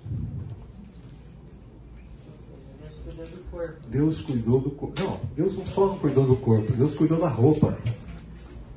Deus 2.76 3.00
cuidou 3.00 3.26
do 3.26 3.50
corpo. 3.50 3.74
Deus 3.88 4.20
cuidou 4.20 4.60
do 4.60 4.70
corpo. 4.70 5.02
Não, 5.02 5.20
Deus 5.36 5.56
não 5.56 5.66
só 5.66 5.86
não 5.86 5.98
cuidou 5.98 6.26
do 6.26 6.36
corpo, 6.36 6.72
Deus 6.72 6.94
cuidou 6.94 7.20
da 7.20 7.28
roupa. 7.28 7.76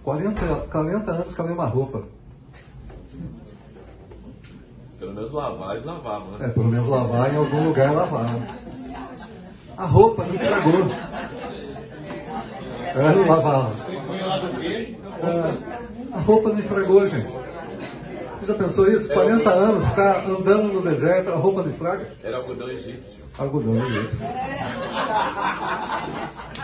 40, 0.03 0.67
40 0.71 1.11
anos 1.11 1.33
com 1.33 1.41
a 1.41 1.45
mesma 1.45 1.65
roupa. 1.65 2.03
Pelo 4.99 5.13
menos 5.13 5.31
lavar, 5.31 5.75
eles 5.75 5.85
lavavam, 5.85 6.37
né? 6.37 6.45
É, 6.45 6.49
pelo 6.49 6.67
menos 6.67 6.87
lavar 6.87 7.33
em 7.33 7.37
algum 7.37 7.67
lugar 7.67 7.93
lavavam. 7.93 8.41
A 9.75 9.85
roupa 9.85 10.25
não 10.25 10.33
estragou. 10.33 10.87
É, 12.83 13.15
não 13.15 13.27
lavava. 13.27 13.75
É, 15.23 16.15
a 16.15 16.19
roupa 16.19 16.49
não 16.49 16.59
estragou, 16.59 17.05
gente. 17.05 17.46
Já 18.47 18.53
pensou 18.53 18.89
isso? 18.89 19.09
40 19.09 19.49
anos, 19.49 19.85
ficar 19.89 20.25
andando 20.25 20.71
no 20.71 20.81
deserto, 20.81 21.29
a 21.29 21.35
roupa 21.35 21.63
não 21.63 21.69
estraga? 21.69 22.09
Era 22.23 22.37
algodão 22.37 22.69
egípcio. 22.69 23.25
Algodão 23.37 23.75
egípcio. 23.75 24.25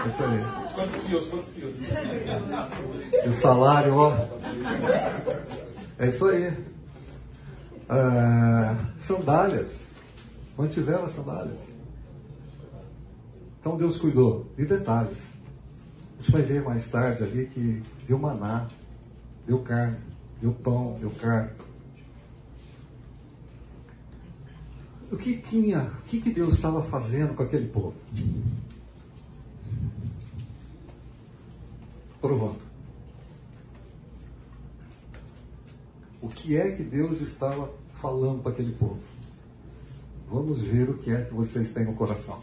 Isso 0.07 0.23
aí. 0.23 0.45
Quantos 0.73 1.03
fios? 1.03 1.27
Quantos 1.27 1.49
fios? 1.49 1.79
E 3.25 3.27
o 3.27 3.34
salário, 3.34 3.97
ó. 3.97 4.15
É 5.99 6.07
isso 6.07 6.25
aí. 6.29 6.53
Ah, 7.89 8.77
sandálias. 8.97 9.86
Mantiveram 10.57 11.03
as 11.03 11.11
sandálias. 11.11 11.67
Então 13.59 13.75
Deus 13.75 13.97
cuidou 13.97 14.45
de 14.55 14.65
detalhes. 14.65 15.27
A 16.13 16.21
gente 16.21 16.31
vai 16.31 16.43
ver 16.43 16.63
mais 16.63 16.88
tarde 16.88 17.23
ali 17.23 17.45
que 17.47 17.84
deu 18.07 18.17
maná, 18.17 18.67
deu 19.45 19.59
carne, 19.59 19.97
deu 20.41 20.53
pão, 20.53 20.97
deu 21.01 21.11
carne. 21.19 21.49
O 25.14 25.16
que 25.16 25.38
tinha, 25.38 25.84
o 25.84 26.01
que, 26.07 26.20
que 26.20 26.32
Deus 26.32 26.55
estava 26.55 26.82
fazendo 26.82 27.36
com 27.36 27.43
aquele 27.43 27.68
povo? 27.68 27.93
Provando. 32.20 32.57
O 36.20 36.28
que 36.28 36.57
é 36.57 36.72
que 36.72 36.82
Deus 36.82 37.22
estava 37.22 37.72
falando 38.01 38.41
para 38.41 38.53
aquele 38.53 38.72
povo? 38.74 38.97
Vamos 40.28 40.64
ver 40.64 40.89
o 40.89 40.97
que 40.97 41.11
é 41.11 41.22
que 41.22 41.32
vocês 41.32 41.70
têm 41.70 41.86
no 41.86 41.93
coração. 41.93 42.41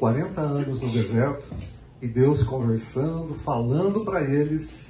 40 0.00 0.40
anos 0.40 0.80
no 0.80 0.90
deserto 0.90 1.54
e 2.02 2.08
Deus 2.08 2.42
conversando, 2.42 3.34
falando 3.34 4.04
para 4.04 4.20
eles: 4.20 4.88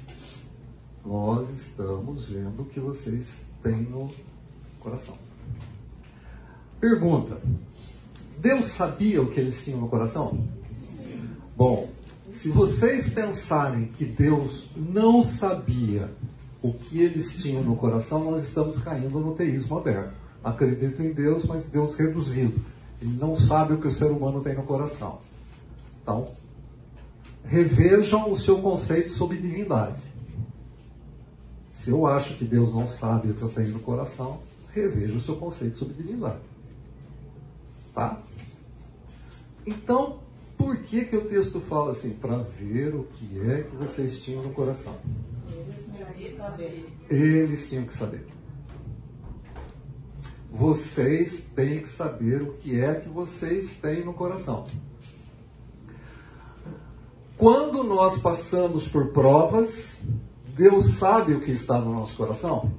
Nós 1.05 1.47
estamos 1.51 2.25
vendo 2.25 2.63
o 2.63 2.65
que 2.65 2.79
vocês 2.79 3.45
têm 3.61 3.83
no 3.83 4.09
coração. 4.79 5.15
Pergunta: 6.79 7.41
Deus 8.37 8.65
sabia 8.65 9.21
o 9.21 9.29
que 9.29 9.39
eles 9.39 9.63
tinham 9.63 9.81
no 9.81 9.89
coração? 9.89 10.37
Bom, 11.55 11.89
se 12.31 12.49
vocês 12.49 13.09
pensarem 13.09 13.87
que 13.87 14.05
Deus 14.05 14.67
não 14.75 15.21
sabia 15.21 16.09
o 16.61 16.71
que 16.73 17.01
eles 17.01 17.33
tinham 17.41 17.63
no 17.63 17.75
coração, 17.75 18.31
nós 18.31 18.43
estamos 18.43 18.79
caindo 18.79 19.19
no 19.19 19.33
teísmo 19.33 19.77
aberto. 19.77 20.13
Acredito 20.43 21.01
em 21.01 21.11
Deus, 21.11 21.43
mas 21.43 21.65
Deus 21.65 21.95
reduzido. 21.95 22.61
Ele 23.01 23.17
não 23.19 23.35
sabe 23.35 23.73
o 23.73 23.79
que 23.79 23.87
o 23.87 23.91
ser 23.91 24.11
humano 24.11 24.41
tem 24.41 24.55
no 24.55 24.63
coração. 24.63 25.19
Então, 26.01 26.25
revejam 27.43 28.31
o 28.31 28.37
seu 28.37 28.61
conceito 28.61 29.11
sobre 29.11 29.37
divindade. 29.37 30.01
Se 31.73 31.89
eu 31.91 32.05
acho 32.07 32.35
que 32.35 32.45
Deus 32.45 32.73
não 32.73 32.87
sabe 32.87 33.31
o 33.31 33.33
que 33.33 33.41
eu 33.41 33.49
tenho 33.49 33.69
no 33.69 33.79
coração, 33.79 34.39
reveja 34.73 35.17
o 35.17 35.19
seu 35.19 35.35
conceito 35.35 35.77
sobre 35.77 35.95
divindade. 35.95 36.39
Tá? 37.93 38.21
Então, 39.65 40.19
por 40.57 40.77
que, 40.77 41.05
que 41.05 41.15
o 41.15 41.25
texto 41.25 41.59
fala 41.59 41.91
assim? 41.91 42.11
Para 42.11 42.37
ver 42.37 42.93
o 42.95 43.03
que 43.03 43.49
é 43.49 43.63
que 43.63 43.75
vocês 43.75 44.19
tinham 44.19 44.41
no 44.41 44.51
coração. 44.51 44.95
Eles 47.09 47.69
tinham 47.69 47.85
que 47.85 47.93
saber. 47.93 48.25
Vocês 50.51 51.43
têm 51.55 51.79
que 51.79 51.87
saber 51.87 52.41
o 52.41 52.53
que 52.53 52.79
é 52.79 52.95
que 52.95 53.07
vocês 53.07 53.73
têm 53.75 54.03
no 54.03 54.13
coração. 54.13 54.65
Quando 57.37 57.83
nós 57.83 58.17
passamos 58.17 58.85
por 58.87 59.13
provas, 59.13 59.97
Deus 60.55 60.95
sabe 60.95 61.33
o 61.33 61.39
que 61.39 61.51
está 61.51 61.79
no 61.79 61.93
nosso 61.93 62.17
coração? 62.17 62.69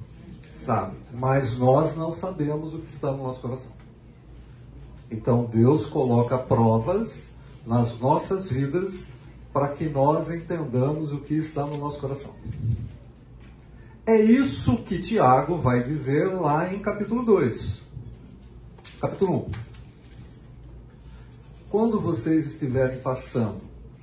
Sabe. 0.61 0.95
Mas 1.11 1.57
nós 1.57 1.95
não 1.95 2.11
sabemos 2.11 2.75
o 2.75 2.77
que 2.77 2.91
está 2.91 3.11
no 3.11 3.23
nosso 3.23 3.41
coração. 3.41 3.71
Então 5.09 5.43
Deus 5.43 5.87
coloca 5.87 6.37
provas 6.37 7.29
nas 7.65 7.99
nossas 7.99 8.47
vidas 8.47 9.07
para 9.51 9.69
que 9.69 9.89
nós 9.89 10.29
entendamos 10.29 11.11
o 11.11 11.17
que 11.17 11.33
está 11.33 11.65
no 11.65 11.77
nosso 11.77 11.99
coração. 11.99 12.35
É 14.05 14.15
isso 14.15 14.77
que 14.83 14.99
Tiago 14.99 15.57
vai 15.57 15.81
dizer 15.81 16.27
lá 16.27 16.71
em 16.71 16.79
capítulo 16.79 17.25
2. 17.25 17.81
Capítulo 19.01 19.47
1. 19.47 19.51
Quando 21.71 21.99
vocês 21.99 22.45
estiverem 22.45 22.99
passando 22.99 23.61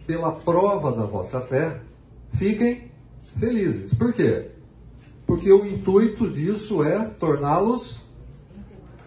pela 0.09 0.33
prova 0.33 0.91
da 0.91 1.05
vossa 1.05 1.41
fé, 1.41 1.81
fiquem 2.33 2.91
felizes. 3.39 3.95
Por 3.95 4.13
quê? 4.13 4.58
Porque 5.29 5.53
o 5.53 5.67
intuito 5.67 6.31
disso 6.31 6.83
é 6.83 7.05
torná-los 7.05 8.01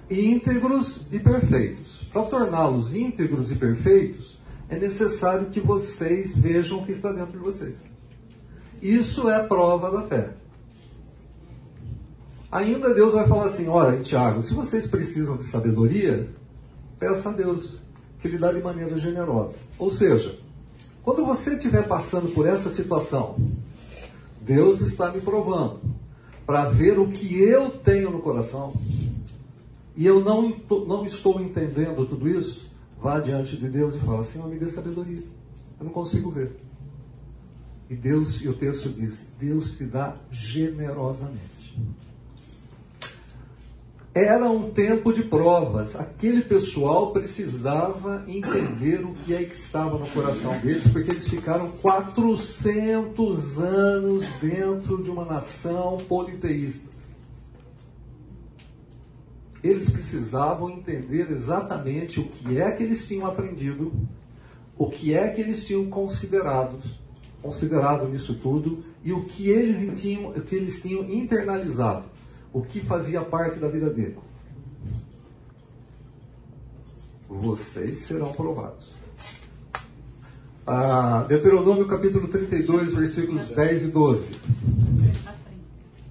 íntegros 0.07 1.07
e 1.11 1.17
perfeitos. 1.17 2.03
Para 2.13 2.22
torná-los 2.22 2.93
íntegros 2.93 3.51
e 3.51 3.55
perfeitos, 3.55 4.38
é 4.69 4.78
necessário 4.78 5.49
que 5.49 5.59
vocês 5.59 6.32
vejam 6.32 6.78
o 6.78 6.86
que 6.86 6.91
está 6.91 7.11
dentro 7.11 7.32
de 7.32 7.39
vocês. 7.39 7.84
Isso 8.80 9.28
é 9.32 9.36
a 9.36 9.43
prova 9.43 9.89
da 9.89 10.03
fé. 10.03 10.36
Ainda 12.51 12.93
Deus 12.93 13.13
vai 13.13 13.28
falar 13.28 13.45
assim: 13.45 13.67
olha, 13.67 13.99
Tiago, 13.99 14.43
se 14.43 14.53
vocês 14.53 14.86
precisam 14.86 15.38
de 15.38 15.45
sabedoria, 15.45 16.30
peça 16.99 17.30
a 17.30 17.32
Deus, 17.32 17.82
que 18.19 18.28
lhe 18.28 18.38
dá 18.38 18.51
de 18.53 18.61
maneira 18.61 18.95
generosa. 18.95 19.57
Ou 19.80 19.89
seja, 19.89 20.38
quando 21.01 21.26
você 21.26 21.55
estiver 21.55 21.88
passando 21.88 22.32
por 22.32 22.45
essa 22.45 22.69
situação, 22.69 23.38
Deus 24.39 24.82
está 24.82 25.11
me 25.11 25.19
provando 25.19 25.90
para 26.52 26.66
ver 26.66 26.99
o 26.99 27.08
que 27.08 27.41
eu 27.41 27.70
tenho 27.70 28.12
no 28.12 28.20
coração 28.20 28.74
e 29.95 30.06
eu 30.06 30.20
não, 30.20 30.54
não 30.86 31.06
estou 31.06 31.39
entendendo 31.39 32.06
tudo 32.06 32.28
isso, 32.28 32.70
vá 33.02 33.22
diante 33.22 33.56
de 33.56 33.70
Deus 33.70 33.95
e 33.95 33.99
fala, 33.99 34.22
Senhor, 34.22 34.49
me 34.49 34.60
dê 34.60 34.68
sabedoria. 34.68 35.24
Eu 35.80 35.86
não 35.86 35.93
consigo 35.93 36.30
ver. 36.30 36.58
E 37.89 37.95
Deus, 37.95 38.41
e 38.41 38.49
o 38.49 38.54
texto 38.54 38.89
diz, 38.89 39.26
Deus 39.39 39.78
te 39.78 39.86
dá 39.86 40.18
generosamente. 40.30 41.80
Era 44.14 44.49
um 44.49 44.70
tempo 44.70 45.14
de 45.14 45.24
provas. 45.24 45.95
Aquele 45.95 46.41
pessoal 46.41 47.12
precisava 47.12 48.26
entender 48.28 49.05
o 49.05 49.14
que 49.14 49.34
é 49.34 49.41
que 49.43 49.55
estava 49.55 49.97
no 49.97 50.09
coração 50.12 50.59
deles, 50.59 50.86
porque 50.86 51.12
eles 51.12 51.26
ficaram 51.26 51.70
400 51.70 53.57
anos 53.57 54.28
dentro 54.41 55.01
de 55.01 55.09
uma 55.09 55.24
nação 55.24 55.97
politeísta. 56.09 56.89
Eles 59.64 59.89
precisavam 59.89 60.70
entender 60.70 61.32
exatamente 61.32 62.20
o 62.20 62.26
que 62.26 62.59
é 62.59 62.70
que 62.70 62.84
eles 62.84 63.07
tinham 63.07 63.26
aprendido, 63.26 63.93
o 64.78 64.89
que 64.89 65.14
é 65.14 65.30
que 65.30 65.39
eles 65.39 65.64
tinham 65.64 65.86
considerado, 65.86 66.80
considerado 67.41 68.09
nisso 68.09 68.34
tudo 68.34 68.80
e 69.05 69.14
o 69.14 69.24
que 69.24 69.49
eles 69.49 70.01
tinham, 70.01 70.32
o 70.32 70.41
que 70.41 70.55
eles 70.55 70.82
tinham 70.82 71.05
internalizado 71.05 72.11
o 72.54 72.62
que 72.62 72.82
fazia 72.82 73.22
parte 73.22 73.60
da 73.60 73.68
vida 73.68 73.89
dele. 73.89 74.18
Vocês 77.28 77.99
serão 77.99 78.34
provados. 78.34 78.93
Ah, 80.68 81.26
Deuteronômio 81.28 81.88
capítulo 81.88 82.28
32, 82.28 82.93
versículos 82.93 83.47
10 83.47 83.84
e 83.84 83.88
12. 83.88 84.30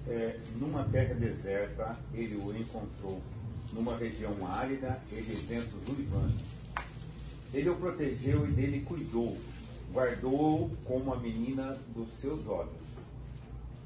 É, 0.07 0.35
numa 0.59 0.83
terra 0.85 1.13
deserta, 1.13 1.97
ele 2.13 2.35
o 2.35 2.55
encontrou, 2.57 3.21
numa 3.71 3.95
região 3.95 4.33
árida 4.47 4.99
e 5.11 5.21
de 5.21 5.35
ventos 5.35 5.79
uivantes. 5.89 6.45
Ele 7.53 7.69
o 7.69 7.75
protegeu 7.75 8.47
e 8.47 8.51
dele 8.51 8.81
cuidou, 8.81 9.37
guardou-o 9.93 10.71
como 10.85 11.13
a 11.13 11.17
menina 11.17 11.77
dos 11.95 12.07
seus 12.19 12.45
olhos 12.47 12.80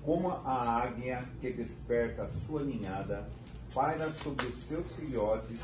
como 0.06 0.30
a 0.30 0.84
águia 0.84 1.26
que 1.41 1.51
desperta 1.51 2.24
a 2.24 2.30
sua 2.45 2.64
ninhada, 2.64 3.28
paira 3.74 4.10
sobre 4.12 4.45
os 4.45 4.64
seus 4.68 4.86
filhotes 4.93 5.60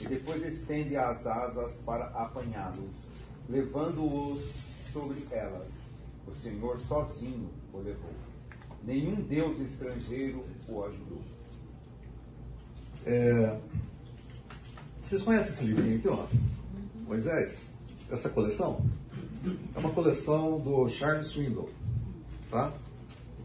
e 0.00 0.08
depois 0.08 0.42
estende 0.42 0.96
as 0.96 1.26
asas 1.26 1.74
para 1.84 2.06
apanhá-los, 2.06 2.90
levando-os 3.48 4.42
sobre 4.90 5.22
elas. 5.30 5.68
O 6.26 6.34
Senhor 6.36 6.78
sozinho 6.80 7.50
o 7.74 7.78
levou. 7.78 8.10
Nenhum 8.82 9.16
Deus 9.16 9.60
estrangeiro 9.60 10.44
o 10.66 10.82
ajudou. 10.84 11.22
É... 13.04 13.60
Vocês 15.04 15.22
conhecem 15.22 15.52
esse 15.52 15.64
livrinho 15.64 15.98
aqui, 15.98 16.08
ó? 16.08 16.26
Moisés? 17.06 17.66
Essa 18.10 18.30
coleção? 18.30 18.82
É 19.74 19.78
uma 19.78 19.90
coleção 19.90 20.58
do 20.58 20.88
Charles 20.88 21.26
Swindoll. 21.26 21.68
Tá? 22.50 22.72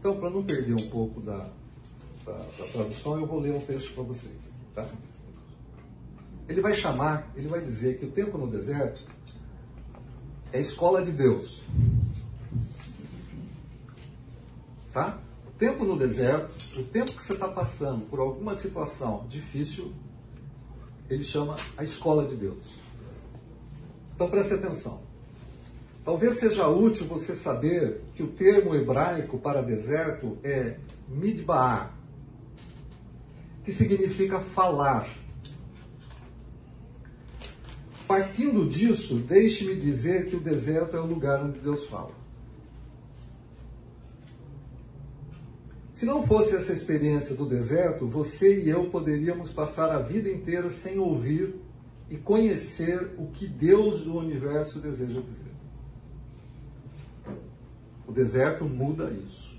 Então, 0.00 0.18
para 0.18 0.30
não 0.30 0.42
perder 0.42 0.72
um 0.72 0.88
pouco 0.88 1.20
da, 1.20 1.46
da, 2.24 2.32
da, 2.32 2.66
tradução, 2.72 3.20
eu 3.20 3.26
vou 3.26 3.38
ler 3.38 3.54
um 3.54 3.60
texto 3.60 3.92
para 3.92 4.02
vocês. 4.02 4.48
Tá? 4.74 4.88
Ele 6.48 6.62
vai 6.62 6.72
chamar, 6.72 7.30
ele 7.36 7.46
vai 7.46 7.60
dizer 7.60 7.98
que 7.98 8.06
o 8.06 8.10
tempo 8.10 8.38
no 8.38 8.46
deserto 8.46 9.06
é 10.50 10.56
a 10.56 10.60
escola 10.60 11.04
de 11.04 11.12
Deus. 11.12 11.62
Tá? 14.90 15.18
O 15.46 15.50
tempo 15.58 15.84
no 15.84 15.98
deserto, 15.98 16.50
o 16.78 16.82
tempo 16.82 17.12
que 17.12 17.22
você 17.22 17.34
está 17.34 17.46
passando 17.46 18.02
por 18.06 18.20
alguma 18.20 18.54
situação 18.54 19.26
difícil, 19.28 19.92
ele 21.10 21.22
chama 21.22 21.56
a 21.76 21.84
escola 21.84 22.26
de 22.26 22.36
Deus. 22.36 22.78
Então 24.14 24.30
preste 24.30 24.54
atenção. 24.54 25.09
Talvez 26.04 26.36
seja 26.36 26.66
útil 26.66 27.06
você 27.06 27.34
saber 27.34 28.00
que 28.14 28.22
o 28.22 28.28
termo 28.28 28.74
hebraico 28.74 29.38
para 29.38 29.62
deserto 29.62 30.38
é 30.42 30.78
midbar, 31.08 31.94
que 33.62 33.70
significa 33.70 34.40
falar. 34.40 35.08
Partindo 38.08 38.66
disso, 38.66 39.18
deixe-me 39.18 39.76
dizer 39.76 40.26
que 40.26 40.34
o 40.34 40.40
deserto 40.40 40.96
é 40.96 41.00
o 41.00 41.06
lugar 41.06 41.44
onde 41.44 41.60
Deus 41.60 41.84
fala. 41.84 42.18
Se 45.92 46.06
não 46.06 46.22
fosse 46.22 46.56
essa 46.56 46.72
experiência 46.72 47.36
do 47.36 47.44
deserto, 47.44 48.06
você 48.06 48.62
e 48.62 48.70
eu 48.70 48.88
poderíamos 48.88 49.50
passar 49.50 49.90
a 49.90 50.00
vida 50.00 50.30
inteira 50.30 50.70
sem 50.70 50.98
ouvir 50.98 51.54
e 52.08 52.16
conhecer 52.16 53.12
o 53.18 53.26
que 53.26 53.46
Deus 53.46 54.00
do 54.00 54.16
universo 54.16 54.80
deseja 54.80 55.20
dizer. 55.20 55.49
O 58.10 58.12
deserto 58.12 58.64
muda 58.64 59.08
isso. 59.12 59.56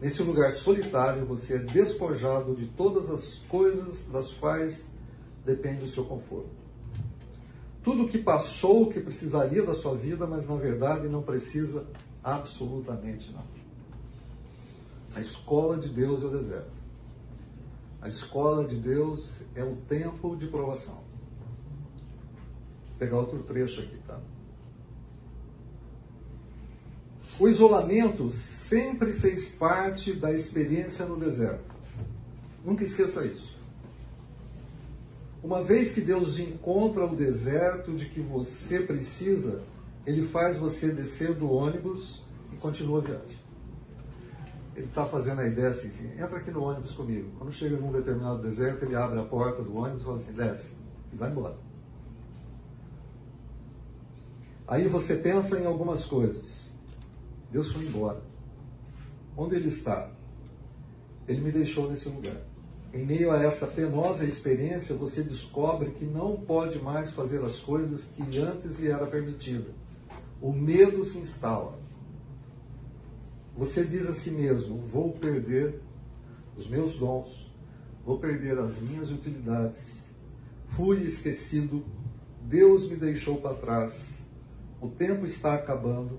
Nesse 0.00 0.22
lugar 0.22 0.52
solitário, 0.52 1.26
você 1.26 1.54
é 1.54 1.58
despojado 1.58 2.54
de 2.54 2.66
todas 2.68 3.10
as 3.10 3.38
coisas 3.48 4.04
das 4.04 4.30
quais 4.30 4.86
depende 5.44 5.82
o 5.82 5.88
seu 5.88 6.04
conforto. 6.04 6.48
Tudo 7.82 8.04
o 8.04 8.08
que 8.08 8.18
passou 8.18 8.88
que 8.88 9.00
precisaria 9.00 9.64
da 9.64 9.74
sua 9.74 9.96
vida, 9.96 10.28
mas 10.28 10.46
na 10.46 10.54
verdade 10.54 11.08
não 11.08 11.22
precisa 11.22 11.84
absolutamente 12.22 13.32
nada. 13.32 13.48
A 15.16 15.18
escola 15.18 15.78
de 15.78 15.88
Deus 15.88 16.22
é 16.22 16.26
o 16.26 16.30
deserto. 16.30 16.70
A 18.00 18.06
escola 18.06 18.64
de 18.64 18.76
Deus 18.76 19.40
é 19.56 19.64
o 19.64 19.74
tempo 19.74 20.36
de 20.36 20.46
provação. 20.46 21.02
Vou 22.90 22.96
pegar 22.96 23.18
outro 23.18 23.42
trecho 23.42 23.80
aqui, 23.80 23.98
tá? 24.06 24.20
O 27.38 27.48
isolamento 27.48 28.30
sempre 28.30 29.12
fez 29.12 29.46
parte 29.46 30.12
da 30.12 30.32
experiência 30.32 31.04
no 31.04 31.16
deserto. 31.18 31.74
Nunca 32.64 32.82
esqueça 32.82 33.24
isso. 33.24 33.54
Uma 35.42 35.62
vez 35.62 35.92
que 35.92 36.00
Deus 36.00 36.38
encontra 36.38 37.04
o 37.04 37.14
deserto 37.14 37.92
de 37.92 38.06
que 38.06 38.20
você 38.20 38.80
precisa, 38.80 39.62
Ele 40.04 40.24
faz 40.24 40.56
você 40.56 40.90
descer 40.90 41.34
do 41.34 41.50
ônibus 41.50 42.22
e 42.52 42.56
continua 42.56 42.98
a 42.98 43.02
viagem 43.02 43.46
ele 44.76 44.86
está 44.86 45.06
fazendo 45.06 45.40
a 45.40 45.46
ideia 45.46 45.70
assim, 45.70 45.88
assim, 45.88 46.12
entra 46.20 46.36
aqui 46.36 46.50
no 46.50 46.62
ônibus 46.62 46.92
comigo. 46.92 47.30
Quando 47.38 47.50
chega 47.50 47.78
num 47.78 47.90
determinado 47.90 48.42
deserto, 48.42 48.84
ele 48.84 48.94
abre 48.94 49.18
a 49.18 49.24
porta 49.24 49.62
do 49.62 49.74
ônibus 49.74 50.02
e 50.02 50.04
fala 50.04 50.18
assim, 50.18 50.32
desce, 50.32 50.72
e 51.12 51.16
vai 51.16 51.30
embora. 51.30 51.56
Aí 54.68 54.86
você 54.86 55.16
pensa 55.16 55.58
em 55.58 55.64
algumas 55.64 56.04
coisas. 56.04 56.65
Deus 57.50 57.72
foi 57.72 57.84
embora. 57.84 58.22
Onde 59.36 59.56
ele 59.56 59.68
está? 59.68 60.10
Ele 61.28 61.40
me 61.40 61.52
deixou 61.52 61.88
nesse 61.88 62.08
lugar. 62.08 62.40
Em 62.92 63.04
meio 63.04 63.30
a 63.30 63.42
essa 63.42 63.66
penosa 63.66 64.24
experiência, 64.24 64.94
você 64.94 65.22
descobre 65.22 65.90
que 65.90 66.04
não 66.04 66.36
pode 66.36 66.78
mais 66.78 67.10
fazer 67.10 67.42
as 67.42 67.58
coisas 67.60 68.04
que 68.04 68.38
antes 68.38 68.76
lhe 68.78 68.88
era 68.88 69.06
permitida. 69.06 69.70
O 70.40 70.52
medo 70.52 71.04
se 71.04 71.18
instala. 71.18 71.78
Você 73.56 73.84
diz 73.84 74.08
a 74.08 74.12
si 74.12 74.30
mesmo: 74.30 74.78
vou 74.92 75.12
perder 75.12 75.80
os 76.56 76.66
meus 76.66 76.94
dons, 76.94 77.50
vou 78.04 78.18
perder 78.18 78.58
as 78.58 78.78
minhas 78.78 79.10
utilidades. 79.10 80.04
Fui 80.66 81.02
esquecido, 81.02 81.84
Deus 82.42 82.88
me 82.88 82.96
deixou 82.96 83.36
para 83.40 83.54
trás, 83.54 84.16
o 84.80 84.88
tempo 84.88 85.24
está 85.24 85.54
acabando, 85.54 86.18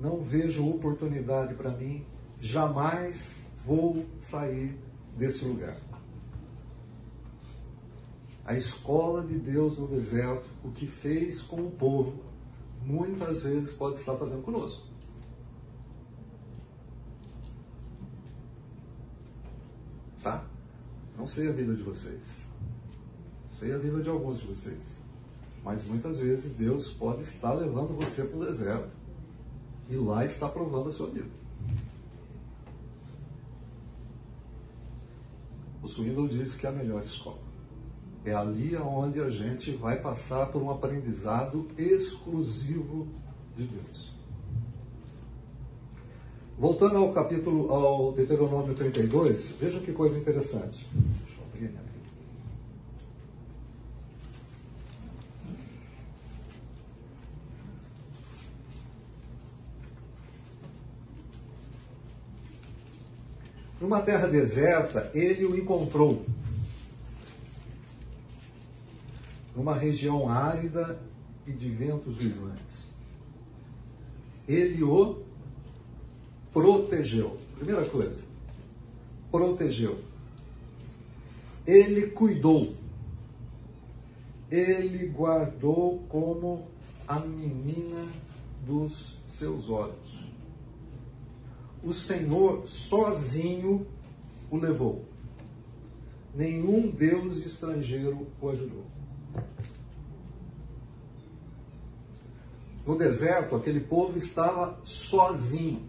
não 0.00 0.20
vejo 0.20 0.68
oportunidade 0.68 1.54
para 1.54 1.70
mim, 1.70 2.04
jamais 2.40 3.46
vou 3.64 4.04
sair 4.20 4.78
desse 5.16 5.44
lugar. 5.44 5.76
A 8.44 8.54
escola 8.54 9.24
de 9.24 9.38
Deus 9.38 9.76
no 9.76 9.88
deserto, 9.88 10.48
o 10.62 10.70
que 10.70 10.86
fez 10.86 11.42
com 11.42 11.62
o 11.62 11.70
povo, 11.70 12.22
muitas 12.84 13.42
vezes 13.42 13.72
pode 13.72 13.98
estar 13.98 14.14
fazendo 14.16 14.42
conosco. 14.42 14.86
Tá? 20.22 20.44
Não 21.18 21.26
sei 21.26 21.48
a 21.48 21.52
vida 21.52 21.74
de 21.74 21.82
vocês. 21.82 22.46
Sei 23.58 23.72
a 23.72 23.78
vida 23.78 24.00
de 24.00 24.08
alguns 24.08 24.40
de 24.40 24.46
vocês. 24.46 24.94
Mas 25.64 25.82
muitas 25.82 26.20
vezes 26.20 26.54
Deus 26.54 26.88
pode 26.88 27.22
estar 27.22 27.52
levando 27.52 27.96
você 27.96 28.22
para 28.22 28.38
o 28.38 28.44
deserto. 28.44 28.95
E 29.88 29.96
lá 29.96 30.24
está 30.24 30.48
provando 30.48 30.88
a 30.88 30.92
sua 30.92 31.08
vida. 31.08 31.28
O 35.82 35.86
Swindle 35.86 36.28
diz 36.28 36.54
que 36.54 36.66
é 36.66 36.68
a 36.68 36.72
melhor 36.72 37.02
escola. 37.04 37.38
É 38.24 38.34
ali 38.34 38.76
onde 38.76 39.20
a 39.20 39.30
gente 39.30 39.70
vai 39.70 40.00
passar 40.00 40.46
por 40.46 40.60
um 40.60 40.70
aprendizado 40.70 41.68
exclusivo 41.78 43.06
de 43.56 43.66
Deus. 43.66 44.12
Voltando 46.58 46.96
ao 46.96 47.12
capítulo, 47.12 47.70
ao 47.70 48.12
Deuteronômio 48.12 48.74
32, 48.74 49.50
veja 49.60 49.78
que 49.78 49.92
coisa 49.92 50.18
interessante. 50.18 50.88
Deixa 50.92 51.40
eu 51.40 51.46
abrir 51.46 51.68
minha 51.68 51.86
Numa 63.86 64.02
terra 64.02 64.26
deserta, 64.26 65.12
ele 65.14 65.44
o 65.44 65.56
encontrou. 65.56 66.26
Numa 69.54 69.76
região 69.76 70.28
árida 70.28 71.00
e 71.46 71.52
de 71.52 71.68
ventos 71.68 72.18
uivantes. 72.18 72.92
Ele 74.48 74.82
o 74.82 75.22
protegeu. 76.52 77.38
Primeira 77.54 77.84
coisa, 77.84 78.20
protegeu. 79.30 80.00
Ele 81.64 82.08
cuidou. 82.08 82.74
Ele 84.50 85.06
guardou 85.06 86.00
como 86.08 86.66
a 87.06 87.20
menina 87.20 88.04
dos 88.66 89.16
seus 89.24 89.70
olhos. 89.70 90.25
O 91.86 91.92
Senhor 91.94 92.66
sozinho 92.66 93.86
o 94.50 94.56
levou. 94.56 95.04
Nenhum 96.34 96.90
Deus 96.90 97.38
estrangeiro 97.38 98.26
o 98.40 98.50
ajudou. 98.50 98.84
No 102.84 102.98
deserto, 102.98 103.56
aquele 103.56 103.80
povo 103.80 104.18
estava 104.18 104.78
sozinho 104.84 105.82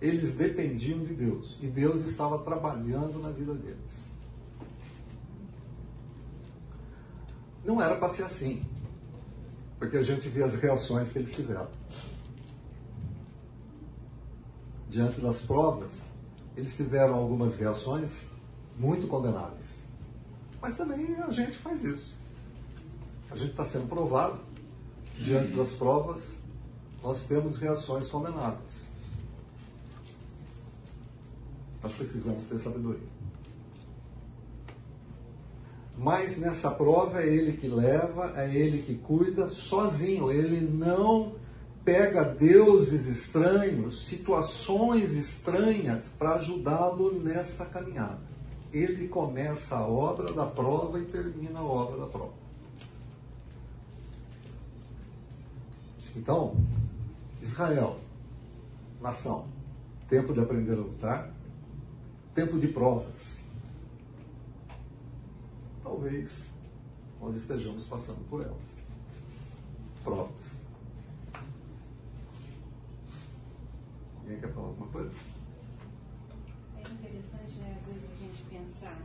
eles 0.00 0.32
dependiam 0.32 1.00
de 1.00 1.12
Deus 1.12 1.56
e 1.60 1.66
Deus 1.66 2.02
estava 2.02 2.38
trabalhando 2.38 3.18
na 3.20 3.30
vida 3.30 3.52
deles. 3.54 4.04
Não 7.64 7.82
era 7.82 7.96
para 7.96 8.08
ser 8.08 8.22
assim, 8.22 8.64
porque 9.78 9.96
a 9.96 10.02
gente 10.02 10.28
vê 10.28 10.42
as 10.42 10.54
reações 10.54 11.10
que 11.10 11.18
eles 11.18 11.34
tiveram. 11.34 11.68
Diante 14.88 15.20
das 15.20 15.40
provas, 15.40 16.02
eles 16.56 16.76
tiveram 16.76 17.14
algumas 17.14 17.56
reações 17.56 18.26
muito 18.78 19.06
condenáveis. 19.06 19.80
Mas 20.60 20.76
também 20.76 21.14
a 21.16 21.30
gente 21.30 21.58
faz 21.58 21.84
isso. 21.84 22.16
A 23.30 23.36
gente 23.36 23.50
está 23.50 23.64
sendo 23.64 23.86
provado, 23.88 24.40
diante 25.18 25.52
das 25.52 25.72
provas, 25.72 26.36
nós 27.02 27.22
temos 27.22 27.56
reações 27.56 28.08
condenáveis. 28.08 28.86
Nós 31.82 31.92
precisamos 31.92 32.44
ter 32.44 32.58
sabedoria. 32.58 33.06
Mas 35.96 36.38
nessa 36.38 36.70
prova 36.70 37.22
é 37.22 37.26
ele 37.26 37.56
que 37.56 37.66
leva, 37.66 38.32
é 38.36 38.54
ele 38.54 38.82
que 38.82 38.94
cuida 38.94 39.48
sozinho. 39.48 40.30
Ele 40.30 40.60
não 40.60 41.34
pega 41.88 42.22
deuses 42.22 43.06
estranhos, 43.06 44.04
situações 44.04 45.14
estranhas 45.14 46.10
para 46.18 46.34
ajudá-lo 46.34 47.18
nessa 47.18 47.64
caminhada. 47.64 48.20
Ele 48.70 49.08
começa 49.08 49.74
a 49.74 49.88
obra 49.88 50.34
da 50.34 50.44
prova 50.44 51.00
e 51.00 51.06
termina 51.06 51.60
a 51.60 51.64
obra 51.64 51.96
da 52.00 52.06
prova. 52.06 52.34
Então, 56.14 56.56
Israel, 57.40 57.98
nação, 59.00 59.46
tempo 60.10 60.34
de 60.34 60.40
aprender 60.40 60.74
a 60.74 60.82
lutar, 60.82 61.30
tempo 62.34 62.58
de 62.58 62.68
provas. 62.68 63.40
Talvez 65.82 66.44
nós 67.18 67.34
estejamos 67.34 67.86
passando 67.86 68.28
por 68.28 68.42
elas. 68.42 68.76
Provas. 70.04 70.67
Alguém 74.28 74.40
quer 74.42 74.52
falar 74.52 74.66
alguma 74.66 74.88
coisa? 74.88 75.14
É 76.76 76.80
interessante, 76.82 77.60
né? 77.60 77.78
Às 77.80 77.86
vezes 77.86 78.10
a 78.10 78.14
gente 78.14 78.42
pensar 78.42 79.02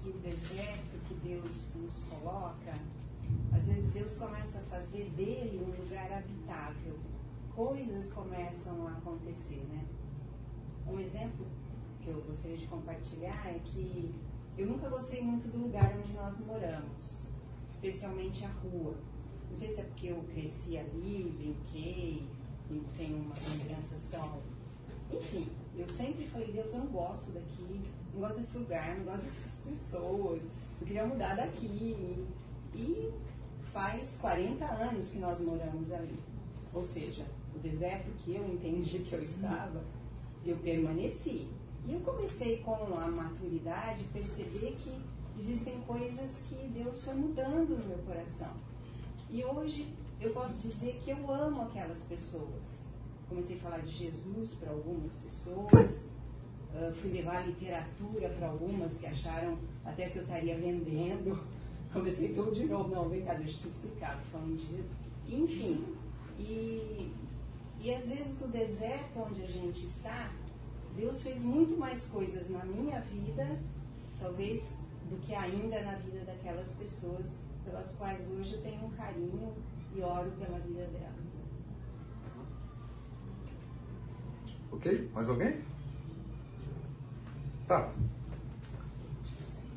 que 0.00 0.08
o 0.08 0.12
deserto 0.20 0.98
que 1.06 1.14
Deus 1.16 1.74
nos 1.74 2.04
coloca, 2.04 2.72
às 3.52 3.68
vezes 3.68 3.92
Deus 3.92 4.16
começa 4.16 4.60
a 4.60 4.62
fazer 4.62 5.10
dele 5.10 5.58
um 5.62 5.82
lugar 5.82 6.10
habitável. 6.10 6.98
Coisas 7.54 8.10
começam 8.10 8.88
a 8.88 8.92
acontecer, 8.92 9.66
né? 9.68 9.84
Um 10.86 10.98
exemplo 10.98 11.44
que 12.00 12.08
eu 12.08 12.22
gostaria 12.22 12.56
de 12.56 12.66
compartilhar 12.68 13.46
é 13.48 13.60
que 13.62 14.14
eu 14.56 14.66
nunca 14.66 14.88
gostei 14.88 15.22
muito 15.22 15.46
do 15.52 15.64
lugar 15.64 15.94
onde 15.98 16.14
nós 16.14 16.40
moramos, 16.46 17.22
especialmente 17.66 18.46
a 18.46 18.48
rua. 18.48 18.96
Não 19.50 19.56
sei 19.58 19.68
se 19.68 19.82
é 19.82 19.84
porque 19.84 20.06
eu 20.06 20.24
cresci 20.32 20.78
ali, 20.78 21.34
brinquei, 21.36 22.37
tenho 22.96 23.16
umas 23.18 23.38
lembranças 23.48 24.04
tão. 24.10 24.40
Enfim, 25.10 25.48
eu 25.76 25.88
sempre 25.88 26.26
falei, 26.26 26.52
Deus, 26.52 26.72
eu 26.72 26.80
não 26.80 26.86
gosto 26.86 27.32
daqui, 27.32 27.80
não 28.12 28.20
gosto 28.20 28.36
desse 28.36 28.58
lugar, 28.58 28.96
não 28.98 29.04
gosto 29.04 29.24
dessas 29.30 29.60
pessoas, 29.60 30.42
eu 30.80 30.86
queria 30.86 31.06
mudar 31.06 31.36
daqui. 31.36 32.26
E 32.74 33.10
faz 33.72 34.18
40 34.20 34.64
anos 34.64 35.10
que 35.10 35.18
nós 35.18 35.40
moramos 35.40 35.92
ali. 35.92 36.18
Ou 36.72 36.82
seja, 36.84 37.24
o 37.54 37.58
deserto 37.58 38.10
que 38.18 38.34
eu 38.34 38.46
entendi 38.46 39.00
que 39.00 39.12
eu 39.12 39.22
estava, 39.22 39.82
eu 40.44 40.56
permaneci. 40.58 41.48
E 41.86 41.92
eu 41.94 42.00
comecei 42.00 42.58
com 42.58 42.74
a 42.74 43.08
maturidade 43.08 44.04
perceber 44.12 44.76
que 44.82 44.92
existem 45.40 45.80
coisas 45.86 46.44
que 46.48 46.68
Deus 46.68 47.04
foi 47.04 47.14
mudando 47.14 47.78
no 47.78 47.88
meu 47.88 47.98
coração. 47.98 48.52
E 49.30 49.44
hoje 49.44 49.92
eu 50.20 50.32
posso 50.32 50.66
dizer 50.66 51.00
que 51.02 51.10
eu 51.10 51.30
amo 51.30 51.62
aquelas 51.62 52.04
pessoas. 52.04 52.84
Comecei 53.28 53.56
a 53.56 53.60
falar 53.60 53.78
de 53.78 53.92
Jesus 53.92 54.56
para 54.56 54.70
algumas 54.70 55.16
pessoas, 55.18 56.04
uh, 56.74 56.92
fui 56.94 57.10
levar 57.12 57.46
literatura 57.46 58.30
para 58.30 58.48
algumas 58.48 58.98
que 58.98 59.06
acharam 59.06 59.58
até 59.84 60.08
que 60.08 60.18
eu 60.18 60.22
estaria 60.22 60.56
vendendo. 60.56 61.38
Comecei 61.92 62.34
tudo 62.34 62.52
de 62.52 62.64
novo, 62.64 62.94
não, 62.94 63.08
vem 63.08 63.24
cá, 63.24 63.34
deixa 63.34 63.58
eu 63.58 63.62
te 63.62 63.68
explicar, 63.68 64.20
falando 64.32 64.56
de. 64.56 64.84
Enfim, 65.34 65.84
e, 66.38 67.12
e 67.80 67.94
às 67.94 68.08
vezes 68.08 68.42
o 68.42 68.48
deserto 68.48 69.20
onde 69.20 69.42
a 69.42 69.46
gente 69.46 69.86
está, 69.86 70.30
Deus 70.96 71.22
fez 71.22 71.42
muito 71.42 71.78
mais 71.78 72.06
coisas 72.06 72.48
na 72.50 72.64
minha 72.64 73.00
vida, 73.00 73.58
talvez, 74.18 74.74
do 75.08 75.16
que 75.18 75.34
ainda 75.34 75.80
na 75.82 75.94
vida 75.96 76.24
daquelas 76.24 76.72
pessoas 76.72 77.38
pelas 77.64 77.94
quais 77.96 78.30
hoje 78.30 78.54
eu 78.54 78.62
tenho 78.62 78.84
um 78.84 78.90
carinho 78.90 79.54
e 79.98 80.02
oro 80.02 80.30
pela 80.38 80.58
vida 80.60 80.86
delas. 80.86 81.38
Ok? 84.70 85.10
Mais 85.12 85.28
alguém? 85.28 85.56
Tá. 87.66 87.90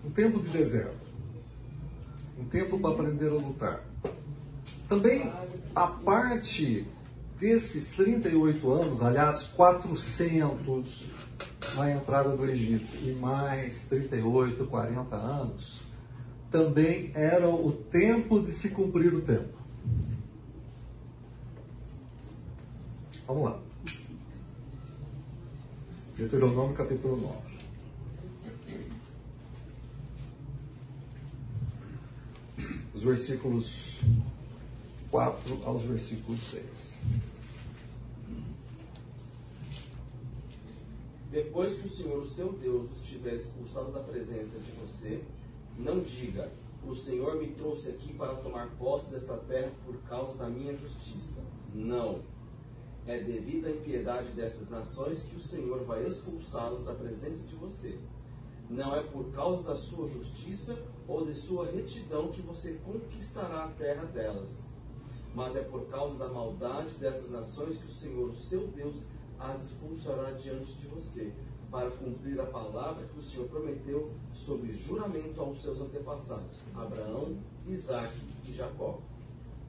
Um 0.05 0.11
tempo 0.11 0.39
de 0.39 0.49
deserto. 0.49 1.01
Um 2.39 2.45
tempo 2.45 2.79
para 2.79 2.91
aprender 2.91 3.29
a 3.29 3.33
lutar. 3.33 3.83
Também 4.87 5.31
a 5.75 5.87
parte 5.87 6.87
desses 7.39 7.89
38 7.91 8.71
anos, 8.71 9.01
aliás, 9.01 9.43
400 9.43 11.05
na 11.75 11.91
entrada 11.91 12.35
do 12.35 12.45
Egito 12.45 12.85
e 13.03 13.11
mais 13.13 13.83
38, 13.83 14.65
40 14.65 15.15
anos, 15.15 15.81
também 16.51 17.11
era 17.15 17.49
o 17.49 17.71
tempo 17.71 18.39
de 18.39 18.51
se 18.51 18.69
cumprir 18.69 19.13
o 19.13 19.21
tempo. 19.21 19.61
Vamos 23.33 23.49
lá. 23.49 23.57
Deuteronômio 26.17 26.75
capítulo 26.75 27.15
9. 27.15 27.37
Os 32.93 33.03
versículos 33.03 34.01
4 35.09 35.63
aos 35.63 35.81
versículos 35.83 36.41
6. 36.43 36.99
Depois 41.31 41.75
que 41.75 41.87
o 41.87 41.89
Senhor, 41.89 42.21
o 42.21 42.27
seu 42.27 42.51
Deus, 42.51 42.91
os 42.91 43.01
tiver 43.01 43.35
expulsado 43.35 43.93
da 43.93 44.01
presença 44.01 44.59
de 44.59 44.71
você, 44.71 45.23
não 45.79 46.01
diga: 46.01 46.51
O 46.85 46.93
Senhor 46.93 47.37
me 47.37 47.47
trouxe 47.47 47.91
aqui 47.91 48.13
para 48.13 48.35
tomar 48.35 48.67
posse 48.71 49.09
desta 49.11 49.37
terra 49.37 49.71
por 49.85 49.95
causa 50.09 50.37
da 50.37 50.49
minha 50.49 50.75
justiça. 50.75 51.41
Não. 51.73 52.19
É 53.07 53.19
devido 53.19 53.65
à 53.65 53.71
impiedade 53.71 54.31
dessas 54.31 54.69
nações 54.69 55.23
que 55.23 55.35
o 55.35 55.39
Senhor 55.39 55.83
vai 55.83 56.05
expulsá-las 56.05 56.85
da 56.85 56.93
presença 56.93 57.43
de 57.43 57.55
você. 57.55 57.97
Não 58.69 58.95
é 58.95 59.03
por 59.03 59.31
causa 59.31 59.63
da 59.63 59.75
sua 59.75 60.07
justiça 60.07 60.81
ou 61.07 61.25
de 61.25 61.33
sua 61.33 61.65
retidão 61.71 62.29
que 62.29 62.41
você 62.41 62.79
conquistará 62.85 63.65
a 63.65 63.71
terra 63.71 64.05
delas, 64.05 64.63
mas 65.35 65.55
é 65.55 65.61
por 65.61 65.87
causa 65.87 66.17
da 66.17 66.29
maldade 66.29 66.95
dessas 66.95 67.29
nações 67.29 67.77
que 67.77 67.87
o 67.87 67.91
Senhor, 67.91 68.29
o 68.29 68.35
seu 68.35 68.67
Deus, 68.67 68.95
as 69.39 69.71
expulsará 69.71 70.31
diante 70.31 70.73
de 70.75 70.87
você, 70.87 71.33
para 71.71 71.89
cumprir 71.89 72.39
a 72.39 72.45
palavra 72.45 73.07
que 73.07 73.17
o 73.17 73.23
Senhor 73.23 73.47
prometeu 73.47 74.11
sob 74.33 74.71
juramento 74.73 75.39
aos 75.39 75.61
seus 75.61 75.79
antepassados, 75.79 76.59
Abraão, 76.75 77.37
Isaque 77.65 78.19
e 78.45 78.51
Jacó. 78.51 78.99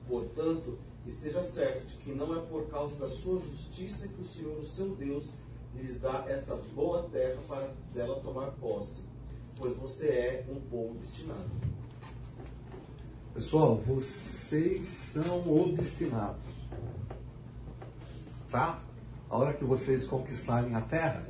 Portanto, 0.09 0.79
esteja 1.07 1.43
certo 1.43 1.87
de 1.87 1.97
que 1.97 2.13
não 2.13 2.37
é 2.37 2.41
por 2.47 2.69
causa 2.69 2.97
da 2.97 3.11
sua 3.11 3.41
justiça 3.41 4.09
que 4.09 4.21
o 4.21 4.25
Senhor, 4.25 4.59
o 4.59 4.65
seu 4.65 4.95
Deus, 4.95 5.25
lhes 5.75 6.01
dá 6.01 6.25
esta 6.29 6.55
boa 6.75 7.09
terra 7.11 7.41
para 7.49 7.71
dela 7.95 8.21
tomar 8.21 8.51
posse, 8.53 9.03
pois 9.57 9.77
você 9.77 10.09
é 10.09 10.45
um 10.49 10.61
povo 10.61 10.95
destinado. 10.99 11.51
Pessoal, 13.35 13.77
vocês 13.77 14.87
são 14.87 15.49
obstinados. 15.49 16.43
Tá? 18.51 18.79
A 19.31 19.39
hora 19.39 19.55
que 19.55 19.65
vocês 19.65 20.07
conquistarem 20.07 20.75
a 20.75 20.83
terra, 20.83 21.27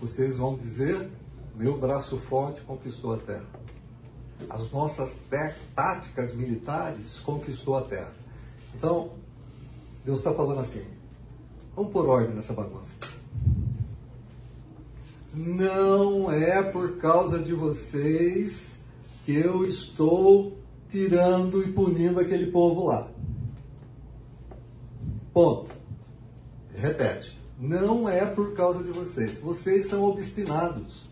vocês 0.00 0.38
vão 0.38 0.56
dizer: 0.56 1.10
meu 1.54 1.78
braço 1.78 2.16
forte 2.16 2.62
conquistou 2.62 3.12
a 3.12 3.18
terra. 3.18 3.44
As 4.48 4.70
nossas 4.70 5.14
táticas 5.74 6.34
militares 6.34 7.20
conquistou 7.20 7.76
a 7.76 7.82
terra. 7.82 8.23
Então, 8.76 9.10
Deus 10.04 10.18
está 10.18 10.32
falando 10.32 10.60
assim: 10.60 10.82
vamos 11.74 11.92
pôr 11.92 12.06
ordem 12.06 12.34
nessa 12.34 12.52
bagunça. 12.52 12.94
Não 15.32 16.30
é 16.30 16.62
por 16.62 16.98
causa 16.98 17.38
de 17.38 17.52
vocês 17.52 18.76
que 19.24 19.34
eu 19.34 19.64
estou 19.64 20.56
tirando 20.88 21.62
e 21.62 21.72
punindo 21.72 22.20
aquele 22.20 22.52
povo 22.52 22.86
lá. 22.86 23.08
Ponto. 25.32 25.72
Repete. 26.72 27.36
Não 27.58 28.08
é 28.08 28.24
por 28.24 28.52
causa 28.54 28.82
de 28.82 28.90
vocês. 28.90 29.38
Vocês 29.38 29.86
são 29.86 30.04
obstinados. 30.04 31.06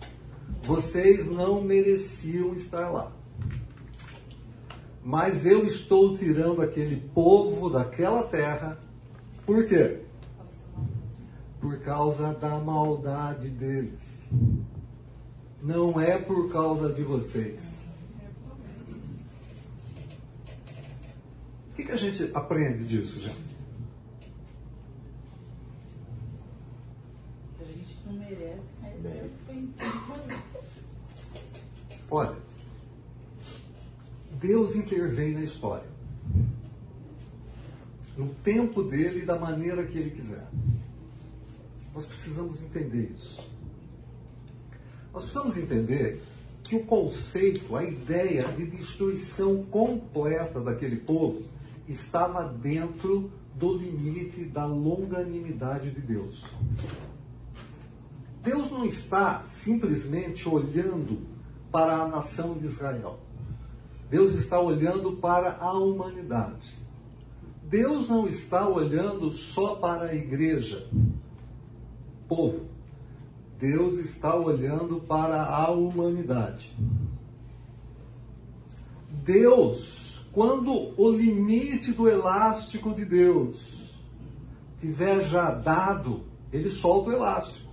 Vocês 0.63 1.27
não 1.27 1.61
mereciam 1.61 2.55
estar 2.55 2.91
lá. 2.91 3.11
Mas 5.05 5.45
eu 5.45 5.65
estou 5.65 6.17
tirando 6.17 6.63
aquele 6.63 6.97
povo 6.97 7.69
daquela 7.69 8.23
terra. 8.23 8.79
Por 9.45 9.67
quê? 9.67 10.01
Por 11.61 11.81
causa 11.81 12.33
da 12.35 12.61
maldade 12.61 13.49
deles. 13.49 14.23
Não 15.61 16.01
é 16.01 16.19
por 16.19 16.51
causa 16.53 16.93
de 16.93 17.03
vocês. 17.03 17.81
O 21.71 21.75
que, 21.75 21.85
que 21.85 21.93
a 21.93 21.97
gente 21.97 22.31
aprende 22.35 22.85
disso, 22.85 23.19
gente? 23.19 23.57
A 27.61 27.65
gente 27.65 27.99
não 28.07 28.13
merece, 28.13 28.71
mas 28.81 29.03
foi 29.47 29.69
Olha, 32.11 32.37
Deus 34.43 34.75
intervém 34.75 35.33
na 35.33 35.43
história. 35.43 35.87
No 38.17 38.29
tempo 38.43 38.83
dele 38.83 39.21
e 39.21 39.25
da 39.25 39.39
maneira 39.39 39.87
que 39.87 39.97
ele 39.97 40.11
quiser. 40.11 40.47
Nós 41.95 42.05
precisamos 42.05 42.61
entender 42.61 43.15
isso. 43.17 43.41
Nós 45.13 45.23
precisamos 45.23 45.57
entender 45.57 46.23
que 46.65 46.75
o 46.75 46.85
conceito, 46.85 47.77
a 47.77 47.85
ideia 47.85 48.45
de 48.49 48.67
destruição 48.67 49.65
completa 49.65 50.61
daquele 50.61 50.97
povo 50.97 51.43
estava 51.89 52.45
dentro 52.45 53.31
do 53.55 53.77
limite 53.77 54.45
da 54.45 54.67
longanimidade 54.67 55.91
de 55.91 56.01
Deus. 56.01 56.45
Deus 58.43 58.71
não 58.71 58.85
está 58.85 59.45
simplesmente 59.47 60.49
olhando 60.49 61.21
para 61.71 61.97
a 61.97 62.09
nação 62.09 62.55
de 62.55 62.67
Israel. 62.67 63.21
Deus 64.13 64.35
está 64.35 64.61
olhando 64.61 65.13
para 65.13 65.57
a 65.57 65.73
humanidade. 65.73 66.77
Deus 67.63 68.11
não 68.11 68.29
está 68.29 68.69
olhando 68.69 69.31
só 69.31 69.77
para 69.77 70.11
a 70.11 70.15
igreja, 70.15 70.87
povo. 72.29 72.67
Deus 73.59 73.95
está 73.95 74.37
olhando 74.37 75.01
para 75.01 75.43
a 75.43 75.71
humanidade. 75.71 76.77
Deus, 79.25 80.21
quando 80.31 80.93
o 81.01 81.11
limite 81.11 81.91
do 81.93 82.07
elástico 82.07 82.95
de 82.95 83.07
Deus 83.07 83.81
tiver 84.79 85.23
já 85.23 85.53
dado, 85.53 86.25
ele 86.53 86.69
solta 86.69 87.09
o 87.09 87.13
elástico. 87.15 87.73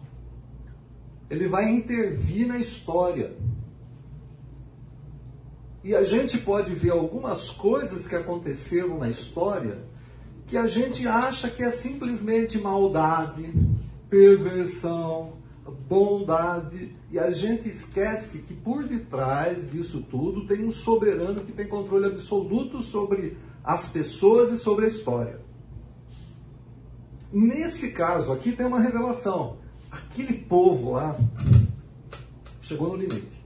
Ele 1.29 1.49
vai 1.49 1.69
intervir 1.69 2.47
na 2.47 2.59
história. 2.59 3.35
E 5.83 5.95
a 5.95 6.03
gente 6.03 6.37
pode 6.37 6.73
ver 6.73 6.91
algumas 6.91 7.49
coisas 7.49 8.05
que 8.05 8.15
aconteceram 8.15 8.97
na 8.97 9.09
história 9.09 9.87
que 10.45 10.57
a 10.57 10.65
gente 10.65 11.07
acha 11.07 11.47
que 11.47 11.61
é 11.61 11.69
simplesmente 11.69 12.59
maldade, 12.59 13.53
perversão, 14.09 15.33
bondade, 15.87 16.95
e 17.11 17.19
a 17.19 17.29
gente 17.29 17.69
esquece 17.69 18.39
que 18.39 18.55
por 18.55 18.83
detrás 18.83 19.69
disso 19.71 20.03
tudo 20.09 20.47
tem 20.47 20.65
um 20.65 20.71
soberano 20.71 21.45
que 21.45 21.51
tem 21.51 21.67
controle 21.67 22.07
absoluto 22.07 22.81
sobre 22.81 23.37
as 23.63 23.87
pessoas 23.87 24.51
e 24.51 24.57
sobre 24.57 24.85
a 24.85 24.87
história. 24.87 25.39
Nesse 27.31 27.91
caso 27.91 28.31
aqui 28.31 28.51
tem 28.51 28.65
uma 28.65 28.79
revelação. 28.79 29.57
Aquele 29.91 30.33
povo 30.33 30.93
lá 30.93 31.15
chegou 32.59 32.89
no 32.89 32.95
limite. 32.95 33.38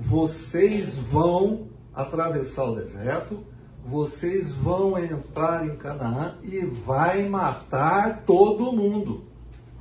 Vocês 0.00 0.94
vão 0.94 1.66
atravessar 1.92 2.70
o 2.70 2.76
deserto, 2.76 3.44
vocês 3.84 4.48
vão 4.48 4.96
entrar 4.96 5.66
em 5.66 5.76
Canaã 5.76 6.38
e 6.44 6.64
vai 6.64 7.28
matar 7.28 8.22
todo 8.24 8.70
mundo. 8.70 9.24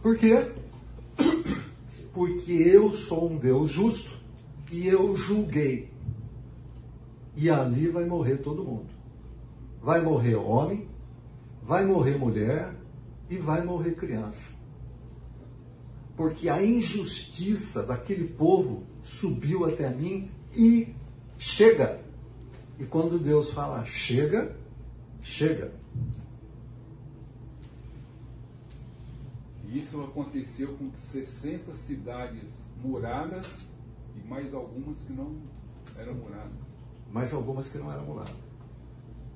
Por 0.01 0.17
quê? 0.17 0.51
Porque 2.15 2.51
eu 2.51 2.91
sou 2.91 3.29
um 3.29 3.37
Deus 3.37 3.69
justo 3.69 4.09
e 4.71 4.87
eu 4.87 5.15
julguei. 5.15 5.91
E 7.35 7.47
ali 7.47 7.87
vai 7.87 8.05
morrer 8.05 8.37
todo 8.37 8.63
mundo. 8.63 8.89
Vai 9.79 10.01
morrer 10.01 10.33
homem, 10.33 10.87
vai 11.61 11.85
morrer 11.85 12.17
mulher 12.17 12.73
e 13.29 13.37
vai 13.37 13.63
morrer 13.63 13.91
criança. 13.91 14.49
Porque 16.15 16.49
a 16.49 16.63
injustiça 16.63 17.83
daquele 17.83 18.27
povo 18.27 18.86
subiu 19.07 19.65
até 19.65 19.89
mim 19.89 20.29
e 20.53 20.93
chega. 21.37 22.01
E 22.77 22.85
quando 22.85 23.17
Deus 23.17 23.51
fala 23.51 23.85
chega, 23.85 24.55
chega. 25.21 25.71
E 29.65 29.79
isso 29.79 30.01
aconteceu 30.01 30.75
com 30.75 30.91
60 30.93 31.75
cidades 31.75 32.51
muradas 32.83 33.49
e 34.15 34.27
mais 34.27 34.53
algumas 34.53 34.99
que 34.99 35.13
não 35.13 35.37
eram 35.97 36.13
muradas. 36.13 36.67
Mais 37.11 37.33
algumas 37.33 37.69
que 37.69 37.77
não 37.77 37.91
eram 37.91 38.05
muradas. 38.05 38.35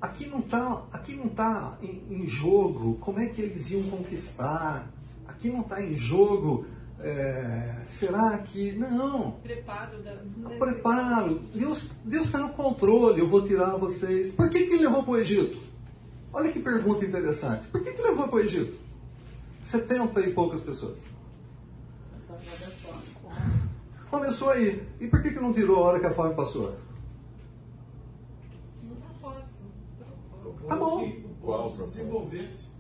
Aqui 0.01 0.25
não 0.25 0.39
está 0.39 0.85
aqui 0.91 1.15
não 1.15 1.29
tá 1.29 1.77
em, 1.81 2.03
em, 2.09 2.27
jogo 2.27 2.95
como 2.95 3.19
é 3.19 3.27
que 3.27 3.41
eles 3.41 3.69
iam 3.71 3.83
conquistar. 3.83 4.91
Aqui 5.27 5.49
não 5.49 5.61
está 5.61 5.81
em 5.81 5.95
jogo. 5.95 6.65
É, 7.03 7.77
será 7.87 8.37
que. 8.37 8.73
Não. 8.73 9.31
Preparo. 9.43 9.97
Da... 10.03 10.15
Preparo. 10.59 11.41
Deus 11.53 11.87
está 12.05 12.37
no 12.39 12.49
controle. 12.49 13.19
Eu 13.19 13.27
vou 13.27 13.41
tirar 13.41 13.75
vocês. 13.77 14.31
Por 14.31 14.49
que, 14.49 14.67
que 14.67 14.77
levou 14.77 15.03
para 15.03 15.11
o 15.11 15.17
Egito? 15.17 15.59
Olha 16.31 16.51
que 16.51 16.59
pergunta 16.59 17.05
interessante. 17.05 17.67
Por 17.67 17.81
que, 17.81 17.91
que 17.91 18.01
levou 18.01 18.27
para 18.27 18.37
o 18.37 18.39
Egito? 18.39 18.77
70 19.63 20.21
e 20.21 20.33
poucas 20.33 20.61
pessoas. 20.61 21.03
Começou 24.09 24.49
aí. 24.49 24.87
E 24.99 25.07
por 25.07 25.21
que, 25.21 25.31
que 25.31 25.39
não 25.39 25.53
tirou 25.53 25.77
a 25.77 25.87
hora 25.87 25.99
que 25.99 26.05
a 26.05 26.13
fome 26.13 26.35
passou? 26.35 26.75
Tá 30.67 30.75
bom. 30.75 31.11
Qual 31.41 31.67
o 31.67 31.77
desenvolvesse. 31.77 32.70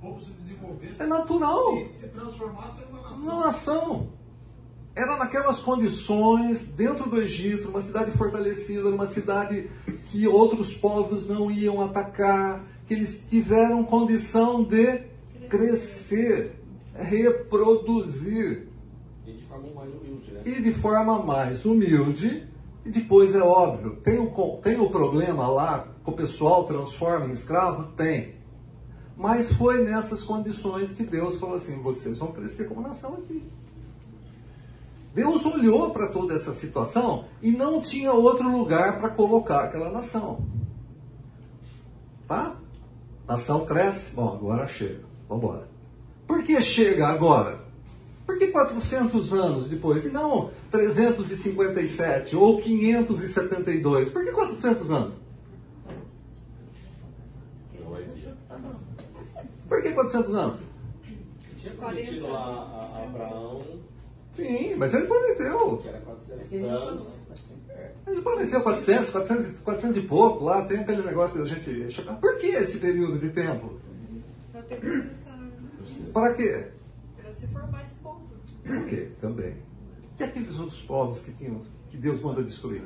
O 0.00 0.08
povo 0.08 0.20
se 0.22 0.32
desenvolvesse. 0.32 1.02
É 1.02 1.06
natural. 1.06 1.76
Se, 1.90 1.92
se 1.92 2.08
transformasse 2.08 2.80
em 2.80 2.86
uma 2.86 3.02
nação. 3.02 3.22
Uma 3.22 3.44
nação. 3.44 4.08
Era 4.96 5.16
naquelas 5.16 5.60
condições, 5.60 6.62
dentro 6.62 7.08
do 7.08 7.20
Egito, 7.20 7.68
uma 7.68 7.82
cidade 7.82 8.10
fortalecida, 8.12 8.88
uma 8.88 9.06
cidade 9.06 9.70
que 10.06 10.26
outros 10.26 10.74
povos 10.74 11.26
não 11.26 11.50
iam 11.50 11.82
atacar, 11.82 12.64
que 12.86 12.94
eles 12.94 13.24
tiveram 13.28 13.84
condição 13.84 14.64
de 14.64 15.02
crescer, 15.50 16.56
reproduzir. 16.94 18.68
E 19.26 19.32
de 19.32 19.42
forma 19.42 19.68
mais 19.74 19.94
humilde, 19.94 20.32
né? 20.32 20.42
E 20.46 20.62
de 20.62 20.72
forma 20.72 21.22
mais 21.22 21.64
humilde. 21.66 22.48
E 22.84 22.88
depois 22.88 23.34
é 23.34 23.42
óbvio, 23.42 23.96
tem 23.96 24.18
o, 24.18 24.56
tem 24.62 24.80
o 24.80 24.88
problema 24.88 25.46
lá 25.46 25.88
que 26.02 26.08
o 26.10 26.14
pessoal 26.14 26.64
transforma 26.64 27.26
em 27.26 27.32
escravo? 27.32 27.92
Tem. 27.92 28.39
Mas 29.20 29.52
foi 29.52 29.84
nessas 29.84 30.22
condições 30.22 30.92
que 30.92 31.04
Deus 31.04 31.36
falou 31.36 31.56
assim: 31.56 31.76
vocês 31.82 32.16
vão 32.16 32.32
crescer 32.32 32.64
como 32.64 32.80
nação 32.80 33.16
aqui. 33.16 33.44
Deus 35.14 35.44
olhou 35.44 35.90
para 35.90 36.06
toda 36.06 36.34
essa 36.34 36.54
situação 36.54 37.26
e 37.42 37.50
não 37.50 37.82
tinha 37.82 38.14
outro 38.14 38.50
lugar 38.50 38.98
para 38.98 39.10
colocar 39.10 39.64
aquela 39.64 39.90
nação. 39.90 40.42
Tá? 42.26 42.56
Nação 43.28 43.66
cresce, 43.66 44.10
bom, 44.14 44.32
agora 44.32 44.66
chega. 44.66 45.04
Vamos 45.28 45.44
embora. 45.44 45.68
Por 46.26 46.42
que 46.42 46.58
chega 46.62 47.06
agora? 47.06 47.60
Por 48.24 48.38
que 48.38 48.46
400 48.46 49.34
anos 49.34 49.68
depois? 49.68 50.06
E 50.06 50.08
não 50.08 50.48
357 50.70 52.34
ou 52.34 52.56
572? 52.56 54.08
Por 54.08 54.24
que 54.24 54.32
400 54.32 54.90
anos? 54.90 55.19
Por 59.70 59.80
que 59.80 59.92
400 59.92 60.34
anos? 60.34 60.60
Tinha 61.56 61.74
prometido 61.74 62.26
lá 62.26 62.92
a 62.92 63.04
Abraão. 63.04 63.62
Sim, 64.34 64.74
mas 64.74 64.92
ele 64.92 65.06
prometeu. 65.06 65.76
Que 65.76 65.88
era 65.88 66.00
400 66.00 66.52
anos. 66.64 67.26
Ele 68.04 68.20
prometeu 68.20 68.60
400, 68.62 69.10
400, 69.10 69.60
400 69.60 69.96
e 69.96 70.00
pouco 70.02 70.44
lá, 70.44 70.64
tem 70.64 70.80
aquele 70.80 71.02
negócio 71.02 71.38
da 71.38 71.46
gente. 71.46 72.02
Por 72.20 72.36
que 72.38 72.46
esse 72.48 72.78
período 72.78 73.16
de 73.16 73.30
tempo? 73.30 73.78
Para 74.50 74.62
necessário. 74.62 75.52
Para 76.12 76.34
quê? 76.34 76.66
Para 77.16 77.32
se 77.32 77.46
formar 77.46 77.84
esse 77.84 77.94
povo. 77.94 78.22
Por 78.66 78.84
quê? 78.86 79.12
Também. 79.20 79.54
E 80.18 80.24
aqueles 80.24 80.58
outros 80.58 80.82
povos 80.82 81.20
que, 81.20 81.30
tinham, 81.32 81.62
que 81.88 81.96
Deus 81.96 82.20
manda 82.20 82.42
destruir? 82.42 82.82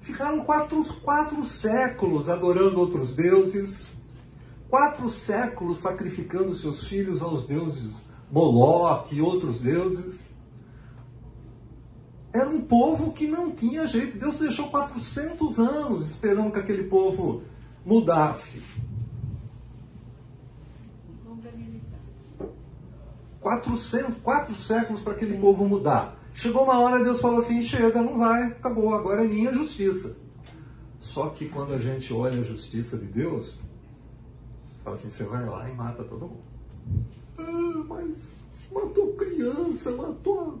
Ficaram 0.00 0.42
quatro, 0.42 0.82
quatro 1.02 1.44
séculos 1.44 2.30
adorando 2.30 2.80
outros 2.80 3.14
deuses, 3.14 3.92
quatro 4.70 5.08
séculos 5.08 5.78
sacrificando 5.78 6.54
seus 6.54 6.86
filhos 6.86 7.20
aos 7.20 7.44
deuses 7.44 8.00
Moloque 8.30 9.16
e 9.16 9.20
outros 9.20 9.58
deuses. 9.58 10.30
Era 12.32 12.48
um 12.48 12.60
povo 12.60 13.12
que 13.12 13.26
não 13.26 13.50
tinha 13.50 13.84
jeito. 13.86 14.16
Deus 14.16 14.38
deixou 14.38 14.68
400 14.68 15.58
anos 15.58 16.08
esperando 16.10 16.52
que 16.52 16.60
aquele 16.60 16.84
povo 16.84 17.42
mudasse. 17.84 18.62
400, 23.40 24.22
quatro 24.22 24.54
séculos 24.54 25.00
para 25.00 25.14
aquele 25.14 25.36
povo 25.38 25.64
mudar. 25.64 26.16
Chegou 26.32 26.62
uma 26.62 26.78
hora, 26.78 27.02
Deus 27.02 27.20
falou 27.20 27.38
assim: 27.38 27.60
chega, 27.62 28.00
não 28.00 28.18
vai, 28.18 28.44
acabou, 28.44 28.94
agora 28.94 29.24
é 29.24 29.26
minha 29.26 29.52
justiça. 29.52 30.16
Só 31.00 31.30
que 31.30 31.48
quando 31.48 31.72
a 31.72 31.78
gente 31.78 32.12
olha 32.12 32.38
a 32.38 32.44
justiça 32.44 32.96
de 32.96 33.06
Deus, 33.06 33.58
fala 34.84 34.96
assim: 34.96 35.10
você 35.10 35.24
vai 35.24 35.44
lá 35.44 35.68
e 35.68 35.74
mata 35.74 36.04
todo 36.04 36.28
mundo. 36.28 36.40
Ah, 37.38 37.84
mas 37.88 38.28
matou 38.72 39.14
criança, 39.14 39.90
matou 39.90 40.58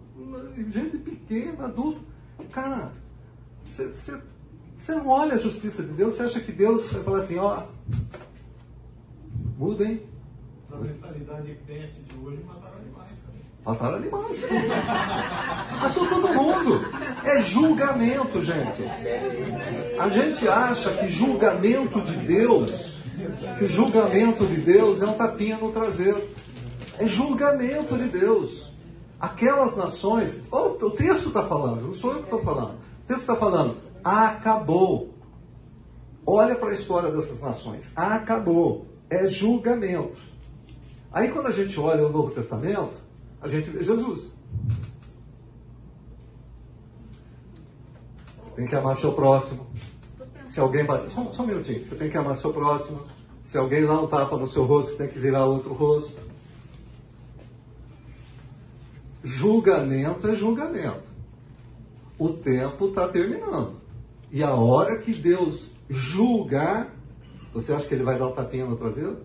gente 0.70 0.98
pequena, 0.98 1.66
adulto. 1.66 2.00
Cara, 2.50 2.92
você, 3.64 4.20
não 4.88 5.08
olha 5.08 5.34
a 5.34 5.38
justiça 5.38 5.82
de 5.82 5.92
Deus, 5.92 6.14
você 6.14 6.22
acha 6.22 6.40
que 6.40 6.52
Deus 6.52 6.92
vai 6.92 7.02
falar 7.02 7.18
assim, 7.18 7.38
ó, 7.38 7.64
muda, 9.58 9.84
hein? 9.84 10.02
A 10.72 10.76
mentalidade 10.76 11.54
pet 11.66 11.92
de 12.02 12.16
hoje 12.24 12.42
também. 12.42 12.69
Mataram 13.70 13.96
animais. 13.96 14.40
Matou 15.80 16.08
todo 16.08 16.28
mundo. 16.28 16.80
É 17.24 17.40
julgamento, 17.42 18.42
gente. 18.42 18.82
A 19.98 20.08
gente 20.08 20.48
acha 20.48 20.90
que 20.90 21.08
julgamento 21.08 22.00
de 22.00 22.16
Deus, 22.16 22.98
que 23.58 23.66
julgamento 23.66 24.44
de 24.44 24.56
Deus 24.56 25.00
é 25.00 25.06
um 25.06 25.12
tapinha 25.12 25.56
no 25.56 25.70
traseiro. 25.70 26.28
É 26.98 27.06
julgamento 27.06 27.96
de 27.96 28.08
Deus. 28.08 28.68
Aquelas 29.20 29.76
nações, 29.76 30.36
oh, 30.50 30.84
o 30.84 30.90
texto 30.90 31.28
está 31.28 31.44
falando, 31.44 31.82
não 31.82 31.94
sou 31.94 32.12
eu 32.12 32.18
que 32.18 32.24
estou 32.24 32.42
falando. 32.42 32.72
O 32.72 33.06
texto 33.06 33.20
está 33.20 33.36
falando, 33.36 33.76
acabou. 34.02 35.14
Olha 36.26 36.56
para 36.56 36.70
a 36.70 36.74
história 36.74 37.10
dessas 37.10 37.40
nações. 37.40 37.92
Acabou. 37.94 38.86
É 39.08 39.26
julgamento. 39.26 40.16
Aí 41.12 41.28
quando 41.28 41.46
a 41.46 41.50
gente 41.50 41.78
olha 41.78 42.06
o 42.06 42.10
Novo 42.10 42.30
Testamento, 42.30 43.09
a 43.40 43.48
gente 43.48 43.70
vê 43.70 43.82
Jesus. 43.82 44.34
Tem 48.54 48.66
que 48.66 48.74
amar 48.74 48.96
seu 48.96 49.12
próximo. 49.12 49.66
Se 50.48 50.60
alguém 50.60 50.84
bater. 50.84 51.10
Só, 51.10 51.32
só 51.32 51.42
um 51.42 51.46
minutinho. 51.46 51.82
Você 51.82 51.94
tem 51.94 52.10
que 52.10 52.16
amar 52.18 52.36
seu 52.36 52.52
próximo. 52.52 53.00
Se 53.44 53.56
alguém 53.56 53.86
dá 53.86 54.00
um 54.00 54.06
tapa 54.06 54.36
no 54.36 54.46
seu 54.46 54.64
rosto, 54.64 54.96
tem 54.96 55.08
que 55.08 55.18
virar 55.18 55.46
outro 55.46 55.72
rosto. 55.72 56.20
Julgamento 59.24 60.28
é 60.28 60.34
julgamento. 60.34 61.08
O 62.18 62.28
tempo 62.28 62.88
está 62.88 63.08
terminando. 63.08 63.80
E 64.30 64.42
a 64.42 64.54
hora 64.54 64.98
que 64.98 65.12
Deus 65.12 65.70
julgar, 65.88 66.94
você 67.52 67.72
acha 67.72 67.88
que 67.88 67.94
ele 67.94 68.04
vai 68.04 68.18
dar 68.18 68.28
um 68.28 68.32
tapinha 68.32 68.66
no 68.66 68.76
traseiro? 68.76 69.24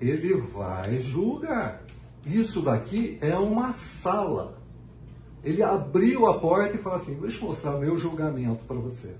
Ele 0.00 0.34
vai 0.34 0.98
julgar. 0.98 1.82
Isso 2.26 2.60
daqui 2.60 3.18
é 3.22 3.36
uma 3.36 3.70
sala. 3.70 4.58
Ele 5.44 5.62
abriu 5.62 6.26
a 6.26 6.40
porta 6.40 6.76
e 6.76 6.82
falou 6.82 6.98
assim: 6.98 7.14
Deixa 7.20 7.38
eu 7.38 7.48
mostrar 7.48 7.78
meu 7.78 7.96
julgamento 7.96 8.64
para 8.64 8.76
você. 8.76 9.14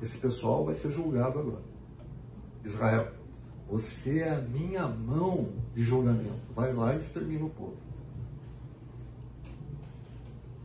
Esse 0.00 0.16
pessoal 0.16 0.64
vai 0.64 0.74
ser 0.74 0.90
julgado 0.90 1.38
agora. 1.38 1.62
Israel, 2.64 3.12
você 3.68 4.20
é 4.20 4.30
a 4.30 4.40
minha 4.40 4.88
mão 4.88 5.50
de 5.74 5.82
julgamento. 5.82 6.40
Vai 6.54 6.72
lá 6.72 6.94
e 6.94 6.98
extermina 6.98 7.44
o 7.44 7.50
povo. 7.50 7.76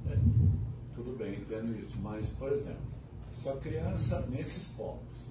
É, 0.10 0.18
tudo 0.96 1.18
bem, 1.18 1.42
entendo 1.42 1.78
isso. 1.78 2.00
Mas, 2.02 2.28
por 2.30 2.54
exemplo, 2.54 2.88
se 3.34 3.50
a 3.50 3.58
criança, 3.58 4.26
nesses 4.30 4.70
povos, 4.70 5.28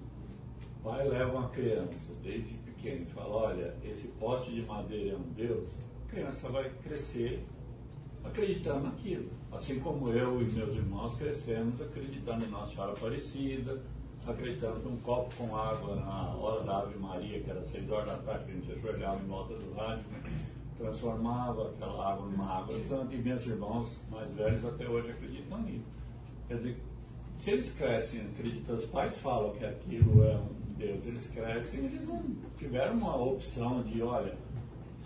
pai 0.84 1.08
leva 1.08 1.38
uma 1.38 1.48
criança 1.48 2.12
desde 2.22 2.52
pequeno 2.58 3.02
e 3.02 3.06
fala: 3.06 3.34
Olha, 3.34 3.74
esse 3.82 4.08
poste 4.08 4.54
de 4.54 4.62
madeira 4.66 5.16
é 5.16 5.18
um 5.18 5.32
Deus 5.32 5.70
criança 6.16 6.48
vai 6.48 6.70
crescer 6.82 7.44
acreditando 8.24 8.84
naquilo. 8.84 9.28
Assim 9.52 9.78
como 9.80 10.08
eu 10.08 10.40
e 10.40 10.46
meus 10.46 10.74
irmãos 10.74 11.14
crescemos 11.16 11.80
acreditando 11.80 12.44
em 12.44 12.48
Nossa 12.48 12.72
Senhora 12.72 12.92
Aparecida, 12.92 13.82
acreditando 14.26 14.80
que 14.80 14.88
um 14.88 14.96
copo 14.96 15.34
com 15.36 15.54
água 15.54 15.94
na 15.96 16.34
hora 16.34 16.64
da 16.64 16.78
Ave 16.78 16.98
Maria, 16.98 17.40
que 17.40 17.50
era 17.50 17.62
seis 17.62 17.88
horas 17.90 18.06
da 18.06 18.16
tarde, 18.18 18.46
que 18.46 18.50
a 18.50 18.54
gente 18.54 18.72
ajoelhava 18.72 19.22
em 19.22 19.26
volta 19.26 19.54
do 19.54 19.74
rádio, 19.74 20.04
transformava 20.78 21.68
aquela 21.68 22.12
água 22.12 22.26
numa 22.26 22.58
água 22.58 22.82
santa, 22.84 23.14
e 23.14 23.18
meus 23.18 23.46
irmãos 23.46 24.00
mais 24.10 24.32
velhos 24.32 24.64
até 24.64 24.88
hoje 24.88 25.10
acreditam 25.10 25.60
nisso. 25.62 25.84
Quer 26.48 26.56
dizer, 26.56 26.82
se 27.38 27.50
eles 27.50 27.72
crescem 27.74 28.22
acreditando, 28.22 28.78
os 28.78 28.86
pais 28.86 29.18
falam 29.18 29.52
que 29.52 29.64
aquilo 29.64 30.24
é 30.24 30.36
um 30.36 30.66
Deus, 30.76 31.06
eles 31.06 31.26
crescem, 31.28 31.84
eles 31.84 32.06
não 32.06 32.22
tiveram 32.58 32.94
uma 32.94 33.16
opção 33.16 33.82
de, 33.82 34.02
olha, 34.02 34.36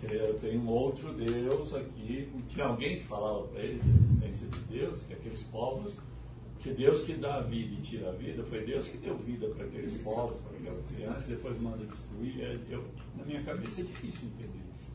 eu 0.09 0.39
tenho 0.39 0.61
um 0.61 0.69
outro 0.69 1.13
Deus 1.13 1.73
aqui. 1.73 2.29
Tinha 2.47 2.65
alguém 2.65 2.99
que 2.99 3.05
falava 3.05 3.47
para 3.47 3.61
eles 3.61 3.83
da 3.83 3.95
existência 4.27 4.47
de 4.47 4.59
Deus, 4.59 4.99
que 5.03 5.13
aqueles 5.13 5.43
povos, 5.43 5.93
se 6.59 6.71
Deus 6.71 7.01
que 7.03 7.13
dá 7.13 7.35
a 7.35 7.41
vida 7.41 7.73
e 7.73 7.81
tira 7.81 8.09
a 8.09 8.11
vida, 8.11 8.43
foi 8.43 8.65
Deus 8.65 8.87
que 8.87 8.97
deu 8.97 9.17
vida 9.17 9.47
para 9.47 9.65
aqueles 9.65 9.93
povos, 10.01 10.37
para 10.41 10.57
aquelas 10.57 10.85
crianças, 10.85 11.25
e 11.25 11.29
depois 11.29 11.59
manda 11.59 11.85
destruir. 11.85 12.41
É, 12.41 12.57
eu, 12.69 12.83
na 13.17 13.25
minha 13.25 13.43
cabeça 13.43 13.81
é 13.81 13.83
difícil 13.83 14.29
entender 14.29 14.61
isso. 14.75 14.91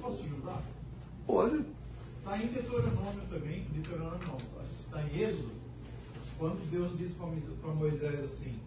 Posso 0.00 0.22
ajudar? 0.22 0.62
Pode. 1.26 1.64
Está 2.18 2.42
em 2.42 2.48
Deuteronômio 2.48 3.22
também, 3.30 3.64
Deuteronômio 3.72 4.18
não, 4.26 4.36
está 4.70 5.02
em 5.02 5.20
Êxodo, 5.22 5.52
quando 6.38 6.70
Deus 6.70 6.96
diz 6.98 7.12
para 7.12 7.72
Moisés 7.72 8.20
assim, 8.20 8.58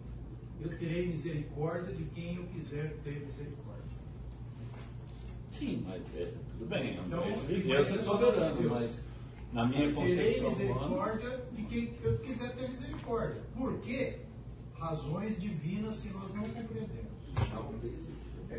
eu 0.60 0.68
terei 0.78 1.06
misericórdia 1.06 1.94
de 1.94 2.04
quem 2.04 2.36
eu 2.36 2.44
quiser 2.44 2.96
ter 3.04 3.20
misericórdia. 3.20 3.59
Sim, 5.60 5.84
mas 5.86 6.02
é, 6.16 6.32
tudo 6.52 6.66
bem, 6.70 6.96
é 6.96 7.02
então, 7.04 7.20
Deus 7.46 7.90
é 7.90 7.98
soberano, 7.98 8.56
Deus. 8.56 8.72
mas 8.72 9.04
na 9.52 9.66
minha 9.66 9.92
concepção 9.92 10.48
misericórdia 10.48 11.44
de 11.52 11.62
quem 11.64 11.98
eu 12.02 12.18
quiser 12.20 12.56
ter 12.56 12.70
misericórdia. 12.70 13.42
Por 13.54 13.78
quê? 13.80 14.20
Razões 14.78 15.38
divinas 15.38 16.00
que 16.00 16.08
nós 16.08 16.34
não 16.34 16.44
compreendemos. 16.44 17.12
É, 18.48 18.54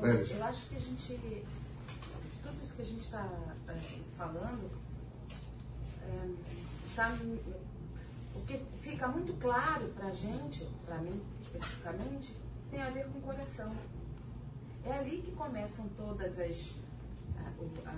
é, 0.00 0.38
eu 0.38 0.44
acho 0.44 0.66
que 0.66 0.76
a 0.76 0.80
gente, 0.80 1.14
de 1.18 2.38
tudo 2.42 2.62
isso 2.62 2.74
que 2.74 2.82
a 2.82 2.86
gente 2.86 3.00
está 3.00 3.28
é, 3.68 3.74
falando, 4.16 4.70
é, 6.06 6.30
tá, 6.96 7.14
o 8.34 8.40
que 8.46 8.58
fica 8.78 9.06
muito 9.08 9.34
claro 9.34 9.88
para 9.88 10.06
a 10.06 10.12
gente, 10.12 10.66
para 10.86 10.96
mim 11.02 11.20
especificamente, 11.42 12.34
tem 12.70 12.80
a 12.80 12.88
ver 12.88 13.04
com 13.08 13.18
o 13.18 13.22
coração. 13.22 13.76
É 14.84 14.92
ali 14.92 15.22
que 15.22 15.32
começam 15.32 15.88
todas 15.96 16.38
as, 16.38 16.74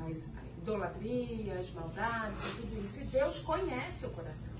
as 0.09 0.29
idolatrias, 0.59 1.71
maldades 1.73 2.43
e 2.43 2.57
tudo 2.57 2.85
isso. 2.85 3.01
E 3.01 3.05
Deus 3.05 3.39
conhece 3.41 4.07
o 4.07 4.11
coração. 4.11 4.55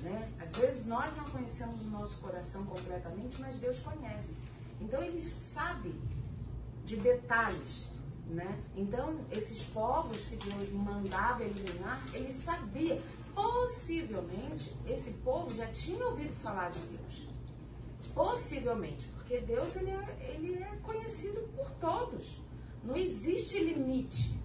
Né? 0.00 0.32
Às 0.40 0.54
vezes 0.56 0.86
nós 0.86 1.16
não 1.16 1.24
conhecemos 1.24 1.80
o 1.82 1.86
nosso 1.86 2.18
coração 2.18 2.64
completamente, 2.66 3.40
mas 3.40 3.56
Deus 3.56 3.78
conhece. 3.80 4.38
Então 4.80 5.02
ele 5.02 5.22
sabe 5.22 5.94
de 6.84 6.96
detalhes. 6.96 7.88
Né? 8.28 8.60
Então, 8.76 9.20
esses 9.30 9.62
povos 9.64 10.24
que 10.24 10.36
Deus 10.36 10.68
mandava 10.70 11.44
eliminar, 11.44 12.02
ele 12.12 12.32
sabia. 12.32 13.00
Possivelmente, 13.34 14.74
esse 14.88 15.12
povo 15.12 15.54
já 15.54 15.66
tinha 15.66 16.04
ouvido 16.06 16.34
falar 16.40 16.70
de 16.70 16.78
Deus. 16.80 17.28
Possivelmente. 18.14 19.15
Porque 19.26 19.40
Deus 19.40 19.74
ele 19.74 19.90
é, 19.90 20.34
ele 20.36 20.62
é 20.62 20.76
conhecido 20.84 21.40
por 21.56 21.68
todos. 21.80 22.40
Não 22.84 22.96
existe 22.96 23.58
limite 23.58 24.38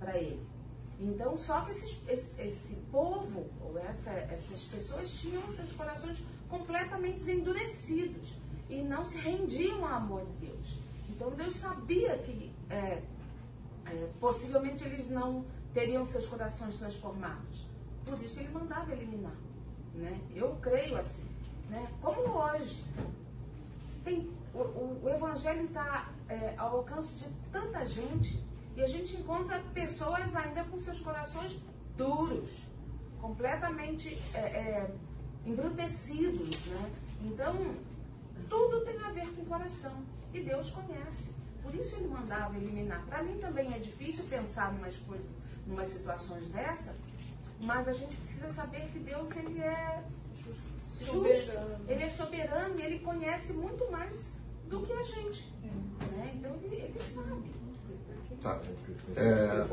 para 0.00 0.16
ele. 0.16 0.40
Então, 0.98 1.36
só 1.36 1.60
que 1.60 1.72
esses, 1.72 2.00
esse, 2.08 2.40
esse, 2.40 2.76
povo, 2.90 3.50
ou 3.60 3.78
essa, 3.78 4.10
essas 4.10 4.64
pessoas, 4.64 5.12
tinham 5.20 5.46
seus 5.50 5.72
corações 5.72 6.24
completamente 6.48 7.30
endurecidos 7.30 8.34
e 8.70 8.82
não 8.82 9.04
se 9.04 9.18
rendiam 9.18 9.84
ao 9.84 9.96
amor 9.96 10.24
de 10.24 10.32
Deus. 10.46 10.78
Então, 11.10 11.30
Deus 11.32 11.54
sabia 11.56 12.16
que 12.16 12.50
é, 12.70 13.02
é, 13.84 14.10
possivelmente 14.18 14.82
eles 14.82 15.10
não 15.10 15.44
teriam 15.74 16.06
seus 16.06 16.24
corações 16.24 16.78
transformados. 16.78 17.66
Por 18.06 18.18
isso, 18.22 18.40
ele 18.40 18.48
mandava 18.48 18.92
eliminar. 18.92 19.36
Né? 19.94 20.18
Eu 20.34 20.56
creio 20.62 20.96
assim. 20.96 21.28
Né? 21.68 21.86
Como 22.00 22.22
hoje, 22.30 22.82
tem, 24.04 24.30
o, 24.54 24.58
o, 24.58 25.00
o 25.04 25.08
Evangelho 25.08 25.64
está 25.64 26.10
é, 26.28 26.54
ao 26.56 26.78
alcance 26.78 27.18
de 27.18 27.30
tanta 27.50 27.84
gente 27.84 28.42
e 28.76 28.82
a 28.82 28.86
gente 28.86 29.16
encontra 29.16 29.60
pessoas 29.74 30.34
ainda 30.34 30.64
com 30.64 30.78
seus 30.78 31.00
corações 31.00 31.58
duros, 31.96 32.64
completamente 33.20 34.18
é, 34.34 34.38
é, 34.38 34.94
embrutecidos. 35.44 36.64
Né? 36.66 36.90
Então, 37.22 37.54
tudo 38.48 38.84
tem 38.84 38.98
a 39.02 39.10
ver 39.10 39.28
com 39.34 39.42
o 39.42 39.46
coração 39.46 40.02
e 40.32 40.40
Deus 40.42 40.70
conhece. 40.70 41.32
Por 41.62 41.74
isso 41.74 41.96
ele 41.96 42.08
mandava 42.08 42.56
eliminar. 42.56 43.04
Para 43.06 43.22
mim 43.22 43.38
também 43.38 43.72
é 43.74 43.78
difícil 43.78 44.24
pensar 44.24 44.72
em 44.74 44.78
umas 44.78 44.96
coisas, 44.98 45.40
em 45.66 45.72
umas 45.72 45.88
situações 45.88 46.48
dessa, 46.48 46.96
mas 47.60 47.86
a 47.86 47.92
gente 47.92 48.16
precisa 48.16 48.48
saber 48.48 48.88
que 48.90 48.98
Deus 48.98 49.30
ele 49.36 49.60
é 49.60 50.02
justo, 51.00 51.52
ele 51.88 52.02
é 52.02 52.08
soberano 52.08 52.78
e 52.78 52.82
ele 52.82 52.98
conhece 53.00 53.52
muito 53.52 53.90
mais 53.90 54.30
do 54.68 54.80
que 54.80 54.92
a 54.92 55.02
gente. 55.02 55.52
Né? 55.62 56.32
Então 56.34 56.56
ele, 56.62 56.76
ele 56.76 57.00
sabe. 57.00 57.50
Tá. 58.42 58.60
É, 59.14 59.64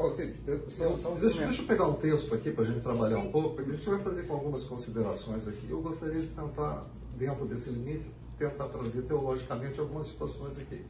deixa, 1.20 1.46
deixa 1.46 1.62
eu 1.62 1.66
pegar 1.66 1.88
um 1.88 1.96
texto 1.96 2.36
aqui 2.36 2.52
para 2.52 2.64
a 2.64 2.68
gente 2.68 2.82
trabalhar 2.82 3.18
um 3.18 3.32
pouco, 3.32 3.60
a 3.60 3.64
gente 3.64 3.90
vai 3.90 4.00
fazer 4.00 4.28
com 4.28 4.34
algumas 4.34 4.64
considerações 4.64 5.48
aqui. 5.48 5.68
Eu 5.70 5.82
gostaria 5.82 6.22
de 6.22 6.28
tentar, 6.28 6.86
dentro 7.18 7.46
desse 7.46 7.72
limite, 7.72 8.06
tentar 8.38 8.66
trazer 8.66 9.02
teologicamente 9.04 9.80
algumas 9.80 10.06
situações 10.06 10.60
aqui. 10.60 10.86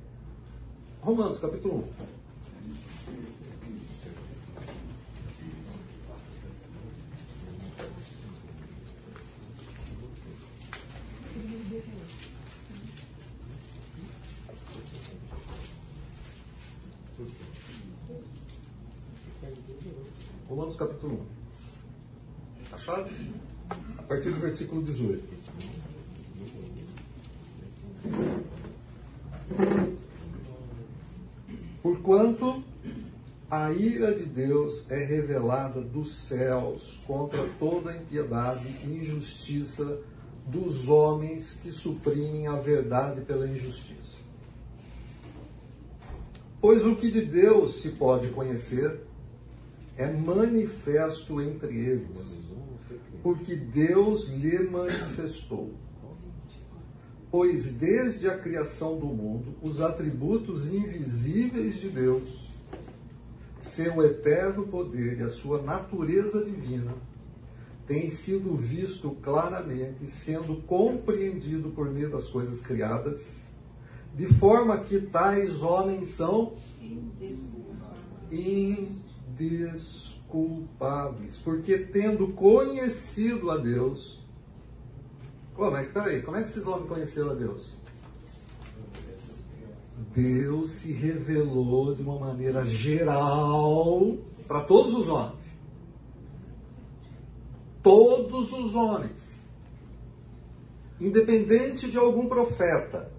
Romanos, 1.02 1.40
capítulo 1.40 1.86
1. 2.06 2.19
Romanos 20.48 20.76
capítulo 20.76 21.26
1. 22.72 22.76
Achado? 22.76 23.10
A 23.98 24.02
partir 24.04 24.32
do 24.32 24.40
versículo 24.40 24.82
18. 24.82 25.24
Porquanto 31.84 32.64
a 33.50 33.72
ira 33.72 34.14
de 34.14 34.26
Deus 34.26 34.90
é 34.90 35.04
revelada 35.04 35.82
dos 35.82 36.14
céus 36.16 37.00
contra 37.06 37.48
toda 37.60 37.96
impiedade 37.96 38.68
e 38.84 38.98
injustiça 38.98 40.00
dos 40.46 40.90
homens 40.90 41.60
que 41.62 41.72
suprimem 41.72 42.48
a 42.48 42.56
verdade 42.56 43.22
pela 43.22 43.48
injustiça. 43.48 44.22
Pois 46.60 46.86
o 46.86 46.96
que 46.96 47.10
de 47.10 47.22
Deus 47.22 47.82
se 47.82 47.90
pode 47.92 48.30
conhecer 48.30 49.09
é 50.00 50.10
manifesto 50.10 51.40
entre 51.42 51.78
eles, 51.78 52.40
porque 53.22 53.54
Deus 53.54 54.30
lhe 54.30 54.58
manifestou. 54.60 55.74
Pois 57.30 57.66
desde 57.66 58.30
a 58.30 58.38
criação 58.38 58.98
do 58.98 59.08
mundo, 59.08 59.56
os 59.62 59.82
atributos 59.82 60.68
invisíveis 60.68 61.76
de 61.76 61.90
Deus, 61.90 62.50
seu 63.60 64.02
eterno 64.02 64.66
poder 64.68 65.20
e 65.20 65.24
a 65.24 65.30
sua 65.30 65.62
natureza 65.62 66.46
divina, 66.46 66.94
têm 67.86 68.10
sido 68.10 68.56
visto 68.56 69.12
claramente, 69.22 70.10
sendo 70.10 70.62
compreendido 70.62 71.72
por 71.72 71.92
meio 71.92 72.10
das 72.10 72.30
coisas 72.30 72.62
criadas, 72.62 73.40
de 74.16 74.28
forma 74.28 74.80
que 74.80 75.02
tais 75.02 75.62
homens 75.62 76.08
são 76.08 76.54
indesculpáveis, 76.82 79.09
porque 81.38 81.78
tendo 81.78 82.28
conhecido 82.34 83.50
a 83.50 83.58
Deus, 83.58 84.20
como 85.56 85.76
é 85.76 85.86
que, 85.86 85.92
peraí, 85.92 86.22
como 86.22 86.38
é 86.38 86.44
que 86.44 86.50
esses 86.50 86.68
homens 86.68 86.88
conheceram 86.88 87.32
a 87.32 87.34
Deus? 87.34 87.76
Deus 90.14 90.70
se 90.70 90.92
revelou 90.92 91.96
de 91.96 92.02
uma 92.02 92.18
maneira 92.18 92.66
geral 92.66 94.18
para 94.48 94.62
todos 94.62 94.94
os 94.94 95.08
homens. 95.08 95.40
Todos 97.84 98.52
os 98.54 98.76
homens. 98.76 99.36
Independente 101.00 101.90
de 101.90 101.98
algum 101.98 102.28
profeta, 102.28 103.12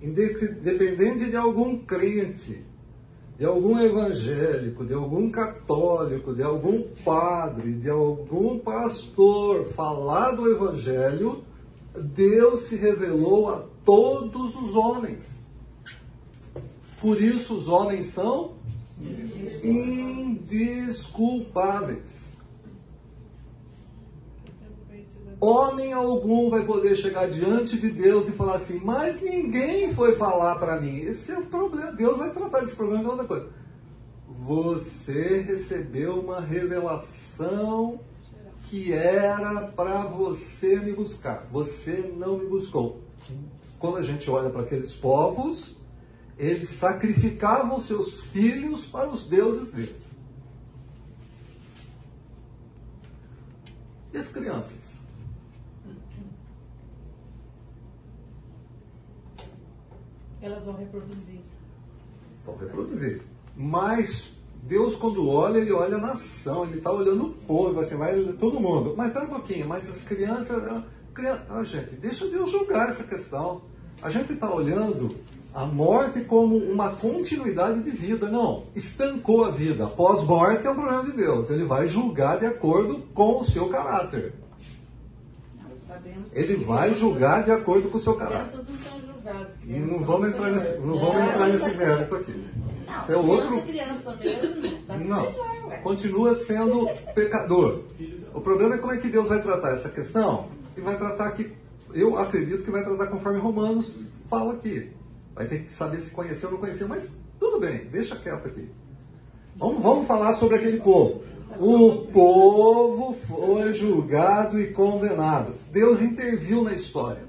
independente 0.00 1.28
de 1.28 1.36
algum 1.36 1.78
crente, 1.78 2.63
de 3.38 3.44
algum 3.44 3.78
evangélico, 3.80 4.84
de 4.84 4.94
algum 4.94 5.30
católico, 5.30 6.34
de 6.34 6.42
algum 6.42 6.82
padre, 7.04 7.72
de 7.72 7.90
algum 7.90 8.58
pastor 8.58 9.64
falar 9.64 10.32
do 10.32 10.48
evangelho, 10.48 11.44
Deus 11.94 12.62
se 12.62 12.74
revelou 12.76 13.48
a 13.48 13.62
todos 13.84 14.54
os 14.54 14.76
homens. 14.76 15.36
Por 17.00 17.20
isso 17.20 17.54
os 17.54 17.66
homens 17.68 18.06
são 18.06 18.52
indesculpáveis. 19.62 22.23
Homem 25.40 25.92
algum 25.92 26.48
vai 26.50 26.64
poder 26.64 26.94
chegar 26.94 27.28
diante 27.28 27.78
de 27.78 27.90
Deus 27.90 28.28
e 28.28 28.32
falar 28.32 28.56
assim, 28.56 28.80
mas 28.82 29.20
ninguém 29.20 29.92
foi 29.92 30.14
falar 30.14 30.56
para 30.56 30.80
mim. 30.80 30.98
Esse 31.00 31.32
é 31.32 31.38
o 31.38 31.46
problema. 31.46 31.92
Deus 31.92 32.18
vai 32.18 32.30
tratar 32.30 32.60
desse 32.60 32.74
problema 32.74 33.02
de 33.02 33.10
outra 33.10 33.24
coisa. 33.26 33.48
Você 34.28 35.40
recebeu 35.40 36.20
uma 36.20 36.40
revelação 36.40 38.00
que 38.66 38.92
era 38.92 39.68
para 39.68 40.04
você 40.04 40.78
me 40.80 40.92
buscar. 40.92 41.46
Você 41.52 42.12
não 42.16 42.38
me 42.38 42.46
buscou. 42.46 43.00
Quando 43.78 43.98
a 43.98 44.02
gente 44.02 44.30
olha 44.30 44.50
para 44.50 44.62
aqueles 44.62 44.94
povos, 44.94 45.76
eles 46.38 46.70
sacrificavam 46.70 47.78
seus 47.78 48.20
filhos 48.20 48.84
para 48.84 49.08
os 49.08 49.24
deuses 49.24 49.70
deles. 49.70 50.02
E 54.12 54.18
as 54.18 54.28
crianças? 54.28 54.93
Elas 60.44 60.62
vão 60.62 60.74
reproduzir. 60.74 61.40
Vão 62.44 62.56
reproduzir. 62.56 63.22
Mas 63.56 64.30
Deus, 64.62 64.94
quando 64.94 65.26
olha, 65.26 65.56
ele 65.56 65.72
olha 65.72 65.96
a 65.96 66.00
nação, 66.00 66.64
ele 66.66 66.76
está 66.76 66.92
olhando 66.92 67.28
o 67.28 67.32
povo, 67.32 67.80
assim, 67.80 67.96
vai 67.96 68.22
todo 68.38 68.60
mundo. 68.60 68.92
Mas 68.94 69.10
pera 69.10 69.24
um 69.24 69.30
pouquinho, 69.30 69.66
mas 69.66 69.88
as 69.88 70.02
crianças. 70.02 70.62
Ah, 71.48 71.64
gente, 71.64 71.94
deixa 71.94 72.26
Deus 72.28 72.50
julgar 72.50 72.90
essa 72.90 73.04
questão. 73.04 73.62
A 74.02 74.10
gente 74.10 74.34
está 74.34 74.52
olhando 74.52 75.16
a 75.54 75.64
morte 75.64 76.20
como 76.20 76.56
uma 76.56 76.90
continuidade 76.90 77.82
de 77.82 77.90
vida. 77.90 78.28
Não, 78.28 78.64
estancou 78.74 79.46
a 79.46 79.50
vida. 79.50 79.86
Pós-morte 79.86 80.66
é 80.66 80.70
um 80.70 80.74
problema 80.74 81.04
de 81.04 81.12
Deus. 81.12 81.48
Ele 81.48 81.64
vai 81.64 81.86
julgar 81.86 82.38
de 82.38 82.44
acordo 82.44 82.98
com 83.14 83.40
o 83.40 83.44
seu 83.44 83.70
caráter. 83.70 84.34
Ele 86.32 86.56
vai 86.56 86.92
julgar 86.92 87.44
de 87.44 87.50
acordo 87.50 87.88
com 87.88 87.96
o 87.96 88.00
seu 88.00 88.14
caráter. 88.14 88.60
Crianças 89.24 89.58
não. 89.64 89.86
Não 89.86 90.04
vamos 90.04 90.28
entrar 90.28 90.50
nesse, 90.50 90.78
não 90.78 90.98
vamos 90.98 91.30
entrar 91.30 91.48
nesse 91.48 91.76
mérito 91.76 92.14
aqui. 92.14 92.44
Isso 93.02 93.12
é 93.12 93.16
outro. 93.16 93.62
criança 93.62 94.16
mesmo, 94.16 94.78
tá 94.86 94.98
Não, 94.98 95.24
celular, 95.24 95.82
continua 95.82 96.34
sendo 96.34 96.86
pecador. 97.14 97.84
O 98.34 98.40
problema 98.42 98.74
é 98.74 98.78
como 98.78 98.92
é 98.92 98.98
que 98.98 99.08
Deus 99.08 99.28
vai 99.28 99.40
tratar 99.40 99.70
essa 99.70 99.88
questão. 99.88 100.48
E 100.76 100.80
vai 100.80 100.98
tratar 100.98 101.30
que, 101.30 101.50
eu 101.94 102.18
acredito 102.18 102.64
que 102.64 102.70
vai 102.70 102.84
tratar 102.84 103.06
conforme 103.06 103.38
Romanos 103.38 104.02
fala 104.28 104.52
aqui. 104.52 104.90
Vai 105.34 105.46
ter 105.46 105.62
que 105.62 105.72
saber 105.72 106.00
se 106.00 106.10
conheceu 106.10 106.50
ou 106.50 106.54
não 106.54 106.60
conheceu, 106.60 106.86
mas 106.86 107.10
tudo 107.40 107.58
bem, 107.58 107.86
deixa 107.86 108.16
quieto 108.16 108.46
aqui. 108.46 108.68
Vamos, 109.56 109.82
vamos 109.82 110.06
falar 110.06 110.34
sobre 110.34 110.56
aquele 110.56 110.80
povo. 110.80 111.22
O 111.58 112.06
povo 112.12 113.14
foi 113.14 113.72
julgado 113.72 114.60
e 114.60 114.72
condenado. 114.72 115.54
Deus 115.72 116.02
interviu 116.02 116.62
na 116.62 116.74
história. 116.74 117.22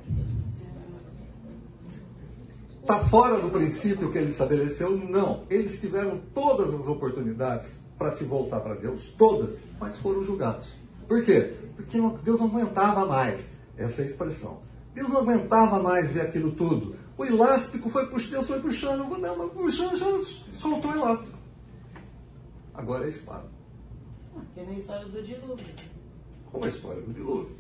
Está 2.85 2.99
fora 2.99 3.39
do 3.39 3.49
princípio 3.49 4.11
que 4.11 4.17
ele 4.19 4.29
estabeleceu? 4.29 4.95
Não. 4.95 5.43
Eles 5.49 5.79
tiveram 5.79 6.21
todas 6.35 6.71
as 6.71 6.85
oportunidades 6.87 7.79
para 7.97 8.11
se 8.11 8.23
voltar 8.23 8.59
para 8.59 8.75
Deus, 8.75 9.07
todas, 9.17 9.63
mas 9.79 9.97
foram 9.97 10.23
julgados. 10.23 10.71
Por 11.07 11.23
quê? 11.23 11.55
Porque 11.75 11.97
não- 11.97 12.15
Deus 12.17 12.39
não 12.39 12.45
aguentava 12.45 13.03
mais 13.07 13.49
essa 13.75 14.01
é 14.01 14.03
a 14.03 14.07
expressão. 14.07 14.59
Deus 14.93 15.09
não 15.09 15.21
aguentava 15.21 15.81
mais 15.81 16.11
ver 16.11 16.21
aquilo 16.21 16.51
tudo. 16.51 16.95
O 17.17 17.25
elástico 17.25 17.89
foi 17.89 18.05
puxando, 18.05 18.31
Deus 18.33 18.47
foi 18.47 18.59
puxando, 18.59 19.19
dar 19.19 19.33
uma 19.33 19.47
puxando, 19.47 19.95
já 19.95 20.05
soltou 20.53 20.91
o 20.91 20.95
elástico. 20.95 21.39
Agora 22.71 23.01
é 23.01 23.05
a 23.07 23.09
espada. 23.09 23.45
Que 24.53 24.61
nem 24.61 24.77
história 24.77 25.07
do 25.07 25.23
dilúvio. 25.23 25.65
Como 26.51 26.65
a 26.65 26.67
história 26.67 27.01
do 27.01 27.11
dilúvio. 27.11 27.55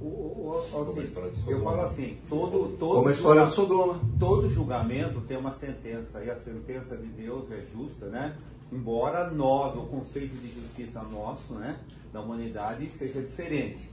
O- 0.00 0.04
o- 0.04 0.50
o- 0.50 0.70
Como 0.70 0.86
a 0.86 0.92
assim, 0.92 1.12
eu 1.48 1.62
falo 1.64 1.80
assim, 1.82 2.18
todo, 2.28 2.76
todo 2.78 2.94
Como 2.96 3.08
a 3.08 3.10
história 3.10 3.44
de 3.46 3.52
Sodoma. 3.52 4.00
Todo 4.18 4.48
julgamento 4.48 5.20
tem 5.22 5.36
uma 5.36 5.52
sentença, 5.52 6.22
e 6.22 6.30
a 6.30 6.36
sentença 6.36 6.96
de 6.96 7.06
Deus 7.06 7.50
é 7.50 7.64
justa, 7.74 8.06
né? 8.06 8.36
Embora 8.72 9.28
nós, 9.30 9.76
o 9.76 9.86
conceito 9.86 10.34
de 10.36 10.48
justiça 10.54 11.02
nosso, 11.02 11.54
né, 11.54 11.78
da 12.12 12.20
humanidade, 12.20 12.90
seja 12.98 13.20
diferente. 13.20 13.90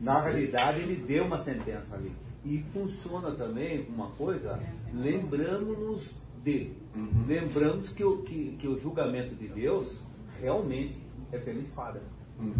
Na 0.00 0.20
realidade, 0.20 0.80
ele 0.80 0.96
deu 0.96 1.24
uma 1.24 1.42
sentença 1.44 1.94
ali. 1.94 2.10
E 2.44 2.58
funciona 2.72 3.30
também 3.30 3.86
uma 3.88 4.08
coisa, 4.08 4.58
lembrando-nos 4.92 6.10
de. 6.42 6.72
Lembramos 7.26 7.90
que 7.90 8.04
o, 8.04 8.18
que, 8.22 8.56
que 8.58 8.66
o 8.68 8.78
julgamento 8.78 9.34
de 9.34 9.48
Deus 9.48 9.88
realmente 10.40 10.96
é 11.32 11.38
pela 11.38 11.60
espada. 11.60 12.02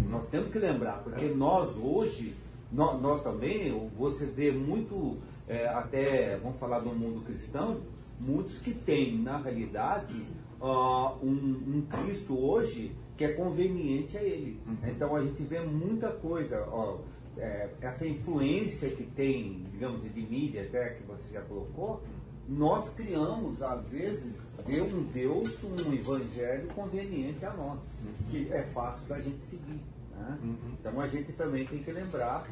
Nós 0.09 0.23
temos 0.31 0.49
que 0.51 0.57
lembrar, 0.59 1.03
porque 1.03 1.25
nós 1.25 1.75
hoje, 1.77 2.33
nós, 2.75 3.01
nós 3.01 3.23
também, 3.23 3.89
você 3.97 4.25
vê 4.25 4.51
muito, 4.51 5.17
é, 5.47 5.67
até, 5.67 6.37
vamos 6.37 6.59
falar 6.59 6.79
do 6.79 6.93
mundo 6.93 7.23
cristão, 7.25 7.79
muitos 8.19 8.59
que 8.59 8.73
têm, 8.73 9.17
na 9.21 9.37
realidade, 9.37 10.25
ah, 10.61 11.15
um, 11.23 11.29
um 11.31 11.87
Cristo 11.89 12.37
hoje 12.37 12.91
que 13.15 13.23
é 13.23 13.31
conveniente 13.33 14.17
a 14.17 14.23
ele. 14.23 14.59
Então 14.85 15.15
a 15.15 15.23
gente 15.23 15.41
vê 15.43 15.61
muita 15.61 16.09
coisa, 16.11 16.67
ó, 16.69 16.97
é, 17.37 17.69
essa 17.79 18.05
influência 18.05 18.89
que 18.89 19.03
tem, 19.03 19.63
digamos, 19.71 20.01
de 20.01 20.21
mídia 20.21 20.63
até 20.63 20.95
que 20.95 21.03
você 21.03 21.23
já 21.31 21.41
colocou, 21.41 22.03
nós 22.47 22.89
criamos, 22.93 23.61
às 23.63 23.87
vezes, 23.87 24.51
de 24.65 24.81
um 24.81 25.03
Deus, 25.03 25.63
um 25.63 25.93
evangelho 25.93 26.67
conveniente 26.75 27.43
a 27.45 27.53
nós, 27.53 28.03
que 28.29 28.51
é 28.51 28.63
fácil 28.63 29.07
da 29.07 29.19
gente 29.19 29.41
seguir. 29.43 29.79
né? 30.11 30.37
Então 30.79 30.99
a 30.99 31.07
gente 31.07 31.31
também 31.33 31.65
tem 31.65 31.81
que 31.81 31.91
lembrar 31.91 32.45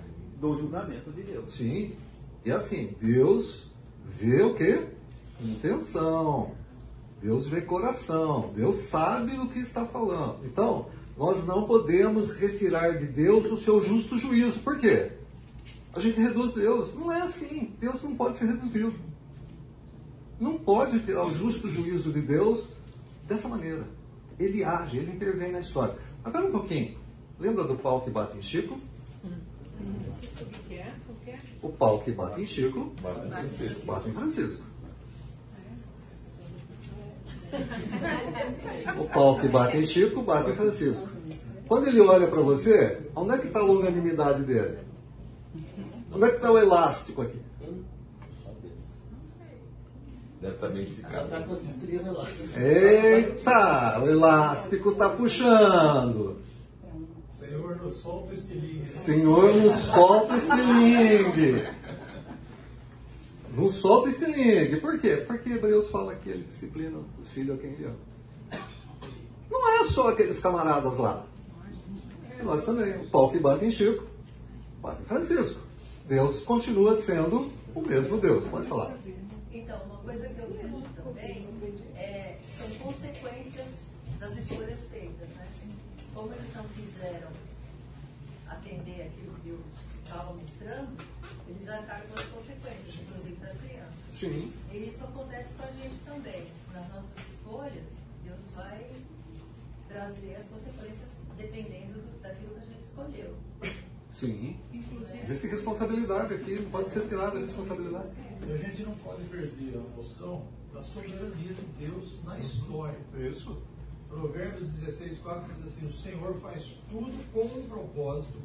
do 0.43 0.59
julgamento 0.59 1.09
de 1.11 1.23
Deus. 1.23 1.53
Sim. 1.53 1.93
E 2.43 2.51
assim, 2.51 2.93
Deus 3.01 3.71
vê 4.05 4.41
o 4.41 4.53
quê? 4.53 4.85
Intenção. 5.41 6.51
Deus 7.21 7.47
vê 7.47 7.61
coração. 7.61 8.51
Deus 8.53 8.75
sabe 8.75 9.37
do 9.37 9.47
que 9.47 9.59
está 9.59 9.85
falando. 9.85 10.45
Então, 10.45 10.87
Nós 11.17 11.45
não 11.45 11.65
podemos 11.65 12.31
retirar 12.31 12.97
de 12.97 13.05
Deus 13.05 13.45
o 13.51 13.57
seu 13.57 13.81
justo 13.81 14.17
juízo. 14.17 14.59
Por 14.59 14.79
quê? 14.79 15.11
A 15.93 15.99
gente 15.99 16.19
reduz 16.19 16.53
Deus. 16.53 16.93
Não 16.95 17.11
é 17.11 17.21
assim. 17.21 17.71
Deus 17.79 18.01
não 18.01 18.15
pode 18.15 18.37
ser 18.37 18.47
reduzido. 18.47 18.95
Não 20.39 20.57
pode 20.57 20.99
tirar 21.01 21.25
o 21.25 21.33
justo 21.33 21.67
juízo 21.69 22.11
de 22.11 22.21
Deus 22.21 22.67
dessa 23.27 23.47
maneira. 23.47 23.87
Ele 24.39 24.63
age, 24.63 24.97
ele 24.97 25.11
intervém 25.11 25.51
na 25.51 25.59
história. 25.59 25.95
Agora 26.23 26.47
um 26.47 26.51
pouquinho. 26.51 26.97
Lembra 27.39 27.63
do 27.63 27.75
pau 27.75 28.01
que 28.01 28.09
bate 28.09 28.35
em 28.35 28.41
Chico? 28.41 28.77
O 31.61 31.69
pau 31.69 31.99
que 31.99 32.11
bate 32.11 32.41
em 32.41 32.45
Chico 32.45 32.93
bate 33.01 33.27
em 33.27 33.31
Francisco. 33.31 33.85
Bate 33.85 34.09
em 34.09 34.13
Francisco. 34.13 34.65
O 38.99 39.05
pau 39.05 39.39
que 39.39 39.47
bate 39.47 39.77
em 39.77 39.83
Chico 39.83 40.21
bate 40.21 40.51
em 40.51 40.55
Francisco. 40.55 41.09
Quando 41.67 41.87
ele 41.87 42.01
olha 42.01 42.27
para 42.27 42.41
você, 42.41 43.07
onde 43.15 43.33
é 43.33 43.37
que 43.37 43.47
está 43.47 43.59
a 43.59 43.63
longanimidade 43.63 44.43
dele? 44.43 44.79
Onde 46.11 46.25
é 46.25 46.29
que 46.29 46.35
está 46.35 46.51
o 46.51 46.57
elástico 46.57 47.21
aqui? 47.21 47.39
Deve 50.41 50.55
estar 50.55 50.69
meio 50.69 50.83
esticado. 50.85 51.29
Tá 51.29 51.41
com 51.41 51.53
as. 51.53 52.57
Eita, 52.57 54.01
o 54.03 54.09
elástico 54.09 54.91
está 54.91 55.09
puxando. 55.09 56.37
Nos 57.83 57.95
solta 57.95 58.33
este 58.33 58.53
lingue. 58.53 58.85
Senhor, 58.87 59.55
nos 59.55 59.75
solta 59.75 60.37
esse 60.37 60.55
lingue. 60.55 61.67
Não 63.53 63.67
solta 63.67 64.09
esse 64.09 64.25
lingue. 64.25 64.77
Por 64.77 64.97
quê? 65.01 65.17
Porque 65.17 65.49
Hebreus 65.49 65.89
fala 65.89 66.15
que 66.15 66.29
ele 66.29 66.45
disciplina 66.45 66.97
os 67.21 67.27
filhos 67.31 67.57
a 67.57 67.61
quem 67.61 67.71
ele 67.71 67.85
ama. 67.87 67.97
Não 69.51 69.67
é 69.67 69.83
só 69.83 70.07
aqueles 70.07 70.39
camaradas 70.39 70.95
lá. 70.95 71.25
E 72.39 72.43
nós 72.43 72.63
também. 72.63 72.95
O 73.01 73.09
pau 73.09 73.29
que 73.29 73.37
bate 73.37 73.65
em 73.65 73.69
Chico, 73.69 74.07
bate 74.81 75.01
em 75.01 75.05
Francisco. 75.05 75.59
Deus 76.07 76.39
continua 76.39 76.95
sendo 76.95 77.51
o 77.75 77.81
mesmo 77.81 78.17
Deus. 78.17 78.45
Pode 78.45 78.65
falar. 78.65 78.95
Então, 79.51 79.77
uma 79.87 79.97
coisa 79.97 80.29
que 80.29 80.39
eu 80.39 80.47
vejo 80.47 80.81
também 80.95 81.49
é, 81.97 82.37
são 82.47 82.69
consequências 82.77 83.67
das 84.21 84.37
escolhas 84.37 84.85
feitas, 84.85 85.27
né? 85.35 85.45
Como 86.13 86.31
eles 86.31 86.55
não 86.55 86.63
quiseram 86.69 87.42
atender 88.53 89.01
aquilo 89.07 89.33
que 89.35 89.41
Deus 89.49 89.65
estava 90.03 90.33
mostrando, 90.33 90.97
eles 91.47 91.67
arcaram 91.69 92.07
com 92.07 92.19
as 92.19 92.25
consequências, 92.27 92.95
inclusive 93.01 93.35
das 93.37 93.57
crianças. 93.57 93.93
Sim. 94.13 94.53
E 94.71 94.77
isso 94.77 95.03
acontece 95.03 95.53
com 95.55 95.63
a 95.63 95.71
gente 95.71 95.95
também. 96.05 96.45
Nas 96.73 96.87
nossas 96.89 97.11
escolhas, 97.31 97.85
Deus 98.23 98.49
vai 98.55 98.91
trazer 99.87 100.35
as 100.35 100.45
consequências 100.45 101.09
dependendo 101.37 101.93
do- 101.99 102.21
daquilo 102.21 102.51
que 102.53 102.59
a 102.59 102.65
gente 102.65 102.81
escolheu. 102.83 103.35
Sim. 104.09 104.59
Inclusive- 104.71 105.17
Existe 105.19 105.47
responsabilidade 105.47 106.33
aqui, 106.35 106.59
não 106.59 106.69
pode 106.69 106.89
ser 106.91 107.07
tirada 107.07 107.37
a 107.37 107.41
responsabilidade. 107.41 108.09
E 108.47 108.51
a 108.51 108.57
gente 108.57 108.83
não 108.83 108.93
pode 108.95 109.23
perder 109.23 109.75
a 109.77 109.97
noção 109.97 110.45
da 110.71 110.83
soberania 110.83 111.53
de 111.53 111.61
Deus 111.79 112.23
na 112.23 112.37
história. 112.37 112.99
Isso. 113.17 113.57
Provérbios 114.13 114.63
16, 114.63 115.19
4 115.19 115.53
diz 115.53 115.63
assim: 115.63 115.85
O 115.85 115.91
Senhor 115.91 116.33
faz 116.35 116.77
tudo 116.89 117.13
com 117.33 117.41
um 117.41 117.67
propósito, 117.67 118.39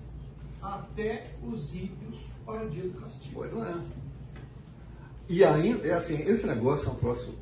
até 0.61 1.31
os 1.43 1.75
ímpios 1.75 2.27
para 2.45 2.65
o 2.65 2.71
dia 2.71 2.85
do 2.85 3.01
castigo. 3.01 3.35
Pois 3.35 3.53
é. 3.53 3.75
E 5.29 5.45
ainda, 5.45 5.87
é 5.87 5.93
assim, 5.93 6.23
esse 6.23 6.47
negócio 6.47 6.89
é 6.89 6.93
um 6.93 6.95
troço. 6.95 7.39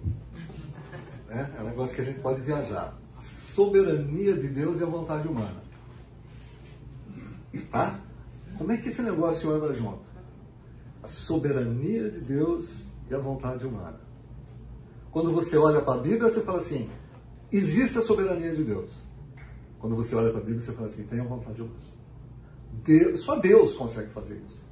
Né? 1.28 1.54
É 1.56 1.62
um 1.62 1.66
negócio 1.66 1.94
que 1.94 2.00
a 2.00 2.04
gente 2.04 2.20
pode 2.20 2.40
viajar. 2.40 2.96
A 3.16 3.22
soberania 3.22 4.34
de 4.36 4.48
Deus 4.48 4.80
e 4.80 4.82
a 4.82 4.86
vontade 4.86 5.28
humana. 5.28 5.62
Tá? 7.70 8.00
Como 8.58 8.72
é 8.72 8.76
que 8.76 8.88
esse 8.88 9.02
negócio 9.02 9.50
anda 9.50 9.72
junto? 9.72 10.04
A 11.02 11.06
soberania 11.06 12.10
de 12.10 12.20
Deus 12.20 12.86
e 13.08 13.14
a 13.14 13.18
vontade 13.18 13.64
humana. 13.64 14.00
Quando 15.10 15.32
você 15.32 15.56
olha 15.56 15.80
para 15.80 15.94
a 15.94 16.02
Bíblia, 16.02 16.28
você 16.28 16.40
fala 16.42 16.58
assim: 16.58 16.90
existe 17.52 17.98
a 17.98 18.02
soberania 18.02 18.54
de 18.54 18.64
Deus. 18.64 18.90
Quando 19.78 19.94
você 19.96 20.14
olha 20.14 20.30
para 20.30 20.40
a 20.40 20.44
Bíblia, 20.44 20.60
você 20.60 20.72
fala 20.72 20.88
assim: 20.88 21.04
tem 21.04 21.20
a 21.20 21.24
vontade 21.24 21.60
humana. 21.60 21.76
Deus, 22.84 23.20
só 23.20 23.38
Deus 23.38 23.74
consegue 23.74 24.10
fazer 24.10 24.40
isso. 24.46 24.62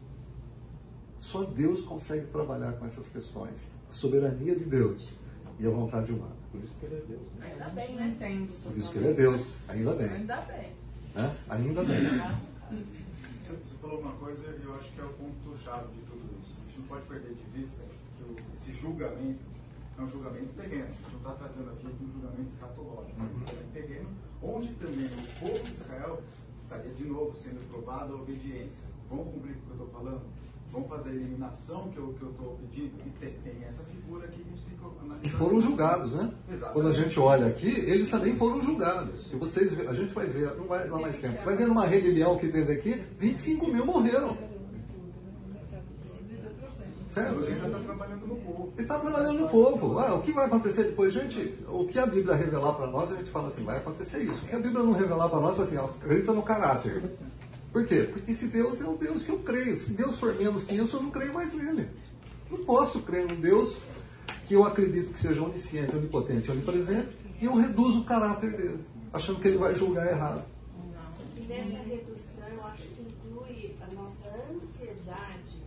Só 1.18 1.42
Deus 1.42 1.82
consegue 1.82 2.26
trabalhar 2.26 2.72
com 2.72 2.86
essas 2.86 3.08
questões. 3.08 3.66
A 3.88 3.92
soberania 3.92 4.54
de 4.54 4.64
Deus 4.64 5.10
e 5.58 5.66
a 5.66 5.70
vontade 5.70 6.12
humana. 6.12 6.34
Por 6.50 6.62
isso 6.62 6.74
que 6.78 6.86
ele 6.86 6.96
é 6.96 7.00
Deus. 7.08 7.22
né? 7.38 7.50
Ainda 7.52 7.68
bem, 7.70 7.94
né? 7.96 8.08
Entende. 8.08 8.52
Por 8.62 8.76
isso 8.76 8.92
que 8.92 8.98
ele 8.98 9.08
é 9.08 9.12
Deus. 9.12 9.58
Ainda 9.68 9.94
bem. 9.94 10.08
Ainda 10.08 10.36
bem. 10.42 10.72
Né? 11.14 11.36
Ainda 11.48 11.82
bem. 11.84 12.02
Você 13.42 13.74
falou 13.80 14.00
uma 14.00 14.12
coisa 14.12 14.42
e 14.42 14.64
eu 14.64 14.74
acho 14.74 14.90
que 14.92 15.00
é 15.00 15.04
o 15.04 15.08
ponto-chave 15.10 15.92
de 15.92 16.00
tudo 16.02 16.22
isso. 16.40 16.52
A 16.60 16.66
gente 16.66 16.80
não 16.80 16.86
pode 16.86 17.02
perder 17.06 17.34
de 17.34 17.58
vista 17.58 17.78
que 18.18 18.42
esse 18.54 18.72
julgamento 18.72 19.53
é 19.98 20.02
um 20.02 20.08
julgamento 20.08 20.52
terreno. 20.54 20.84
A 20.84 20.88
gente 20.88 21.10
não 21.12 21.18
está 21.18 21.32
tratando 21.32 21.70
aqui 21.70 21.86
de 21.86 22.04
um 22.04 22.12
julgamento 22.12 22.48
escatológico, 22.48 23.20
é 23.20 23.22
um 23.22 23.38
julgamento 23.38 23.72
terreno, 23.72 24.08
onde 24.42 24.68
também 24.74 25.06
o 25.06 25.40
povo 25.40 25.64
de 25.64 25.72
Israel 25.72 26.22
estaria 26.62 26.92
de 26.92 27.04
novo 27.04 27.34
sendo 27.34 27.68
provada 27.68 28.12
a 28.12 28.16
obediência. 28.16 28.88
Vão 29.08 29.24
cumprir 29.24 29.52
o 29.52 29.60
que 29.60 29.68
eu 29.68 29.72
estou 29.72 29.88
falando? 29.88 30.22
Vão 30.72 30.84
fazer 30.84 31.10
a 31.10 31.12
eliminação 31.12 31.88
que 31.90 31.98
eu 31.98 32.12
que 32.14 32.22
eu 32.22 32.30
estou 32.30 32.56
pedindo? 32.56 32.92
E 33.06 33.10
tem, 33.20 33.32
tem 33.44 33.64
essa 33.64 33.84
figura 33.84 34.24
aqui 34.24 34.42
que 34.42 34.48
a 34.48 34.56
gente 34.56 34.64
tem 34.64 34.76
que 34.76 34.84
analisar. 34.84 35.26
E 35.26 35.28
foram 35.28 35.60
julgados, 35.60 36.12
né? 36.12 36.34
Exatamente. 36.48 36.72
Quando 36.72 36.88
a 36.88 36.92
gente 36.92 37.20
olha 37.20 37.46
aqui, 37.46 37.68
eles 37.68 38.10
também 38.10 38.34
foram 38.34 38.60
julgados. 38.60 39.28
Se 39.28 39.36
vocês 39.36 39.78
a 39.78 39.92
gente 39.92 40.12
vai 40.12 40.26
ver, 40.26 40.56
não 40.56 40.66
vai 40.66 40.88
dar 40.88 40.98
mais 40.98 41.16
tempo. 41.18 41.38
Você 41.38 41.44
vai 41.44 41.56
ver 41.56 41.68
numa 41.68 41.86
rebelião 41.86 42.36
que 42.36 42.48
teve 42.48 42.72
aqui, 42.72 43.04
25 43.20 43.68
mil 43.68 43.86
morreram. 43.86 44.36
Certo? 47.14 47.44
Ainda 47.46 47.66
está 47.66 47.78
trabalhando 47.78 48.26
no 48.26 48.36
povo. 48.36 48.72
Ele 48.74 48.82
está 48.82 48.98
trabalhando 48.98 49.38
no 49.38 49.48
povo. 49.48 49.98
Ah, 50.00 50.14
o 50.14 50.22
que 50.22 50.32
vai 50.32 50.46
acontecer 50.46 50.82
depois, 50.84 51.12
gente? 51.12 51.56
O 51.68 51.86
que 51.86 51.98
a 51.98 52.06
Bíblia 52.06 52.34
revelar 52.34 52.72
para 52.72 52.88
nós, 52.88 53.12
a 53.12 53.16
gente 53.16 53.30
fala 53.30 53.48
assim, 53.48 53.62
vai 53.62 53.78
acontecer 53.78 54.18
isso. 54.18 54.44
O 54.44 54.48
que 54.48 54.56
a 54.56 54.58
Bíblia 54.58 54.82
não 54.82 54.92
revelar 54.92 55.28
para 55.28 55.40
nós, 55.40 55.52
fala 55.54 55.68
assim, 55.68 55.76
ó, 55.76 55.84
acredita 55.84 56.32
no 56.32 56.42
caráter. 56.42 57.02
Por 57.72 57.86
quê? 57.86 58.08
Porque 58.12 58.32
esse 58.32 58.48
Deus 58.48 58.80
é 58.80 58.84
o 58.84 58.96
Deus 58.96 59.22
que 59.22 59.30
eu 59.30 59.38
creio. 59.38 59.76
Se 59.76 59.92
Deus 59.92 60.16
for 60.16 60.34
menos 60.34 60.64
que 60.64 60.74
isso, 60.74 60.96
eu 60.96 61.02
não 61.02 61.10
creio 61.10 61.32
mais 61.32 61.52
nele. 61.52 61.88
Não 62.50 62.58
posso 62.64 63.00
crer 63.00 63.26
num 63.28 63.40
Deus 63.40 63.76
que 64.46 64.54
eu 64.54 64.64
acredito 64.64 65.12
que 65.12 65.18
seja 65.18 65.42
onisciente, 65.42 65.96
onipotente, 65.96 66.50
onipresente, 66.50 67.08
e 67.40 67.44
eu 67.44 67.54
reduzo 67.54 68.00
o 68.00 68.04
caráter 68.04 68.56
dele, 68.56 68.84
achando 69.12 69.40
que 69.40 69.48
ele 69.48 69.58
vai 69.58 69.74
julgar 69.74 70.06
errado. 70.06 70.44
E 71.36 71.40
nessa 71.46 71.78
redução, 71.78 72.48
eu 72.48 72.64
acho 72.66 72.88
que 72.88 73.02
inclui 73.02 73.76
a 73.80 73.94
nossa 73.94 74.24
ansiedade 74.54 75.62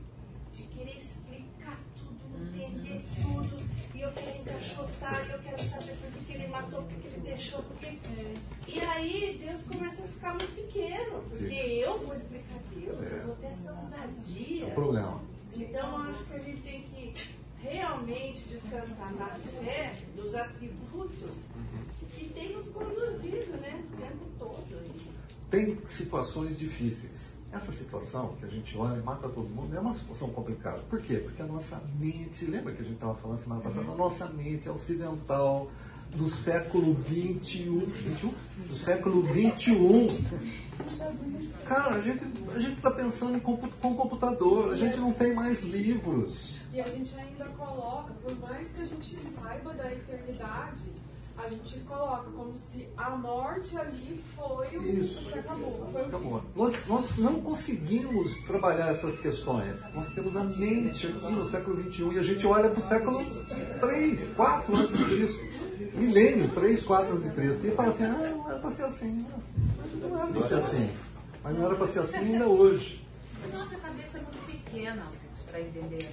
de 0.54 0.64
querer 0.64 0.98
explicar 0.98 1.80
tudo, 1.98 2.52
entender 2.68 3.04
tudo, 3.22 3.58
e 3.96 4.02
eu 4.02 4.12
quero 4.12 4.38
encaixotar, 4.42 5.28
e 5.28 5.32
eu 5.32 5.40
quero 5.40 5.70
saber 5.70 5.96
por 5.98 6.12
que 6.12 6.26
que 6.26 6.34
ele 6.34 6.48
matou, 6.48 6.84
por 6.84 6.90
que 6.94 7.02
que 7.02 7.08
ele 7.08 7.22
deixou, 7.22 7.64
por 7.64 7.78
que... 7.78 7.98
E 8.68 8.80
aí 8.82 9.42
Deus 9.44 9.64
começa 9.64 10.04
a 10.04 10.08
ficar 10.08 10.30
muito 10.34 10.56
pequeno, 10.56 11.22
porque 11.30 11.48
Sim. 11.50 11.80
eu 11.80 12.00
vou 12.00 12.14
explicar 12.16 12.60
Deus, 12.76 13.12
É. 13.12 13.16
eu 13.20 13.28
vou 13.28 13.36
ter 13.38 13.48
essa 13.48 13.74
ousadia. 13.74 14.66
É 14.66 14.68
o 14.68 14.74
problema. 14.74 15.22
Então, 15.56 16.06
eu 16.06 16.12
acho 16.12 16.24
que 16.26 16.34
a 16.34 16.40
gente 16.40 16.62
tem 16.62 16.82
que 16.84 17.14
realmente 17.62 18.42
descansar 18.50 19.14
na 19.16 19.26
fé 19.28 19.96
dos 20.16 20.36
atributos 20.36 21.34
que 22.16 22.30
tem 22.30 22.54
nos 22.54 22.70
conduzido, 22.70 23.58
né, 23.62 23.84
o 23.92 23.98
tempo 23.98 24.26
todo. 24.38 25.08
Tem 25.50 25.78
situações 25.90 26.58
difíceis. 26.58 27.34
Essa 27.58 27.72
situação 27.72 28.36
que 28.40 28.46
a 28.46 28.50
gente 28.50 28.78
olha 28.78 29.00
e 29.00 29.04
mata 29.04 29.28
todo 29.28 29.50
mundo 29.50 29.76
é 29.76 29.80
uma 29.80 29.92
situação 29.92 30.30
complicada. 30.30 30.78
Por 30.90 31.02
quê? 31.02 31.16
Porque 31.16 31.42
a 31.42 31.46
nossa 31.46 31.82
mente, 32.00 32.46
lembra 32.46 32.72
que 32.72 32.82
a 32.82 32.86
gente 32.86 32.94
estava 32.96 33.16
falando 33.16 33.40
semana 33.40 33.62
passada? 33.62 33.92
A 33.92 33.96
nossa 33.96 34.28
mente 34.28 34.70
ocidental 34.70 35.68
do 36.16 36.30
século 36.30 36.94
21, 36.94 37.80
21? 37.80 38.34
do 38.68 38.76
século 38.76 39.22
21. 39.24 40.08
Cara, 41.66 41.96
a 41.96 42.02
gente 42.02 42.24
a 42.56 42.60
gente 42.60 42.78
está 42.78 42.92
pensando 42.92 43.42
compu- 43.42 43.68
com 43.82 43.96
computador, 43.96 44.72
a 44.72 44.76
gente 44.76 44.98
não 44.98 45.12
tem 45.12 45.34
mais 45.34 45.64
livros. 45.64 46.56
E 46.72 46.80
a 46.80 46.88
gente 46.88 47.14
ainda 47.20 47.46
coloca, 47.58 48.14
por 48.24 48.38
mais 48.40 48.70
que 48.70 48.82
a 48.82 48.86
gente 48.86 49.20
saiba 49.20 49.74
da 49.74 49.92
eternidade, 49.92 50.84
a 51.38 51.50
gente 51.50 51.80
coloca 51.82 52.32
como 52.32 52.54
se 52.54 52.88
a 52.98 53.12
morte 53.12 53.78
ali 53.78 54.24
foi 54.36 54.78
o 54.78 54.84
Isso. 54.84 55.30
que 55.30 55.40
acabou. 55.40 55.90
Foi 55.92 56.02
o 56.02 56.06
Acabou. 56.06 56.42
Nós, 56.56 56.86
nós 56.88 57.18
não 57.18 57.42
conseguimos 57.42 58.34
trabalhar 58.46 58.88
essas 58.90 59.20
questões. 59.20 59.84
Nós 59.94 60.12
temos 60.12 60.36
a 60.36 60.44
mente 60.44 61.08
aqui 61.08 61.32
no 61.32 61.46
século 61.46 61.92
XXI 61.92 62.14
e 62.14 62.20
a 62.20 62.24
gente 62.24 62.48
olha 62.48 62.70
para 62.70 62.80
o 62.80 62.82
século 62.82 63.18
3, 63.80 64.28
4 64.36 64.76
antes 64.76 64.98
de 64.98 65.06
Cristo. 65.06 65.46
Milênio, 65.94 66.50
3, 66.54 66.84
4 66.84 67.12
antes 67.12 67.24
de 67.24 67.32
Cristo. 67.32 67.68
E 67.68 67.72
fala 67.72 67.90
assim, 67.90 68.04
ah, 68.04 68.10
não 68.10 68.50
era 68.50 68.60
para 68.60 68.72
ser 68.72 68.84
assim. 68.84 69.26
Não, 70.02 70.10
não 70.10 70.22
era 70.22 70.32
para 70.32 70.48
ser 70.48 70.56
assim. 70.56 70.90
Mas 71.44 71.56
não 71.56 71.66
era 71.66 71.76
para 71.76 71.88
ser 71.88 72.00
assim 72.00 72.18
ainda 72.18 72.48
hoje. 72.48 73.08
Nossa 73.54 73.78
cabeça 73.78 74.18
é 74.18 74.22
muito 74.22 74.46
pequena 74.46 75.08
para 75.50 75.62
entender. 75.62 76.10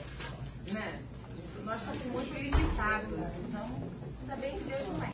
Né? 0.73 1.03
Nós 1.65 1.81
somos 1.81 2.05
muito 2.07 2.33
limitados. 2.35 3.27
Então, 3.49 3.69
ainda 4.23 4.37
bem 4.37 4.59
que 4.59 4.65
Deus 4.65 4.87
não 4.89 5.03
é. 5.03 5.13